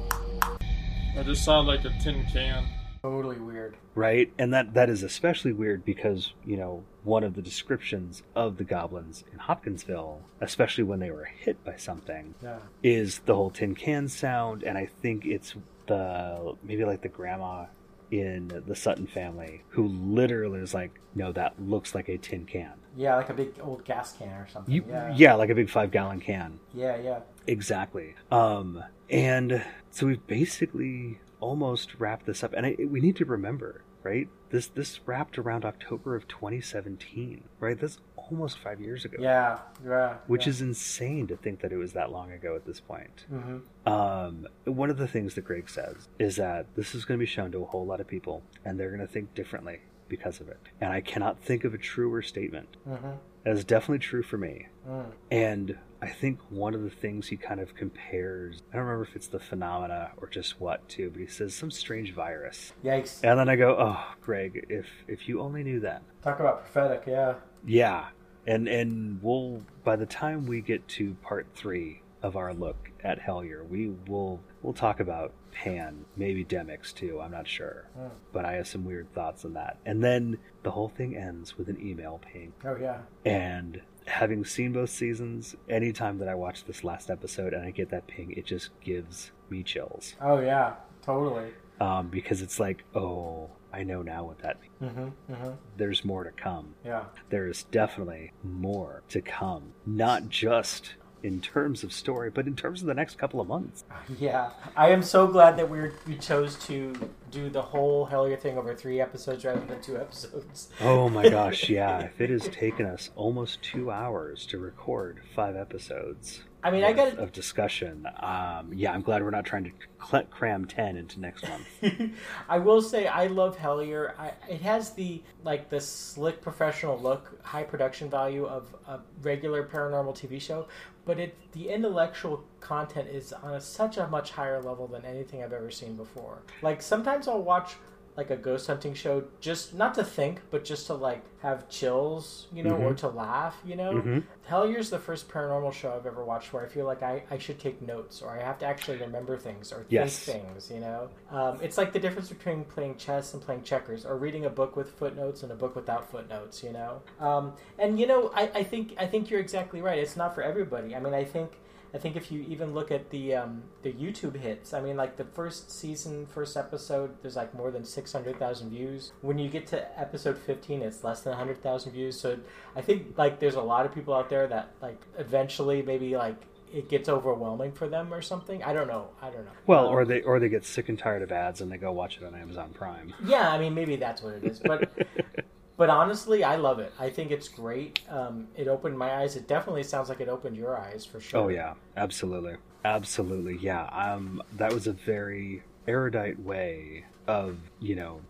[1.14, 2.64] That just sounds like a tin can.
[3.02, 3.76] Totally weird.
[3.94, 8.56] right and that that is especially weird because you know one of the descriptions of
[8.56, 12.58] the goblins in hopkinsville especially when they were hit by something Yeah.
[12.82, 15.54] is the whole tin can sound and i think it's
[15.86, 17.66] the maybe like the grandma
[18.10, 22.72] in the sutton family who literally is like no that looks like a tin can
[22.96, 24.72] Yeah, like a big old gas can or something.
[24.72, 25.12] you, yeah.
[25.16, 27.20] yeah like a big five gallon can Yeah, yeah.
[27.46, 28.14] Exactly.
[28.30, 33.82] Um, and so we've basically almost wrapped this up, and I, we need to remember,
[34.06, 34.28] right?
[34.50, 37.78] This this wrapped around October of 2017, right?
[37.78, 39.16] That's almost five years ago.
[39.20, 40.18] Yeah, yeah.
[40.28, 40.50] Which yeah.
[40.50, 43.26] is insane to think that it was that long ago at this point.
[43.32, 43.62] Mhm.
[43.84, 47.26] Um, one of the things that Greg says is that this is going to be
[47.26, 50.48] shown to a whole lot of people, and they're going to think differently because of
[50.48, 50.60] it.
[50.80, 52.76] And I cannot think of a truer statement.
[52.88, 53.18] Mhm.
[53.42, 54.68] That is definitely true for me.
[54.88, 55.12] Mm.
[55.30, 59.16] And I think one of the things he kind of compares, I don't remember if
[59.16, 62.72] it's the phenomena or just what too, but he says some strange virus.
[62.84, 63.20] Yikes.
[63.22, 66.02] And then I go, oh, Greg, if if you only knew that.
[66.22, 67.34] Talk about prophetic, yeah.
[67.64, 68.06] Yeah.
[68.46, 73.20] And and we'll by the time we get to part three of our look at
[73.20, 77.88] Hellier, we will we'll talk about Pan, maybe Demix too, I'm not sure.
[77.98, 78.10] Mm.
[78.32, 79.78] But I have some weird thoughts on that.
[79.86, 82.52] And then the whole thing ends with an email ping.
[82.64, 82.98] Oh, yeah.
[83.24, 87.90] And having seen both seasons, anytime that I watch this last episode and I get
[87.90, 90.14] that ping, it just gives me chills.
[90.20, 90.74] Oh, yeah.
[91.02, 91.50] Totally.
[91.80, 94.92] Um, because it's like, oh, I know now what that means.
[94.94, 95.50] Mm-hmm, mm-hmm.
[95.76, 96.74] There's more to come.
[96.84, 97.04] Yeah.
[97.28, 99.72] There is definitely more to come.
[99.84, 100.94] Not just
[101.26, 103.84] in terms of story, but in terms of the next couple of months.
[104.18, 106.94] Yeah, I am so glad that we we chose to
[107.32, 110.68] do the whole Hellier thing over three episodes rather than two episodes.
[110.80, 111.98] Oh my gosh, yeah.
[112.00, 116.40] if it has taken us almost two hours to record five episodes.
[116.62, 118.06] I mean, I gotta- of discussion.
[118.20, 119.70] Um, yeah, I'm glad we're not trying to
[120.08, 122.12] cl- cram ten into next month.
[122.48, 124.12] I will say I love Hellier.
[124.18, 129.64] I, it has the like the slick professional look, high production value of a regular
[129.66, 130.66] paranormal TV show,
[131.06, 135.42] but it the intellectual content is on a, such a much higher level than anything
[135.42, 136.42] I've ever seen before.
[136.60, 137.76] Like sometimes I'll watch
[138.16, 142.46] like a ghost hunting show just not to think but just to like have chills
[142.52, 142.96] you know or Mhm.
[142.98, 144.22] to laugh you know Mhm.
[144.46, 147.58] hellier's the first paranormal show i've ever watched where i feel like i, I should
[147.58, 150.18] take notes or i have to actually remember things or think Yes.
[150.24, 154.16] things you know um, it's like the difference between playing chess and playing checkers or
[154.16, 158.06] reading a book with footnotes and a book without footnotes you know um, and you
[158.06, 161.12] know I, I think i think you're exactly right it's not for everybody i mean
[161.14, 161.52] i think
[161.96, 165.16] I think if you even look at the um, the YouTube hits, I mean, like
[165.16, 169.12] the first season, first episode, there's like more than six hundred thousand views.
[169.22, 172.20] When you get to episode fifteen, it's less than hundred thousand views.
[172.20, 172.38] So
[172.76, 176.36] I think like there's a lot of people out there that like eventually maybe like
[176.70, 178.62] it gets overwhelming for them or something.
[178.62, 179.08] I don't know.
[179.22, 179.52] I don't know.
[179.66, 181.92] Well, Um, or they or they get sick and tired of ads and they go
[181.92, 183.14] watch it on Amazon Prime.
[183.24, 184.92] yeah, I mean maybe that's what it is, but
[185.76, 186.92] But honestly, I love it.
[186.98, 188.00] I think it's great.
[188.08, 189.36] Um, it opened my eyes.
[189.36, 191.40] It definitely sounds like it opened your eyes for sure.
[191.44, 193.58] Oh yeah, absolutely, absolutely.
[193.58, 198.20] Yeah, um, that was a very erudite way of you know,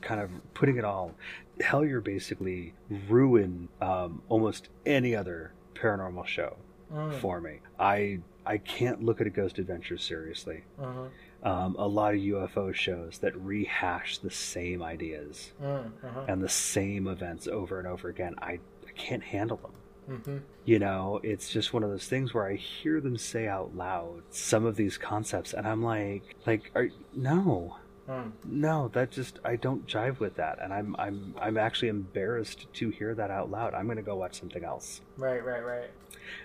[0.00, 1.14] kind of putting it all.
[1.60, 2.74] Hellier basically
[3.08, 6.56] ruined um, almost any other paranormal show
[6.92, 7.14] Mm.
[7.20, 7.60] for me.
[7.80, 10.64] I I can't look at a Ghost Adventure seriously.
[10.78, 11.08] Mhm.
[11.42, 16.28] Um, a lot of UFO shows that rehash the same ideas Mm, mhm.
[16.28, 18.34] and the same events over and over again.
[18.40, 19.72] I, I can't handle them.
[20.20, 20.40] Mhm.
[20.64, 24.22] You know, it's just one of those things where I hear them say out loud
[24.30, 27.76] some of these concepts, and I'm like, like, are, no,
[28.08, 28.32] Mm.
[28.44, 32.90] no, that just I don't jive with that, and I'm I'm I'm actually embarrassed to
[32.90, 33.74] hear that out loud.
[33.74, 35.00] I'm gonna go watch something else.
[35.16, 35.90] Right, right, right.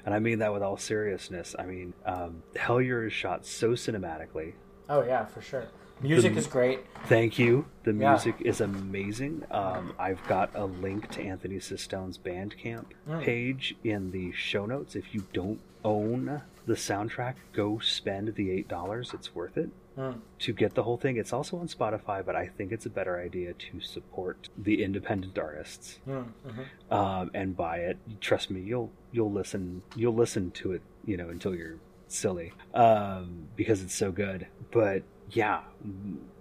[0.06, 1.56] And I mean that with all seriousness.
[1.58, 4.54] I mean, um, Hellier is shot so cinematically.
[4.90, 5.66] Oh yeah, for sure.
[6.02, 6.82] Music The- is great.
[7.06, 7.66] Thank you.
[7.84, 8.12] The Yeah.
[8.12, 9.44] music is amazing.
[9.50, 13.22] Um, I've got a link to Anthony Sistone's Bandcamp Mm.
[13.24, 14.96] page in the show notes.
[14.96, 19.12] If you don't own the soundtrack, go spend the eight dollars.
[19.14, 20.20] It's worth it Mm.
[20.40, 21.18] to get the whole thing.
[21.18, 25.40] It's also on Spotify, but I think it's a better idea to support the independent
[25.40, 26.94] artists Mm, mhm.
[26.96, 27.98] um, and buy it.
[28.22, 31.78] Trust me, you'll you'll listen you'll listen to it, you know, until you're
[32.12, 34.48] silly um, because it's so good.
[34.72, 35.62] But yeah,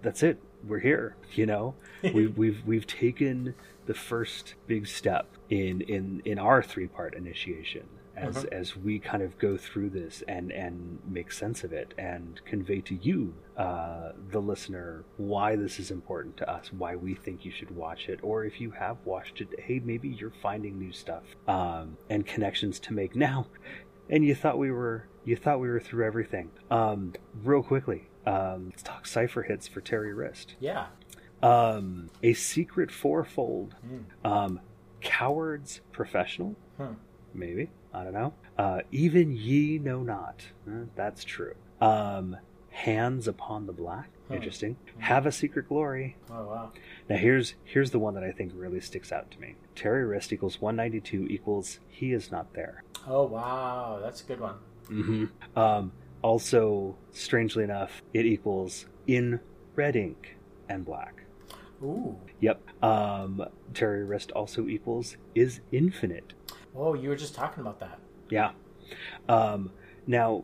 [0.01, 0.41] that's it.
[0.65, 1.15] We're here.
[1.33, 6.87] You know, we've we've we've taken the first big step in in in our three
[6.87, 7.83] part initiation.
[8.15, 8.51] As, Mhm.
[8.51, 12.81] as we kind of go through this and, and make sense of it and convey
[12.81, 17.51] to you, uh, the listener, why this is important to us, why we think you
[17.51, 21.21] should watch it, or if you have watched it, hey, maybe you're finding new stuff
[21.47, 23.45] um, and connections to make now,
[24.09, 26.49] and you thought we were you thought we were through everything.
[26.71, 27.13] Um,
[27.43, 30.55] real quickly, um, let's talk cipher hits for Terry Wriste.
[30.61, 30.87] Yeah.
[31.43, 33.75] Um, a secret fourfold.
[33.85, 34.29] Mm.
[34.29, 34.59] Um,
[35.01, 36.55] cowards professional.
[36.77, 36.93] Hmm.
[37.33, 38.33] Maybe I don't know.
[38.57, 40.43] Uh, even ye know not.
[40.67, 41.55] Uh, that's true.
[41.81, 42.37] Um,
[42.69, 44.09] hands upon the black.
[44.29, 44.35] Hmm.
[44.35, 44.77] Interesting.
[44.99, 46.15] Have a secret glory.
[46.31, 46.71] Oh wow.
[47.09, 49.55] Now here's here's the one that I think really sticks out to me.
[49.75, 52.83] Terry Wriste equals 192 equals he is not there.
[53.05, 54.55] Oh wow, that's a good one.
[54.89, 55.59] Mm-hmm.
[55.59, 55.91] Um,
[56.21, 59.39] also, strangely enough, it equals in
[59.75, 60.37] red ink
[60.69, 61.23] and black.
[61.83, 62.17] Ooh.
[62.41, 62.83] Yep.
[62.83, 66.33] Um, Terry Wriste also equals is infinite.
[66.75, 67.99] Oh, you were just talking about that.
[68.29, 68.51] Yeah.
[69.29, 69.71] Um,
[70.05, 70.43] now,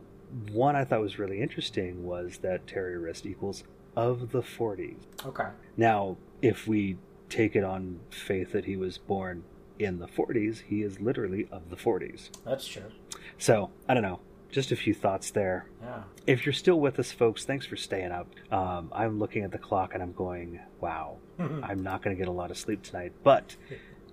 [0.52, 3.64] one I thought was really interesting was that Terry Wriste equals
[3.96, 4.96] of the 40s.
[5.24, 5.48] Okay.
[5.76, 6.98] Now, if we
[7.28, 9.44] take it on faith that he was born
[9.78, 12.30] in the 40s, he is literally of the 40s.
[12.44, 12.90] That's true.
[13.38, 14.20] So, I don't know.
[14.54, 15.66] Just a few thoughts there.
[15.82, 16.02] Yeah.
[16.28, 18.28] If you're still with us, folks, thanks for staying up.
[18.52, 22.28] Um, I'm looking at the clock and I'm going, wow, I'm not going to get
[22.28, 23.14] a lot of sleep tonight.
[23.24, 23.56] But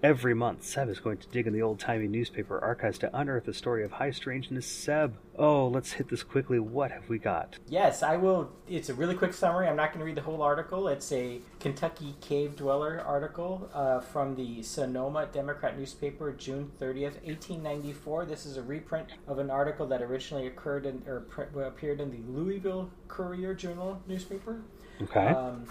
[0.04, 3.46] every month, Seb is going to dig in the old timey newspaper archives to unearth
[3.46, 4.66] the story of high strangeness.
[4.66, 6.60] Seb, oh, let's hit this quickly.
[6.60, 7.58] What have we got?
[7.68, 8.52] Yes, I will.
[8.68, 9.68] It's a really quick summary.
[9.68, 10.88] I'm not going to read the whole article.
[10.88, 18.26] It's a Kentucky cave dweller article uh, from the Sonoma Democrat newspaper, June 30th, 1894.
[18.26, 22.12] This is a reprint of an article that originally occurred in, or pre- appeared in
[22.12, 24.62] the Louisville Courier Journal newspaper.
[25.02, 25.28] Okay.
[25.28, 25.66] Um,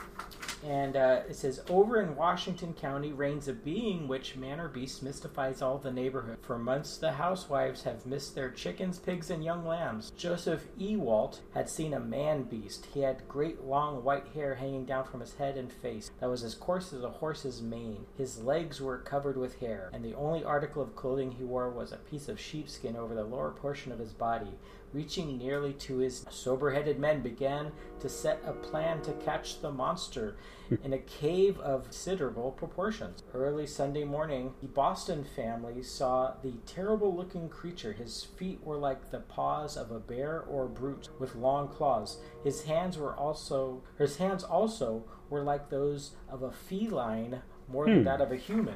[0.65, 5.03] and uh, it says, Over in Washington County reigns a being which man or beast
[5.03, 6.39] mystifies all the neighborhood.
[6.43, 10.13] For months, the housewives have missed their chickens, pigs, and young lambs.
[10.17, 12.87] Joseph Ewalt had seen a man beast.
[12.93, 16.43] He had great long white hair hanging down from his head and face that was
[16.43, 18.07] as coarse as a horse's mane.
[18.17, 21.93] His legs were covered with hair, and the only article of clothing he wore was
[21.93, 24.59] a piece of sheepskin over the lower portion of his body.
[24.93, 29.71] Reaching nearly to his sober headed men began to set a plan to catch the
[29.71, 30.37] monster
[30.85, 33.23] in a cave of considerable proportions.
[33.33, 37.93] Early Sunday morning, the Boston family saw the terrible looking creature.
[37.93, 42.19] His feet were like the paws of a bear or brute with long claws.
[42.43, 47.99] His hands were also his hands also were like those of a feline more than
[47.99, 48.05] Hmm.
[48.05, 48.75] that of a human.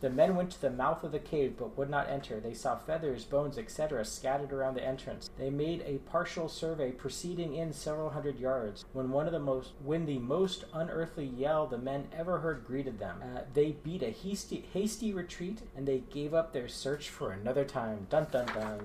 [0.00, 2.40] The men went to the mouth of the cave but would not enter.
[2.40, 5.30] They saw feathers, bones, etc., scattered around the entrance.
[5.38, 8.84] They made a partial survey, proceeding in several hundred yards.
[8.92, 12.98] When one of the most, when the most unearthly yell the men ever heard greeted
[12.98, 17.32] them, uh, they beat a hasty, hasty retreat and they gave up their search for
[17.32, 18.06] another time.
[18.08, 18.80] Dun dun dun.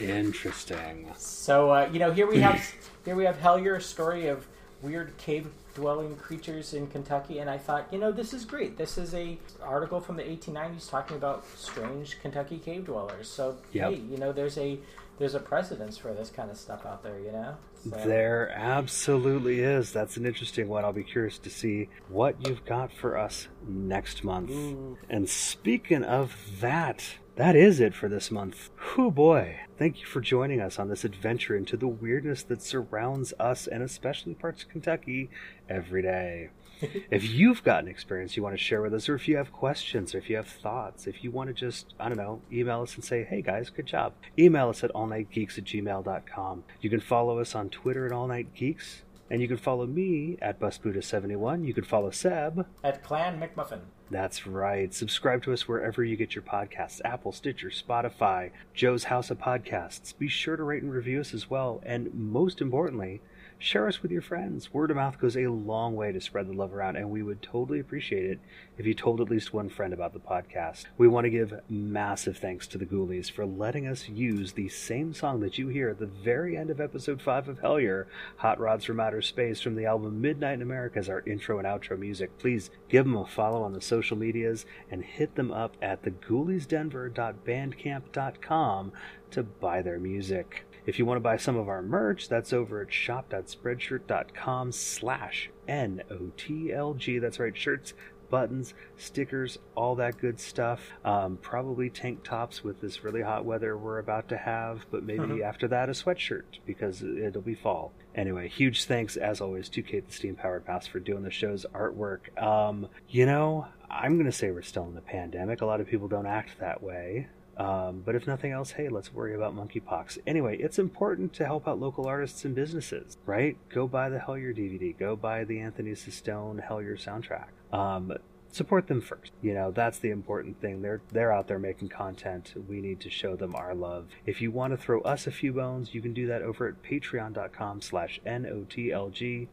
[0.00, 1.10] Interesting.
[1.16, 2.74] So uh, you know, here we have
[3.04, 4.46] here we have Hellier, a story of
[4.82, 5.48] weird cave
[5.78, 8.76] dwelling creatures in Kentucky, and I thought, you know, this is great.
[8.76, 13.28] This is a article from the 1890s talking about strange Kentucky cave dwellers.
[13.28, 13.90] So Yep.
[13.92, 14.78] hey, you know, there's a
[15.18, 17.56] there's a precedence for this kind of stuff out there, you know.
[17.82, 19.92] So- There absolutely is.
[19.92, 20.84] That's an interesting one.
[20.84, 24.50] I'll be curious to see what you've got for us next month.
[24.50, 24.96] Ooh.
[25.10, 27.02] And speaking of that,
[27.38, 28.70] that is it for this month.
[28.94, 29.60] Whew boy.
[29.78, 33.80] Thank you for joining us on this adventure into the weirdness that surrounds us and
[33.80, 35.30] especially parts of Kentucky
[35.68, 36.50] every day.
[37.10, 39.52] if you've got an experience you want to share with us, or if you have
[39.52, 42.82] questions, or if you have thoughts, if you want to just, I don't know, email
[42.82, 46.64] us and say, hey guys, good job, email us at allnightgeeks at gmail.com.
[46.80, 51.66] You can follow us on Twitter at allnightgeeks, and you can follow me at busbuddha71.
[51.66, 52.66] You can follow Seb.
[52.82, 53.80] At Clan McMuffin.
[54.10, 54.92] That's right.
[54.94, 60.16] Subscribe to us wherever you get your podcasts Apple, Stitcher, Spotify, Joe's House of Podcasts.
[60.16, 61.82] Be sure to rate and review us as well.
[61.84, 63.20] And most importantly,
[63.58, 64.72] share us with your friends.
[64.72, 67.42] Word of mouth goes a long way to spread the love around, and we would
[67.42, 68.38] totally appreciate it
[68.76, 70.84] if you told at least one friend about the podcast.
[70.96, 75.12] We want to give massive thanks to the Ghoulies for letting us use the same
[75.12, 78.06] song that you hear at the very end of episode 5 of Hellier,
[78.36, 81.66] Hot Rods from Outer Space, from the album Midnight in America as our intro and
[81.66, 82.38] outro music.
[82.38, 88.92] Please give them a follow on the social medias and hit them up at theghouliesdenver.bandcamp.com
[89.30, 90.64] to buy their music.
[90.88, 97.18] If you want to buy some of our merch, that's over at shop.spreadshirt.com slash N-O-T-L-G.
[97.18, 97.92] That's right, shirts,
[98.30, 100.80] buttons, stickers, all that good stuff.
[101.04, 105.20] Um, probably tank tops with this really hot weather we're about to have, but maybe
[105.24, 105.42] Mhm.
[105.42, 107.92] after that a sweatshirt because it'll be fall.
[108.14, 111.66] Anyway, huge thanks as always to Kate the Steam Powered Mouse for doing the show's
[111.74, 112.34] artwork.
[112.42, 115.60] Um, you know, I'm going to say we're still in the pandemic.
[115.60, 117.28] A lot of people don't act that way.
[117.58, 120.18] Um, but if nothing else, hey, let's worry about monkeypox.
[120.26, 123.56] Anyway, it's important to help out local artists and businesses, right?
[123.68, 124.96] Go buy the Hellier DVD.
[124.96, 127.76] Go buy the Anthony Sistone Hellier soundtrack.
[127.76, 128.12] Um,
[128.52, 129.32] support them first.
[129.42, 130.82] You know, that's the important thing.
[130.82, 132.54] They're they're out there making content.
[132.68, 134.06] We need to show them our love.
[134.24, 136.82] If you want to throw us a few bones, you can do that over at
[136.82, 139.48] patreon.com slash N-O-T-L-G.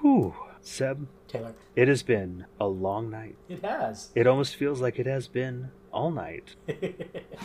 [0.00, 0.34] Whew.
[0.62, 1.54] Seb, Taylor.
[1.74, 3.36] it has been a long night.
[3.48, 4.10] It has.
[4.14, 6.54] It almost feels like it has been all night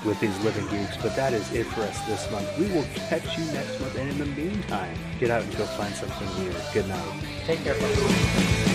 [0.05, 2.47] with these living geeks, but that is it for us this month.
[2.57, 5.93] We will catch you next month, and in the meantime, get out and go find
[5.95, 6.55] something weird.
[6.73, 7.23] Good night.
[7.45, 8.74] Take care, folks.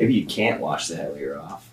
[0.00, 1.68] Maybe you can't wash the Hellier off.